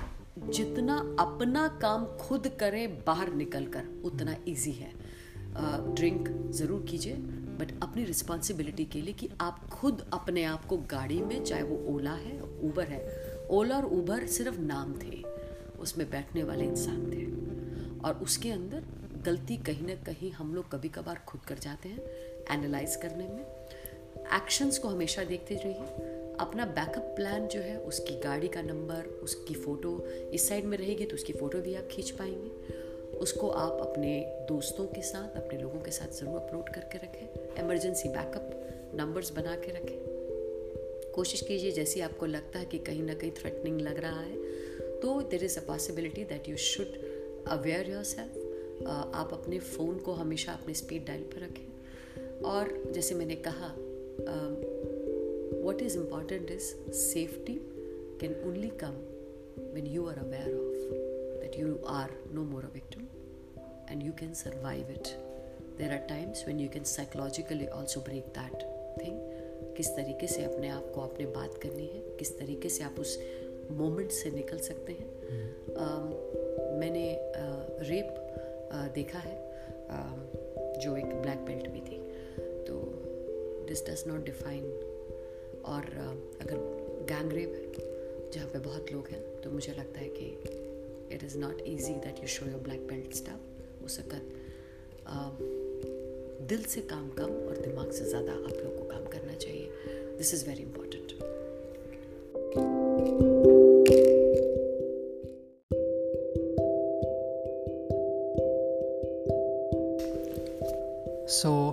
जितना 0.49 0.97
अपना 1.19 1.67
काम 1.81 2.05
खुद 2.17 2.47
करें 2.59 2.97
बाहर 3.05 3.33
निकल 3.33 3.65
कर 3.67 3.87
उतना 4.05 4.35
इजी 4.47 4.71
है। 4.71 4.91
ड्रिंक 5.95 6.29
ज़रूर 6.51 6.85
कीजिए 6.89 7.13
बट 7.59 7.71
अपनी 7.83 8.03
रिस्पॉन्सिबिलिटी 8.03 8.85
के 8.85 9.01
लिए 9.01 9.13
कि 9.13 9.29
आप 9.41 9.67
खुद 9.69 10.05
अपने 10.13 10.43
आप 10.43 10.65
को 10.65 10.77
गाड़ी 10.91 11.21
में 11.21 11.43
चाहे 11.43 11.63
वो 11.63 11.77
ओला 11.95 12.13
है 12.13 12.39
ऊबर 12.63 12.87
है 12.87 13.01
ओला 13.51 13.77
और 13.77 13.85
ऊबर 13.93 14.25
सिर्फ़ 14.27 14.59
नाम 14.61 14.93
थे 14.93 15.21
उसमें 15.79 16.09
बैठने 16.09 16.43
वाले 16.43 16.65
इंसान 16.65 17.11
थे। 17.11 17.25
और 17.99 18.19
उसके 18.23 18.51
अंदर 18.51 18.83
गलती 19.25 19.55
कहीं 19.57 19.85
ना 19.87 19.95
कहीं 20.03 20.31
हम 20.31 20.53
लोग 20.55 20.71
कभी 20.71 20.89
कभार 20.89 21.21
खुद 21.27 21.41
कर 21.41 21.59
जाते 21.59 21.89
हैं 21.89 22.03
एनालाइज 22.51 22.95
करने 22.95 23.27
में। 23.27 23.45
एक्शंस 24.35 24.77
को 24.77 24.87
हमेशा 24.87 25.23
देखते 25.23 25.55
रहिए। 25.55 26.07
अपना 26.39 26.65
बैकअप 26.67 27.13
प्लान 27.15 27.47
जो 27.47 27.59
है, 27.59 27.77
उसकी 27.79 28.15
गाड़ी 28.19 28.47
का 28.47 28.61
नंबर 28.61 29.05
उसकी 29.23 29.53
फ़ोटो 29.55 29.97
इस 30.33 30.47
साइड 30.49 30.65
में 30.65 30.77
रहेगी 30.77 31.05
तो 31.05 31.15
उसकी 31.15 31.33
फ़ोटो 31.33 31.61
भी 31.61 31.75
आप 31.75 31.87
खींच 31.91 32.09
पाएँगे। 32.11 32.77
उसको 33.19 33.49
आप 33.49 33.79
अपने 33.81 34.19
दोस्तों 34.49 34.85
के 34.87 35.01
साथ, 35.01 35.35
अपने 35.37 35.61
लोगों 35.61 35.79
के 35.79 35.91
साथ 35.91 36.19
ज़रूर 36.19 36.35
अपलोड 36.37 36.69
करके 36.69 36.97
रखें। 36.97 37.63
एमरजेंसी 37.63 38.09
बैकअप 38.09 38.91
नंबर्स 38.95 39.31
बना 39.31 39.55
के 39.55 39.71
रखें। 39.71 39.97
कोशिश 41.15 41.41
कीजिए, 41.41 41.71
जैसे 41.71 42.01
आपको 42.01 42.25
लगता 42.25 42.59
है 42.59 42.65
कि 42.65 42.79
कहीं 42.79 43.03
ना 43.03 43.13
कहीं 43.13 43.31
थ्रेटनिंग 43.31 43.81
लग 43.81 43.99
रहा 43.99 44.21
है 44.21 44.37
तो 45.01 45.21
there 45.21 45.43
is 45.43 45.59
a 45.59 45.65
possibility 45.67 46.23
that 46.25 46.49
you 46.49 46.57
should 46.57 46.97
aware 47.47 47.89
your 47.91 48.03
self 48.05 48.38
आप 48.87 49.29
अपने 49.33 49.59
फ़ोन 49.59 49.97
को 49.97 50.11
हमेशा 50.11 50.53
अपने 50.53 50.73
स्पीड 50.73 51.05
डायल 51.05 51.23
पर 51.23 51.41
रखें। 51.41 51.67
और 52.41 52.91
जैसे 52.91 53.15
मैंने 53.15 53.35
कहा 53.35 53.67
what 55.67 55.81
is 55.81 55.97
important 55.97 56.51
is 56.51 56.91
safety 56.91 57.53
can 58.21 58.43
only 58.47 58.69
come 58.69 58.93
when 59.73 59.87
you 59.87 60.07
are 60.07 60.17
aware 60.17 60.55
of 60.55 60.93
that 61.41 61.59
you 61.59 61.79
are 61.87 62.09
no 62.33 62.43
more 62.43 62.63
a 62.63 62.73
victim 62.73 63.03
and 63.89 64.03
you 64.03 64.11
can 64.11 64.33
survive 64.33 64.89
it 64.89 65.07
there 65.77 65.91
are 65.91 65.97
times 65.97 66.47
when 66.47 66.59
you 66.59 66.69
can 66.69 66.83
psychologically 66.83 67.67
also 67.67 68.01
break 68.01 68.23
that 68.23 68.53
thing 69.01 69.19
किस 69.77 69.89
तरीके 69.89 70.27
से 70.27 70.43
अपने 70.43 70.69
आप 70.69 70.91
को 70.95 71.01
आपने 71.01 71.25
बात 71.25 71.59
करनी 71.63 71.87
है 71.87 72.17
किस 72.17 72.39
तरीके 72.39 72.69
से 72.69 72.83
आप 72.83 72.95
उस 72.99 73.19
मोमेंट 73.71 74.11
से 74.11 74.31
निकल 74.31 74.57
सकते 74.57 74.93
हैं। 74.93 75.09
uh, 75.65 76.29
मैंने 76.79 77.17
रेप 77.89 78.38
देखा 78.73 79.19
है 79.19 79.35
जो 80.81 80.95
एक 80.97 81.05
ब्लैक 81.21 81.39
बेल्ट 81.45 81.69
भी 81.69 81.81
थी। 81.81 81.97
तो 82.67 82.73
दिस 83.67 83.85
डज 83.87 84.03
नॉट 84.07 84.25
डिफाइन 84.25 84.63
और 85.65 85.83
अगर 86.41 86.57
गैंग 87.09 87.31
रेप 87.33 87.53
है, 87.55 87.65
जहाँ 88.31 88.47
पे 88.47 88.59
बहुत 88.59 88.91
लोग 88.91 89.07
हैं 89.07 89.21
तो 89.41 89.51
मुझे 89.51 89.73
लगता 89.73 89.99
है 89.99 90.09
कि 90.09 90.25
it 91.15 91.23
is 91.23 91.37
not 91.37 91.61
easy 91.67 91.93
that 92.05 92.19
you 92.21 92.27
show 92.27 92.45
your 92.45 92.59
black 92.63 92.87
belt 92.87 93.13
staff 93.15 93.83
उस 93.85 93.99
वक्त 93.99 94.21
दिल 96.49 96.63
से 96.65 96.81
काम 96.89 97.09
कम 97.11 97.31
और 97.47 97.57
दिमाग 97.61 97.91
से 97.91 98.05
ज़्यादा 98.05 98.31
आप 98.33 98.57
लोग 98.63 98.77
को 98.77 98.83
काम 98.91 99.05
करना 99.07 99.33
चाहिए। 99.35 99.69
This 100.17 100.33
is 100.33 100.45
very 100.49 100.63
important 100.63 101.07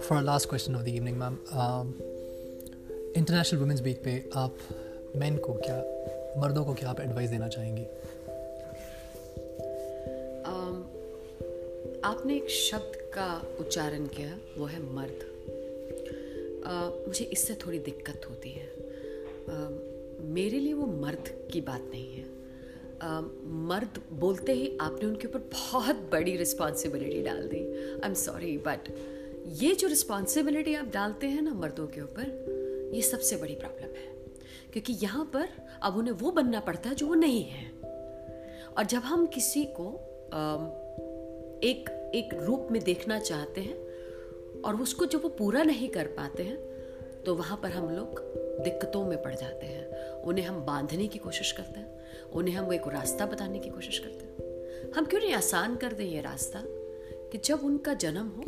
so 0.06 0.14
for 0.14 0.22
last 0.22 0.48
question 0.48 0.74
of 0.74 0.82
the 0.82 0.88
evening 0.88 1.16
ma'am 1.16 1.36
international 3.16 3.60
women's 3.60 3.80
week 3.80 4.02
पे 4.04 4.30
आप 4.34 4.58
मेन 5.16 5.36
को 5.36 5.52
क्या 5.52 5.78
मर्दों 6.40 6.64
को 6.64 6.74
क्या 6.74 6.90
आप 6.90 7.00
एडवाइस 7.00 7.30
देना 7.30 7.48
चाहेंगी? 7.48 7.84
Um, 10.50 10.76
आपने 12.04 12.36
एक 12.36 12.50
शब्द 12.50 12.92
का 13.14 13.56
उच्चारण 13.60 14.06
किया 14.06 14.38
वो 14.58 14.66
है 14.66 14.82
मर्द। 14.94 15.26
Uh, 16.62 17.08
मुझे 17.08 17.24
इससे 17.24 17.54
थोड़ी 17.54 17.78
दिक्कत 17.78 18.30
होती 18.30 18.50
है। 18.50 18.68
Uh, 19.46 19.70
मेरे 20.20 20.58
लिए 20.58 20.72
वो 20.72 20.86
मर्द 20.86 21.50
की 21.52 21.60
बात 21.60 21.90
नहीं 21.90 22.14
है। 22.14 22.24
Uh, 22.98 23.24
मर्द 23.72 24.02
बोलते 24.12 24.52
ही 24.52 24.78
आपने 24.80 25.08
उनके 25.08 25.28
ऊपर 25.28 25.38
बहुत 25.52 26.08
बड़ी 26.12 26.36
रिस्पॉन्सिबिलिटी 26.36 27.22
डाल 27.22 27.46
दी। 27.48 27.66
आई 27.92 28.08
एम 28.08 28.14
सॉरी 28.14 28.56
बट 28.58 28.88
ये 29.46 29.74
जो 29.74 29.88
रिस्पॉन्सिबिलिटी 29.88 30.74
आप 30.74 30.86
डालते 30.86 31.26
हैं 31.26 31.42
ना 31.42 31.52
मर्दों 31.54 31.86
के 31.86 32.00
ऊपर, 32.00 32.90
ये 32.94 33.02
सबसे 33.02 33.36
बड़ी 33.36 33.54
प्रॉब्लम 33.54 33.94
है। 33.96 34.14
क्योंकि 34.72 34.92
यहाँ 34.92 35.24
पर 35.24 35.48
अब 35.82 35.96
उन्हें 35.96 36.14
वो 36.14 36.30
बनना 36.30 36.60
पड़ता 36.60 36.88
है 36.88 36.94
जो 36.94 37.06
वो 37.06 37.14
नहीं 37.14 37.42
है। 37.44 37.70
और 38.76 38.84
जब 38.84 39.02
हम 39.02 39.26
किसी 39.26 39.64
को 39.64 39.88
एक 41.64 41.90
एक 42.14 42.34
रूप 42.34 42.68
में 42.70 42.82
देखना 42.82 43.18
चाहते 43.18 43.60
हैं 43.60 44.62
और 44.62 44.80
उसको 44.82 45.06
जब 45.06 45.22
वो 45.22 45.28
पूरा 45.28 45.62
नहीं 45.62 45.88
कर 45.88 46.06
पाते 46.06 46.42
हैं 46.42 46.56
तो 47.24 47.34
वहाँ 47.34 47.58
पर 47.62 47.70
हम 47.70 47.88
लोग 47.90 48.20
दिक्कतों 48.64 49.04
में 49.06 49.22
पड़ 49.22 49.34
जाते 49.34 49.66
हैं। 49.66 49.86
उन्हें 50.22 50.44
हम 50.44 50.60
बांधने 50.60 51.06
की 51.06 51.18
कोशिश 51.18 51.52
करते 51.52 51.80
हैं, 51.80 52.30
उन्हें 52.30 52.54
हम 52.54 52.72
एक 52.72 52.88
रास्ता 52.88 53.26
बताने 53.26 53.58
की 53.58 53.70
कोशिश 53.70 53.98
करते 53.98 54.24
हैं। 54.24 54.92
हम 54.92 55.04
क्यों 55.04 55.20
नहीं 55.20 55.32
आसान 55.32 55.76
कर 55.76 55.92
दें 55.92 56.04
ये 56.04 56.20
रास्ता 56.20 56.62
कि 57.32 57.38
जब 57.38 57.64
उनका 57.64 57.94
जन्म 57.94 58.28
हो 58.28 58.42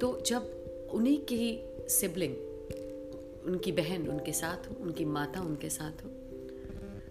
तो 0.00 0.22
जब 0.26 0.88
उन्हीं 0.92 1.18
की 1.32 1.88
सिबलिंग, 1.88 2.34
उनकी 3.46 3.72
बहन 3.72 4.08
उनके 4.08 4.32
साथ 4.32 4.70
हो, 4.70 4.76
उनकी 4.80 5.04
माता 5.04 5.40
उनके 5.40 5.68
साथ 5.68 6.04
हो 6.04 6.10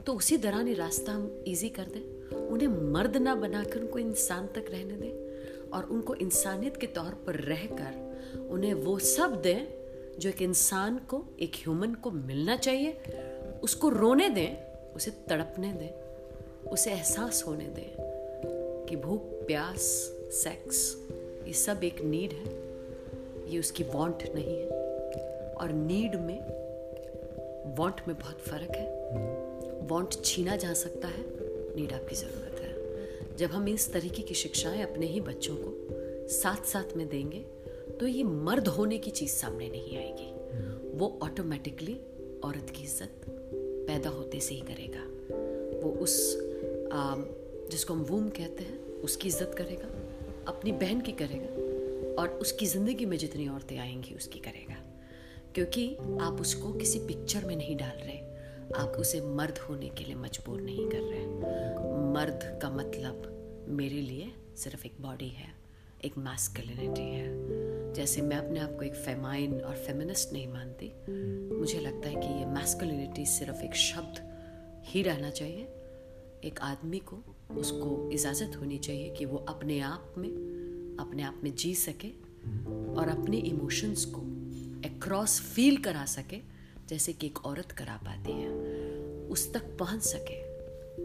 तो 0.06 0.14
उसी 0.14 0.38
दौरान 0.38 0.74
रास्ता 0.74 1.12
हम 1.12 1.44
ईजी 1.48 1.70
कर 1.70 1.84
दें। 1.84 2.30
उन्हें 2.36 2.68
मर्द 2.68 3.18
ना 3.18 3.36
बनाकर 3.36 3.80
उनको 3.80 4.00
इंसान 4.00 4.48
तक 4.48 4.66
रहने 4.70 4.96
दें 4.96 5.70
और 5.70 5.84
उनको 5.86 6.16
इंसानियत 6.16 6.78
के 6.78 6.88
तौर 6.88 7.12
पर 7.28 7.36
रहकर 7.36 8.40
उन्हें 8.50 8.74
वो 8.74 9.00
सब 9.00 9.42
दें 9.42 9.68
जो 10.20 10.30
एक 10.30 10.42
इंसान 10.42 10.98
को, 10.98 11.24
एक 11.40 11.56
ह्यूमन 11.56 11.94
को 11.94 12.12
मिलना 12.12 12.56
चाहिए। 12.58 12.98
उसको 13.64 13.90
रोने 13.90 14.30
दें, 14.30 14.94
उसे 14.94 15.12
तड़पने 15.12 15.72
दें, 15.74 16.70
उसे 16.70 16.92
एहसास 16.92 17.44
होने 17.48 17.66
दें 17.66 18.86
कि 18.90 18.96
भूख, 18.96 19.22
प्यास 19.22 19.82
सेक्स 20.34 21.08
ये 21.48 21.54
सब 21.54 21.84
एक 21.84 22.02
नीड 22.02 22.34
है। 22.34 22.59
ये 23.50 23.60
उसकी 23.60 23.84
वांट 23.86 24.24
नहीं 24.36 24.58
है। 24.58 24.68
और 25.54 25.72
नीड 25.74 26.16
में 26.16 26.40
वांट 27.78 28.02
में 28.08 28.16
बहुत 28.18 28.40
फ़र्क 28.40 28.76
है। 28.76 29.88
वांट 29.88 30.14
छीना 30.24 30.56
जा 30.56 30.74
सकता 30.74 31.08
है 31.08 31.24
नीड 31.76 31.94
आपकी 31.94 32.16
ज़रूरत 32.16 32.60
है। 32.62 33.38
जब 33.38 33.52
हम 33.52 33.68
इस 33.68 33.92
तरीके 33.94 34.22
की 34.22 34.34
शिक्षाएँ 34.34 34.82
अपने 34.84 35.06
ही 35.06 35.22
बच्चों 35.22 35.56
को 35.56 36.28
साथ 36.30 36.66
साथ 36.66 36.96
में 36.98 37.08
देंगे 37.10 37.46
तो 38.00 38.08
ये 38.08 38.24
मर्द 38.24 38.68
होने 38.68 38.98
की 38.98 39.12
चीज़ 39.12 39.32
सामने 39.32 39.70
नहीं 39.70 39.98
आएगी। 39.98 40.98
वो 40.98 41.18
ऑटोमेटिकली 41.24 41.94
औरत 42.44 42.70
की 42.70 42.84
इज़्ज़त 42.84 43.26
पैदा 43.88 44.10
होते 44.10 44.40
से 44.40 44.56
ही 44.56 44.62
करेगा। 44.62 45.04
वो 45.82 45.92
उस 46.02 46.16
आ, 46.94 47.16
जिसको 47.72 47.94
हम 47.94 48.02
वूम 48.02 48.30
कहते 48.30 48.64
हैं 48.64 49.02
उसकी 49.02 49.28
इज़्ज़त 49.28 49.56
करेगा 49.58 49.90
अपनी 50.48 50.72
बहन 50.74 51.02
की 51.02 51.12
करेगा। 51.22 51.59
और 52.20 52.30
उसकी 52.30 52.66
ज़िंदगी 52.66 53.06
में 53.06 53.18
जितनी 53.18 53.48
औरतें 53.48 53.78
आएँगी, 53.78 54.16
उसकी 54.16 54.40
करेगा। 54.40 54.76
क्योंकि 55.56 55.96
आप 56.22 56.38
उसको 56.42 56.74
किसी 56.74 57.00
पिक्चर 57.00 57.46
में 57.46 57.56
नहीं 57.56 57.78
डाल 57.78 57.98
रहे। 57.98 58.18
आप 58.76 58.90
उसे 59.00 59.22
मर्द 59.22 59.58
होने 59.58 59.90
के 59.90 60.04
लिए 60.04 60.16
मजबूर 60.16 60.62
नहीं 60.62 60.90
कर 60.90 61.02
रहे। 61.02 61.26
मर्द 62.14 62.60
का 62.62 62.70
मतलब 62.70 63.36
मेरे 63.68 64.02
लिए 64.02 64.34
सिर्फ़ 64.56 64.86
एक 64.86 64.94
बॉडी 65.02 65.30
है, 65.30 65.54
एक 66.06 66.18
मैस्कुलिनिटी 66.18 67.02
है। 67.02 67.30
जैसे 67.94 68.22
मैं 68.22 68.38
अपने 68.38 68.60
आप 68.60 68.70
को 68.70 68.82
एक 68.82 68.96
फेमाइन 68.96 69.62
और 69.62 69.76
फेमिनिस्ट 69.76 70.34
नहीं 70.34 70.48
मानती, 70.48 70.94
मुझे 71.56 71.80
लगता 71.80 72.10
है 72.10 72.16
कि 72.16 72.40
ये 72.40 72.46
मैस्कुलिनिटी 72.46 73.26
सिर्फ़ 73.26 73.62
एक 73.62 73.76
शब्द 73.76 74.30
ही 74.84 75.02
रहना 75.02 75.30
चाहिए। 75.30 75.64
एक 76.44 76.60
आदमी 76.62 77.00
को 77.00 77.24
उसको 77.58 78.10
इजाज़त 78.12 78.52
होनी 78.60 78.78
चाहिए 78.78 79.10
कि 79.10 79.26
वो 79.26 79.38
अपने 79.38 79.80
आप 79.80 80.14
में 80.18 80.59
अपने 81.00 81.24
आप 81.24 81.42
में 81.44 81.56
जी 81.56 81.76
सके 81.76 82.10
और 82.96 83.08
अपने 83.10 83.38
इमोशंस 83.38 84.06
को 84.06 84.22
अक्रॉस 84.90 85.42
फील 85.42 85.78
करा 85.78 86.06
सके 86.06 86.40
जैसे 86.90 87.14
कि 87.14 87.28
एक 87.28 87.46
औरत 87.46 87.72
करा 87.72 87.98
पाती 87.98 88.32
है। 88.32 88.50
उस 89.28 89.54
तक 89.54 89.78
पहुँच 89.80 90.02
सके 90.02 90.38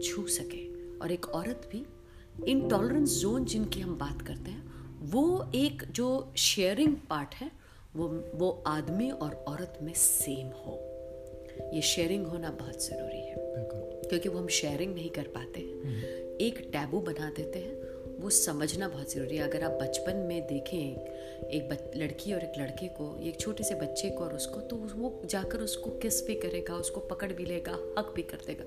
छू 0.01 0.27
सके। 0.27 0.63
और 0.97 1.11
एक 1.11 1.25
औरत 1.25 1.69
भी 1.71 1.85
इनटॉलरेंस 2.51 3.19
जोन 3.19 3.45
जिनकी 3.45 3.81
हम 3.81 3.97
बात 3.97 4.21
करते 4.21 4.51
हैं 4.51 4.63
वो 5.01 5.51
एक 5.55 5.83
जो 5.91 6.33
शेयरिंग 6.37 6.95
पार्ट 7.09 7.35
है 7.35 7.51
वो 7.95 8.07
वो 8.35 8.63
आदमी 8.67 9.09
और 9.11 9.33
औरत 9.47 9.79
में 9.81 9.93
सेम 9.93 10.47
हो। 10.47 10.79
ये 11.73 11.81
शेयरिंग 11.81 12.25
होना 12.27 12.49
बहुत 12.51 12.85
ज़रूरी 12.85 13.21
है 13.21 13.35
क्योंकि 13.37 14.29
वो 14.29 14.39
हम 14.39 14.47
शेयरिंग 14.47 14.95
नहीं 14.95 15.09
कर 15.09 15.27
पाते। 15.27 15.59
हम्म। 15.59 15.99
एक 16.41 16.69
टैबू 16.73 16.99
बना 16.99 17.29
देते 17.29 17.59
हैं 17.59 17.84
वो 18.19 18.29
समझना 18.29 18.87
बहुत 18.87 19.11
ज़रूरी 19.11 19.37
है। 19.37 19.43
अगर 19.43 19.63
आप 19.63 19.71
बचपन 19.71 20.15
में 20.17 20.47
देखें 20.47 21.49
एक 21.49 21.69
बच, 21.69 21.79
लड़की 21.97 22.33
और 22.33 22.43
एक 22.43 22.53
लड़के 22.59 22.87
को 22.87 23.19
एक 23.23 23.39
छोटे 23.39 23.63
से 23.63 23.75
बच्चे 23.75 24.09
को 24.09 24.23
और 24.23 24.35
उसको 24.35 24.61
तो 24.61 24.75
वो 24.75 25.21
जाकर 25.25 25.59
उसको 25.59 25.91
किस 25.91 26.25
भी 26.27 26.35
करेगा 26.35 26.75
उसको 26.75 26.99
पकड़ 27.01 27.31
भी 27.33 27.45
लेगा 27.45 27.73
हक 27.99 28.13
भी 28.15 28.23
कर 28.23 28.37
देगा। 28.47 28.65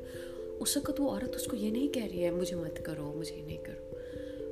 उस 0.59 0.77
वक्त 0.77 1.01
वो 1.01 1.09
औरत 1.09 1.37
उसको 1.37 1.57
ये 1.57 1.71
नहीं 1.71 1.89
कह 1.89 2.07
रही 2.07 2.23
है 2.23 2.31
मुझे 2.31 2.57
मत 2.57 2.83
करो 2.87 3.13
मुझे 3.17 3.35
ये 3.35 3.43
नहीं 3.43 3.59
करो। 3.59 3.99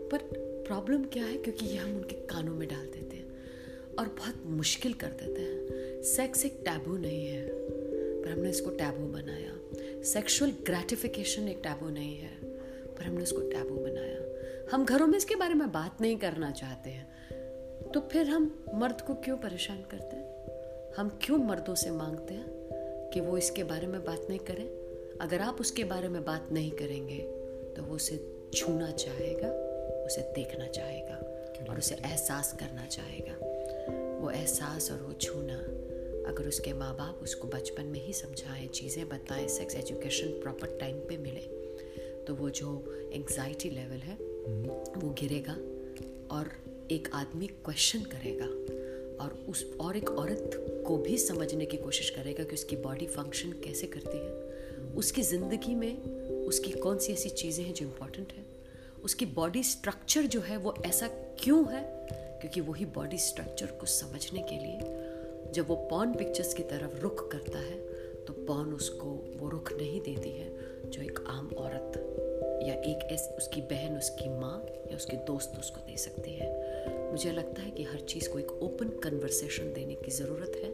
पर 0.09 0.19
प्रॉब्लम 0.67 1.05
क्या 1.05 1.25
है? 1.25 1.37
क्योंकि 1.39 1.67
ये 1.67 1.77
हम 1.77 1.97
उनके 1.97 2.17
कानों 2.27 2.55
में 2.55 2.69
डाल 2.69 2.87
देते 2.87 3.17
हैं 3.17 3.97
और 3.99 4.09
बहुत 4.09 4.43
मुश्किल 4.47 4.93
कर 4.93 5.09
देते 5.23 5.43
हैं। 5.43 6.03
सेक्स 6.03 6.45
एक 6.45 6.59
टैबू 6.65 6.97
नहीं 6.97 7.27
है 7.27 7.49
पर 8.23 8.31
हमने 8.31 8.51
इसको 8.51 8.71
टैबू 8.71 9.07
बनाया। 9.07 10.03
सेक्सुअल 10.03 10.51
ग्रेटिफिकेशन 10.51 11.49
एक 11.49 11.59
टैबू 11.59 11.89
नहीं 11.89 12.17
है 12.17 12.35
पर 12.97 13.03
हमने 13.03 13.23
उसको 13.23 13.41
टैबू 13.41 13.75
बनाया। 13.75 14.26
हम 14.73 14.85
घरों 14.85 15.07
में 15.07 15.19
इसके 15.19 15.35
बारे 15.35 15.55
में 15.55 15.73
बात 15.73 16.01
नहीं 16.01 16.17
करना 16.17 16.51
चाहते 16.51 16.91
हैं। 16.91 17.07
तो 17.95 18.01
फिर 18.01 18.27
हम 18.27 18.65
मर्द 18.75 19.01
को 19.01 19.15
क्यों 19.15 19.37
परेशान 19.37 19.83
करते 19.83 20.17
हैं? 20.17 20.27
हम 20.97 21.19
क्यों 21.23 21.39
मर्दों 21.39 21.75
से 21.75 21.91
मांगते 21.91 22.35
हैं 22.35 22.47
कि 23.13 23.21
वो 23.21 23.39
इसके 23.39 23.65
बारे 23.65 23.87
में 23.87 24.05
बात 24.05 24.27
नहीं 24.29 24.39
करें? 24.39 24.67
अगर 25.21 25.41
आप 25.41 25.61
उसके 25.61 25.85
बारे 25.85 26.09
में 26.09 26.25
बात 26.25 26.49
नहीं 26.53 26.71
करेंगे 26.71 27.19
तो 27.77 27.83
वो 27.83 27.95
उसे 27.95 28.37
छूना 28.55 28.91
चाहेगा 28.91 29.49
उसे 30.07 30.21
देखना 30.21 30.67
चाहेगा 30.67 31.15
और 31.71 31.79
उसे 31.79 31.95
एहसास 31.95 32.53
करना 32.53 32.87
चाहेगा। 32.87 33.33
वो 34.21 34.31
एहसास 34.31 34.91
और 34.91 34.99
वो 34.99 35.13
छूना 35.13 35.59
अगर 36.31 36.49
उसके 36.49 36.73
माँ 36.73 36.97
बाप 36.97 37.21
उसको 37.23 37.49
बचपन 37.49 37.85
में 37.85 38.01
ही 38.01 38.13
समझाएँ 38.13 38.67
चीज़ें 38.69 39.09
बताएँ 39.09 39.49
सेक्स 39.49 39.75
एजुकेशन 39.75 40.29
प्रॉपर 40.29 40.79
टाइम 40.81 40.97
पे 40.97 41.17
मिले 41.17 41.67
तो 42.25 42.35
वो 42.35 42.51
जो 42.51 42.85
एंग्जाइटी 43.13 43.71
लेवल 43.71 43.99
है 43.99 44.26
वो 44.47 45.09
गिरेगा 45.11 45.53
और 46.37 46.51
एक 46.91 47.09
आदमी 47.15 47.47
क्वेश्चन 47.47 48.01
करेगा 48.01 48.47
और 49.25 49.47
उस, 49.49 49.65
और 49.81 49.97
एक 49.97 50.11
औरत 50.11 50.51
को 50.87 50.97
भी 50.97 51.19
समझने 51.19 51.67
की 51.67 51.77
कोशिश 51.77 52.11
करेगा 52.11 52.45
कि 52.45 52.55
उसकी 52.55 52.77
बॉडी 52.77 53.07
फ़ंक्शन 53.07 53.53
कैसे 53.53 53.87
करती 53.87 54.19
है। 54.19 54.95
उसकी 54.95 55.23
ज़िंदगी 55.23 55.75
में 55.75 56.03
उसकी 56.47 56.71
कौन 56.73 56.99
सी 56.99 57.13
ऐसी 57.13 57.29
चीज़ें 57.29 57.65
हैं 57.65 57.75
जो 57.75 57.87
इम्पोर्टेंट 57.87 58.33
है? 58.33 58.45
उसकी 59.05 59.27
बॉडी 59.27 59.63
स्ट्रक्चर 59.63 60.27
जो 60.27 60.41
है 60.41 60.57
वो 60.57 60.75
ऐसा 60.87 61.09
क्यों 61.39 61.65
है? 61.73 61.83
क्योंकि 62.41 62.61
वही 62.61 62.85
बॉडी 62.85 63.19
स्ट्रक्चर 63.19 63.67
को 63.67 63.87
समझने 63.87 64.43
के 64.43 64.59
लिए 64.59 65.53
जब 65.53 65.69
वो 65.69 65.77
पॉन 65.77 66.15
पिक्चर्स 66.15 66.55
की 66.55 66.63
तरफ़ 66.63 67.01
रुख 67.01 67.31
करता 67.33 67.59
है 67.59 67.79
तो 68.25 68.33
पॉन 68.33 68.73
उसको, 68.75 69.11
वो 69.41 69.49
रुख 69.49 69.73
नहीं 69.73 70.01
देती 70.01 70.31
है, 70.31 70.49
जो 70.91 71.03
एक 71.03 71.25
आम 71.29 71.49
औरत 71.49 71.93
या 72.67 72.75
एक 72.75 73.09
ऐस, 73.13 73.29
उसकी 73.39 73.61
बहन, 73.61 73.97
उसकी 73.97 74.29
माँ 74.29 74.57
या 74.91 74.97
उसके 74.97 75.17
दोस्त 75.27 75.59
उसको 75.59 75.81
दे 75.81 75.97
सकती 75.97 76.35
है। 76.35 76.55
मुझे 77.11 77.33
लगता 77.33 77.63
है 77.63 77.71
कि 77.71 77.83
हर 77.83 78.01
चीज़ 78.01 78.29
को 78.29 78.39
एक 78.39 78.51
ओपन 78.63 78.89
कन्वर्सेशन 79.05 79.73
देने 79.73 79.95
की 79.95 80.11
ज़रूरत 80.11 80.61
है। 80.65 80.71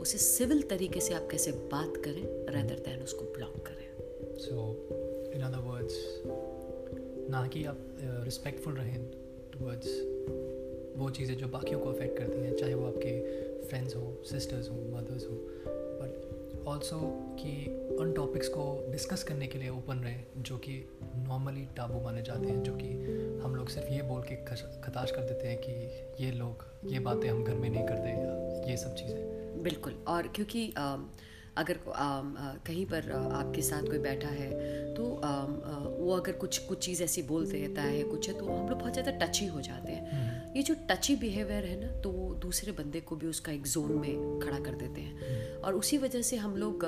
उसे 0.00 0.18
सिविल 0.18 0.62
तरीके 0.62 1.00
से 1.00 1.14
आप 1.14 1.28
कैसे 1.30 1.52
बात 1.72 1.96
करें 1.96 2.22
रेदर 2.54 2.78
दैन 2.78 3.02
उसको 3.02 3.24
ब्लॉक 3.36 3.56
करें। 3.66 4.36
सो 4.38 4.54
इन 5.34 5.42
अदर 5.42 5.58
वर्ड्स 5.58 5.96
ना 7.30 7.46
कि 7.46 7.64
आप 7.64 7.78
रिस्पेक्टफुल 8.24 8.74
रहें 8.74 9.04
टूवर्ड्स 9.52 9.88
वो 10.96 11.10
चीज़ें 11.10 11.36
जो 11.36 11.48
बाकियों 11.48 11.80
को 11.80 11.90
अफेक्ट 11.90 12.18
करती 12.18 12.40
हैं, 12.40 12.54
चाहे 12.56 12.74
वो 12.74 12.86
आपके 12.86 13.66
फ्रेंड्स 13.66 13.96
हो 13.96 14.22
सिस्टर्स 14.24 14.70
हो 14.70 14.76
मदर्स 14.94 15.26
हो। 15.26 15.36
बट 16.00 16.64
ऑल्सो 16.68 16.98
कि 17.40 17.52
उन 18.00 18.12
टॉपिक्स 18.12 18.48
को 18.48 18.64
डिस्कस 18.92 19.22
करने 19.22 19.46
के 19.46 19.58
लिए 19.58 19.68
ओपन 19.68 20.02
रहें, 20.04 20.24
जो 20.38 20.56
कि 20.58 20.74
नॉर्मली 21.26 21.68
टाबू 21.76 22.00
माने 22.00 22.22
जाते 22.22 22.46
हैं 22.46 22.62
जो 22.62 22.72
कि 22.76 22.90
हम 23.44 23.54
लोग 23.54 23.68
सिर्फ़ 23.68 23.88
ये 23.88 24.02
बोल 24.02 24.22
के 24.22 24.36
खताश 24.80 25.10
कर 25.10 25.22
देते 25.22 25.48
हैं 25.48 25.58
कि 25.58 26.24
ये 26.24 26.30
लोग 26.32 26.64
ये 26.92 26.98
बातें 26.98 27.28
हम 27.30 27.44
घर 27.44 27.54
में 27.54 27.68
नहीं 27.70 27.86
करते 27.86 28.08
या 28.08 28.70
ये 28.70 28.76
सब 28.76 28.94
चीज़ें। 28.94 29.62
बिल्कुल 29.62 29.94
और 30.08 30.28
क्योंकि 30.28 30.72
आ, 30.78 30.96
अगर 31.58 31.78
कहीं 32.66 32.84
पर 32.86 33.10
आपके 33.12 33.62
साथ 33.62 33.82
कोई 33.84 33.98
बैठा 34.00 34.28
है 34.30 34.50
तो 34.94 35.04
वो 35.98 36.12
अगर 36.12 36.32
कुछ 36.34 36.58
कुछ 36.58 36.84
चीज़ 36.84 37.02
ऐसी 37.02 37.22
बोल 37.24 37.46
देता 37.46 37.82
है 37.82 38.02
कुछ 38.04 38.28
है 38.28 38.34
तो 38.38 38.44
हम 38.46 38.68
लोग 38.68 38.78
बहुत 38.78 38.92
ज़्यादा 38.92 39.12
टची 39.18 39.46
हो 39.46 39.60
जाते 39.60 39.92
हैं 39.92 40.12
हम्म। 40.12 40.56
ये 40.56 40.62
जो 40.62 40.74
टची 40.90 41.16
बिहेवियर 41.16 41.64
है 41.64 41.80
ना 41.80 41.88
तो 42.00 42.10
वो 42.10 42.34
दूसरे 42.42 42.72
बंदे 42.72 43.00
को 43.00 43.16
भी 43.16 43.26
उसका 43.26 43.52
एक 43.52 43.66
जोन 43.66 43.92
में 43.94 44.40
खड़ा 44.40 44.58
कर 44.58 44.74
देते 44.74 45.00
हैं 45.00 45.14
हम्म। 45.16 45.62
और 45.62 45.74
उसी 45.74 45.98
वजह 45.98 46.22
से 46.22 46.36
हम 46.36 46.56
लोग 46.56 46.84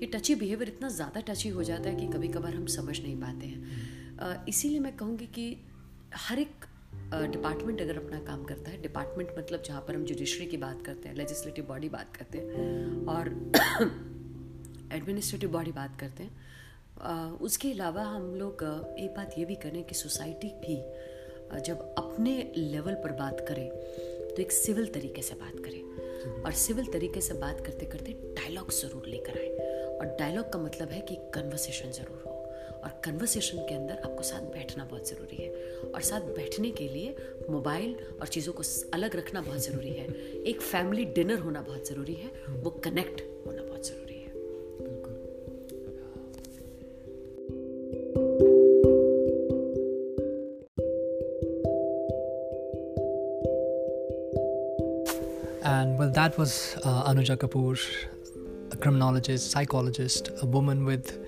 ये 0.00 0.06
टची 0.08 0.34
बिहेवियर 0.34 0.68
इतना 0.68 0.88
ज़्यादा 0.90 1.20
टची 1.24 1.48
हो 1.48 1.62
जाता 1.62 1.88
है 1.88 1.96
कि 1.96 2.06
कभी 2.08 2.28
कभार 2.28 2.54
हम 2.54 2.66
समझ 2.74 2.98
नहीं 3.00 3.16
पाते 3.20 3.46
हैं 3.46 3.62
हम्म। 4.18 4.48
इसीलिए 4.48 4.80
मैं 4.80 4.96
कहूँगी 4.96 5.26
कि 5.34 5.46
हर 6.18 6.38
एक 6.38 6.64
डिपार्टमेंट 7.12 7.80
अगर 7.80 7.96
अपना 7.96 8.18
काम 8.24 8.42
करता 8.44 8.70
है 8.70 8.80
डिपार्टमेंट 8.82 9.28
मतलब 9.38 9.62
जहाँ 9.62 9.80
पर 9.88 9.94
हम 9.94 10.04
जुडिशरी 10.04 10.46
की 10.46 10.56
बात 10.56 10.82
करते 10.86 11.08
हैं 11.08 11.16
लेजिस्लेटिव 11.16 11.64
बॉडी 11.68 11.88
बात 11.88 12.16
करते 12.16 12.38
हैं, 12.38 13.06
और 13.06 13.28
एडमिनिस्ट्रेटिव 14.92 15.50
बॉडी 15.52 15.72
बात 15.72 15.98
करते 16.00 16.22
हैं 16.22 16.44
उसके 17.42 17.70
अलावा 17.72 18.02
हम 18.04 18.34
लोग 18.34 18.62
एक 18.98 19.14
बात 19.16 19.34
ये 19.38 19.44
भी 19.44 19.54
करें 19.62 19.82
कि 19.84 19.94
सोसाइटी 19.94 20.48
भी 20.60 20.76
जब 21.60 21.94
अपने 21.98 22.36
लेवल 22.56 22.94
पर 22.94 23.12
बात 23.18 23.44
करें 23.48 23.68
तो 23.68 24.42
एक 24.42 24.52
सिविल 24.52 24.86
तरीके 24.94 25.22
से 25.22 25.34
बात 25.36 25.64
करें। 25.64 26.42
और 26.42 26.52
सिविल 26.54 26.86
तरीके 26.92 27.20
से 27.20 27.34
बात 27.36 27.60
करते 27.66 27.86
करते 27.86 28.12
डायलॉग 28.36 28.70
ज़रूर 28.72 29.06
लेकर 29.08 29.38
आए। 29.38 29.48
और 29.90 30.16
डायलॉग 30.18 30.52
का 30.52 30.58
मतलब 30.58 30.88
है 30.90 31.00
कि 31.00 31.16
कन्वर्सेशन 31.34 31.90
ज़रूर। 31.92 32.25
और 32.84 33.00
कन्वर्सेशन 33.04 33.58
के 33.58 33.74
अंदर 33.74 33.94
आपको 33.94 34.22
साथ 34.22 34.40
बैठना 34.40 34.84
बहुत 34.84 35.08
ज़रूरी 35.08 35.36
है। 35.36 35.50
और 35.94 36.00
साथ 36.00 36.20
बैठने 36.20 36.70
के 36.70 36.88
लिए 36.88 37.16
मोबाइल 37.50 37.96
और 38.20 38.26
चीज़ों 38.26 38.52
को 38.52 38.62
अलग 38.94 39.16
रखना 39.16 39.40
बहुत 39.40 39.58
ज़रूरी 39.58 39.90
है। 39.90 40.06
एक 40.42 40.60
फैमिली 40.60 41.04
डिनर 41.04 41.38
होना 41.38 41.60
बहुत 41.60 41.88
ज़रूरी 41.88 42.14
है। 42.14 42.30
वो 42.48 42.70
कनेक्ट 42.70 43.22
होना 43.46 43.62
बहुत 43.62 43.86
ज़रूरी 43.86 44.02
है। 44.02 44.16
And 55.68 55.98
well, 55.98 56.10
that 56.14 56.36
was 56.38 56.76
uh, 56.84 57.10
Anuja 57.10 57.36
Kapoor, 57.36 57.78
a 58.70 58.76
criminologist, 58.76 59.50
psychologist, 59.52 60.30
a 60.40 60.46
woman 60.46 60.84
with 60.84 61.25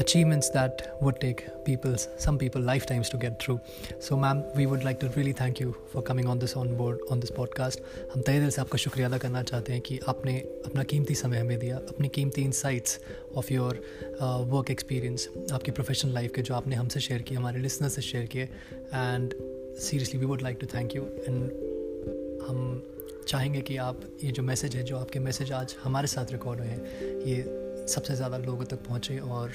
achievements 0.00 0.48
that 0.50 0.82
would 1.00 1.20
take 1.20 1.40
people, 1.64 1.96
some 2.18 2.38
people, 2.38 2.60
lifetimes 2.60 3.10
to 3.10 3.18
get 3.18 3.42
through. 3.42 3.60
So, 4.00 4.16
ma'am, 4.16 4.42
we 4.56 4.66
would 4.66 4.84
like 4.84 5.00
to 5.00 5.08
really 5.10 5.32
thank 5.32 5.60
you 5.60 5.76
for 5.92 6.02
coming 6.02 6.26
on 6.26 6.38
this 6.38 6.56
on 6.56 6.74
board 6.76 7.00
on 7.10 7.20
this 7.20 7.32
podcast. 7.38 7.80
हम 8.14 8.22
तय 8.26 8.40
दिल 8.40 8.50
से 8.50 8.60
आपका 8.60 8.78
शुक्रिया 8.84 9.08
अदा 9.08 9.18
करना 9.18 9.42
चाहते 9.50 9.72
हैं 9.72 9.80
कि 9.88 9.98
आपने 10.08 10.38
अपना 10.66 10.82
कीमती 10.92 11.14
समय 11.14 11.38
हमें 11.38 11.58
दिया 11.58 11.76
अपनी 11.76 12.08
कीमती 12.18 12.42
insights 12.42 12.98
of 13.36 13.52
your 13.52 13.82
work 14.22 14.70
experience 14.70 15.28
आपकी 15.52 15.70
प्रोफेशनल 15.70 16.12
लाइफ 16.14 16.32
के 16.34 16.42
जो 16.42 16.54
आपने 16.54 16.76
हमसे 16.76 17.00
शेयर 17.00 17.22
किए 17.22 17.38
हमारे 17.38 17.60
लिसनर 17.60 17.88
से 17.88 18.02
शेयर 18.02 18.26
किए 18.34 18.44
and 18.44 19.34
seriously 19.80 20.20
we 20.20 20.26
would 20.26 20.42
like 20.42 20.58
to 20.60 20.66
thank 20.74 20.96
you 20.96 21.02
and 21.02 21.42
हम 22.48 22.60
चाहेंगे 23.28 23.60
कि 23.60 23.76
आप 23.76 24.00
ये 24.24 24.30
जो 24.32 24.42
मैसेज 24.42 24.76
है 24.76 24.82
जो 24.82 24.96
आपके 24.98 25.18
मैसेज 25.20 25.52
आज 25.52 25.74
हमारे 25.82 26.06
साथ 26.08 26.32
रिकॉर्ड 26.32 26.60
हुए 26.60 26.68
हैं 26.68 27.18
ये 27.26 27.42
सबसे 27.88 28.14
ज़्यादा 28.16 28.38
लोगों 28.38 28.64
तक 28.64 28.86
पहुँचे 28.86 29.18
और 29.18 29.52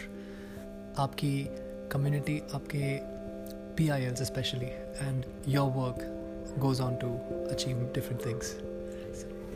आपकी 1.00 1.30
कम्युनिटी 1.92 2.38
आपके 2.54 2.84
P 3.78 3.88
I 3.90 4.04
Ls 4.06 4.22
specially 4.24 4.66
and 4.66 5.26
your 5.48 5.70
work 5.72 6.56
goes 6.60 6.82
on 6.82 6.96
to 6.96 7.10
achieve 7.52 7.82
different 7.96 8.26
things 8.26 8.54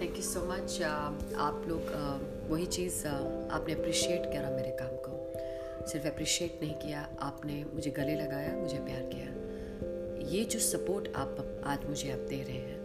thank 0.02 0.18
you 0.18 0.24
so 0.24 0.40
much 0.46 0.82
आप 0.82 1.64
लोग 1.68 1.92
uh, 2.00 2.52
वही 2.52 2.66
चीज़ 2.68 2.98
uh, 3.04 3.14
आपने 3.52 3.74
अप्रिशिएट 3.74 4.26
करा 4.26 4.50
मेरे 4.50 4.76
काम 4.82 4.96
को। 5.06 5.88
सिर्फ़ 5.88 6.08
अप्रिशिएट 6.08 6.60
नहीं 6.62 6.76
किया 6.76 7.08
आपने 7.22 7.64
मुझे 7.74 7.92
गले 7.92 8.16
लगाया 8.16 8.52
मुझे 8.58 8.78
प्यार 8.80 9.10
किया। 9.14 10.28
ये 10.32 10.44
जो 10.46 10.60
सपोर्ट 10.60 11.08
आप 11.16 11.64
आज 11.66 11.86
मुझे 11.86 12.12
आप 12.12 12.26
दे 12.30 12.42
रहे 12.44 12.58
हैं 12.58 12.80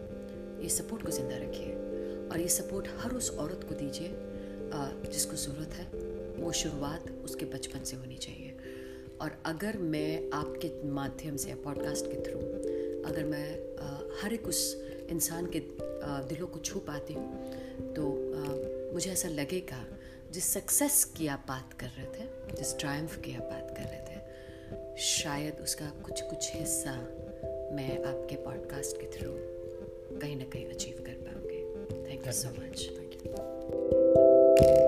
ये 0.63 0.69
सपोर्ट 0.71 1.05
को 1.07 1.11
ज़िंदा 1.11 1.37
रखिए। 1.37 1.73
और 2.33 2.41
ये 2.41 2.49
सपोर्ट 2.51 2.89
हर 3.01 3.11
उस 3.15 3.31
औरत 3.39 3.67
को 3.69 3.75
दीजिए 3.75 4.11
जिसको 5.13 5.37
ज़रूरत 5.37 5.73
है 5.75 5.87
वो 6.37 6.53
शुरुआत 6.53 7.11
उसके 7.25 7.45
बचपन 7.47 7.85
से 7.85 7.97
होनी 7.97 8.17
चाहिए। 8.17 8.44
और 9.21 9.37
अगर 9.47 9.77
मैं 9.79 10.31
आपके 10.35 10.71
माध्यम 10.89 11.37
से 11.37 11.55
पॉडकास्ट 11.65 12.07
के 12.07 12.21
थ्रू 12.23 12.39
अगर 13.11 13.25
मैं 13.25 13.49
आ, 13.79 13.89
हर 14.23 14.33
एक 14.33 14.47
उस 14.47 14.63
इंसान 15.11 15.47
के 15.47 15.59
आ, 15.59 16.21
दिलों 16.23 16.47
को 16.47 16.59
छू 16.61 16.81
पाती 16.81 17.15
हूँ 17.15 17.93
तो 17.95 18.09
आ, 18.35 18.93
मुझे 18.95 19.11
ऐसा 19.11 19.29
लगेगा 19.29 19.85
जिस 20.33 20.53
सक्सेस 20.53 21.05
की 21.17 21.27
आप 21.27 21.45
बात 21.49 21.73
कर 21.73 21.87
रहे 21.87 22.07
थे 22.07 22.57
जिस 22.57 22.77
ट्रायम्फ 22.79 23.21
की 23.21 23.35
आप 23.35 23.43
बात 23.43 23.75
कर 23.77 23.85
रहे 23.85 24.01
थे 24.01 24.97
शायद 25.03 25.61
उसका 25.63 25.87
कुछ 26.05 26.21
कुछ 26.21 26.51
हिस्सा 26.55 26.97
मैं 27.77 28.05
आपके 28.05 28.37
पॉडकास्ट 28.37 28.97
के 28.97 29.07
थ्रू 29.19 29.33
कहीं 30.21 30.37
ना 30.37 30.45
कहीं 30.45 30.67
अचीव 30.67 31.03
कर 31.07 31.21
पाओगे 31.27 31.61
thank 32.11 32.27
you 32.27 32.33
so 32.33 32.49
much 32.49 32.89
thank 32.99 33.15
you 33.23 34.84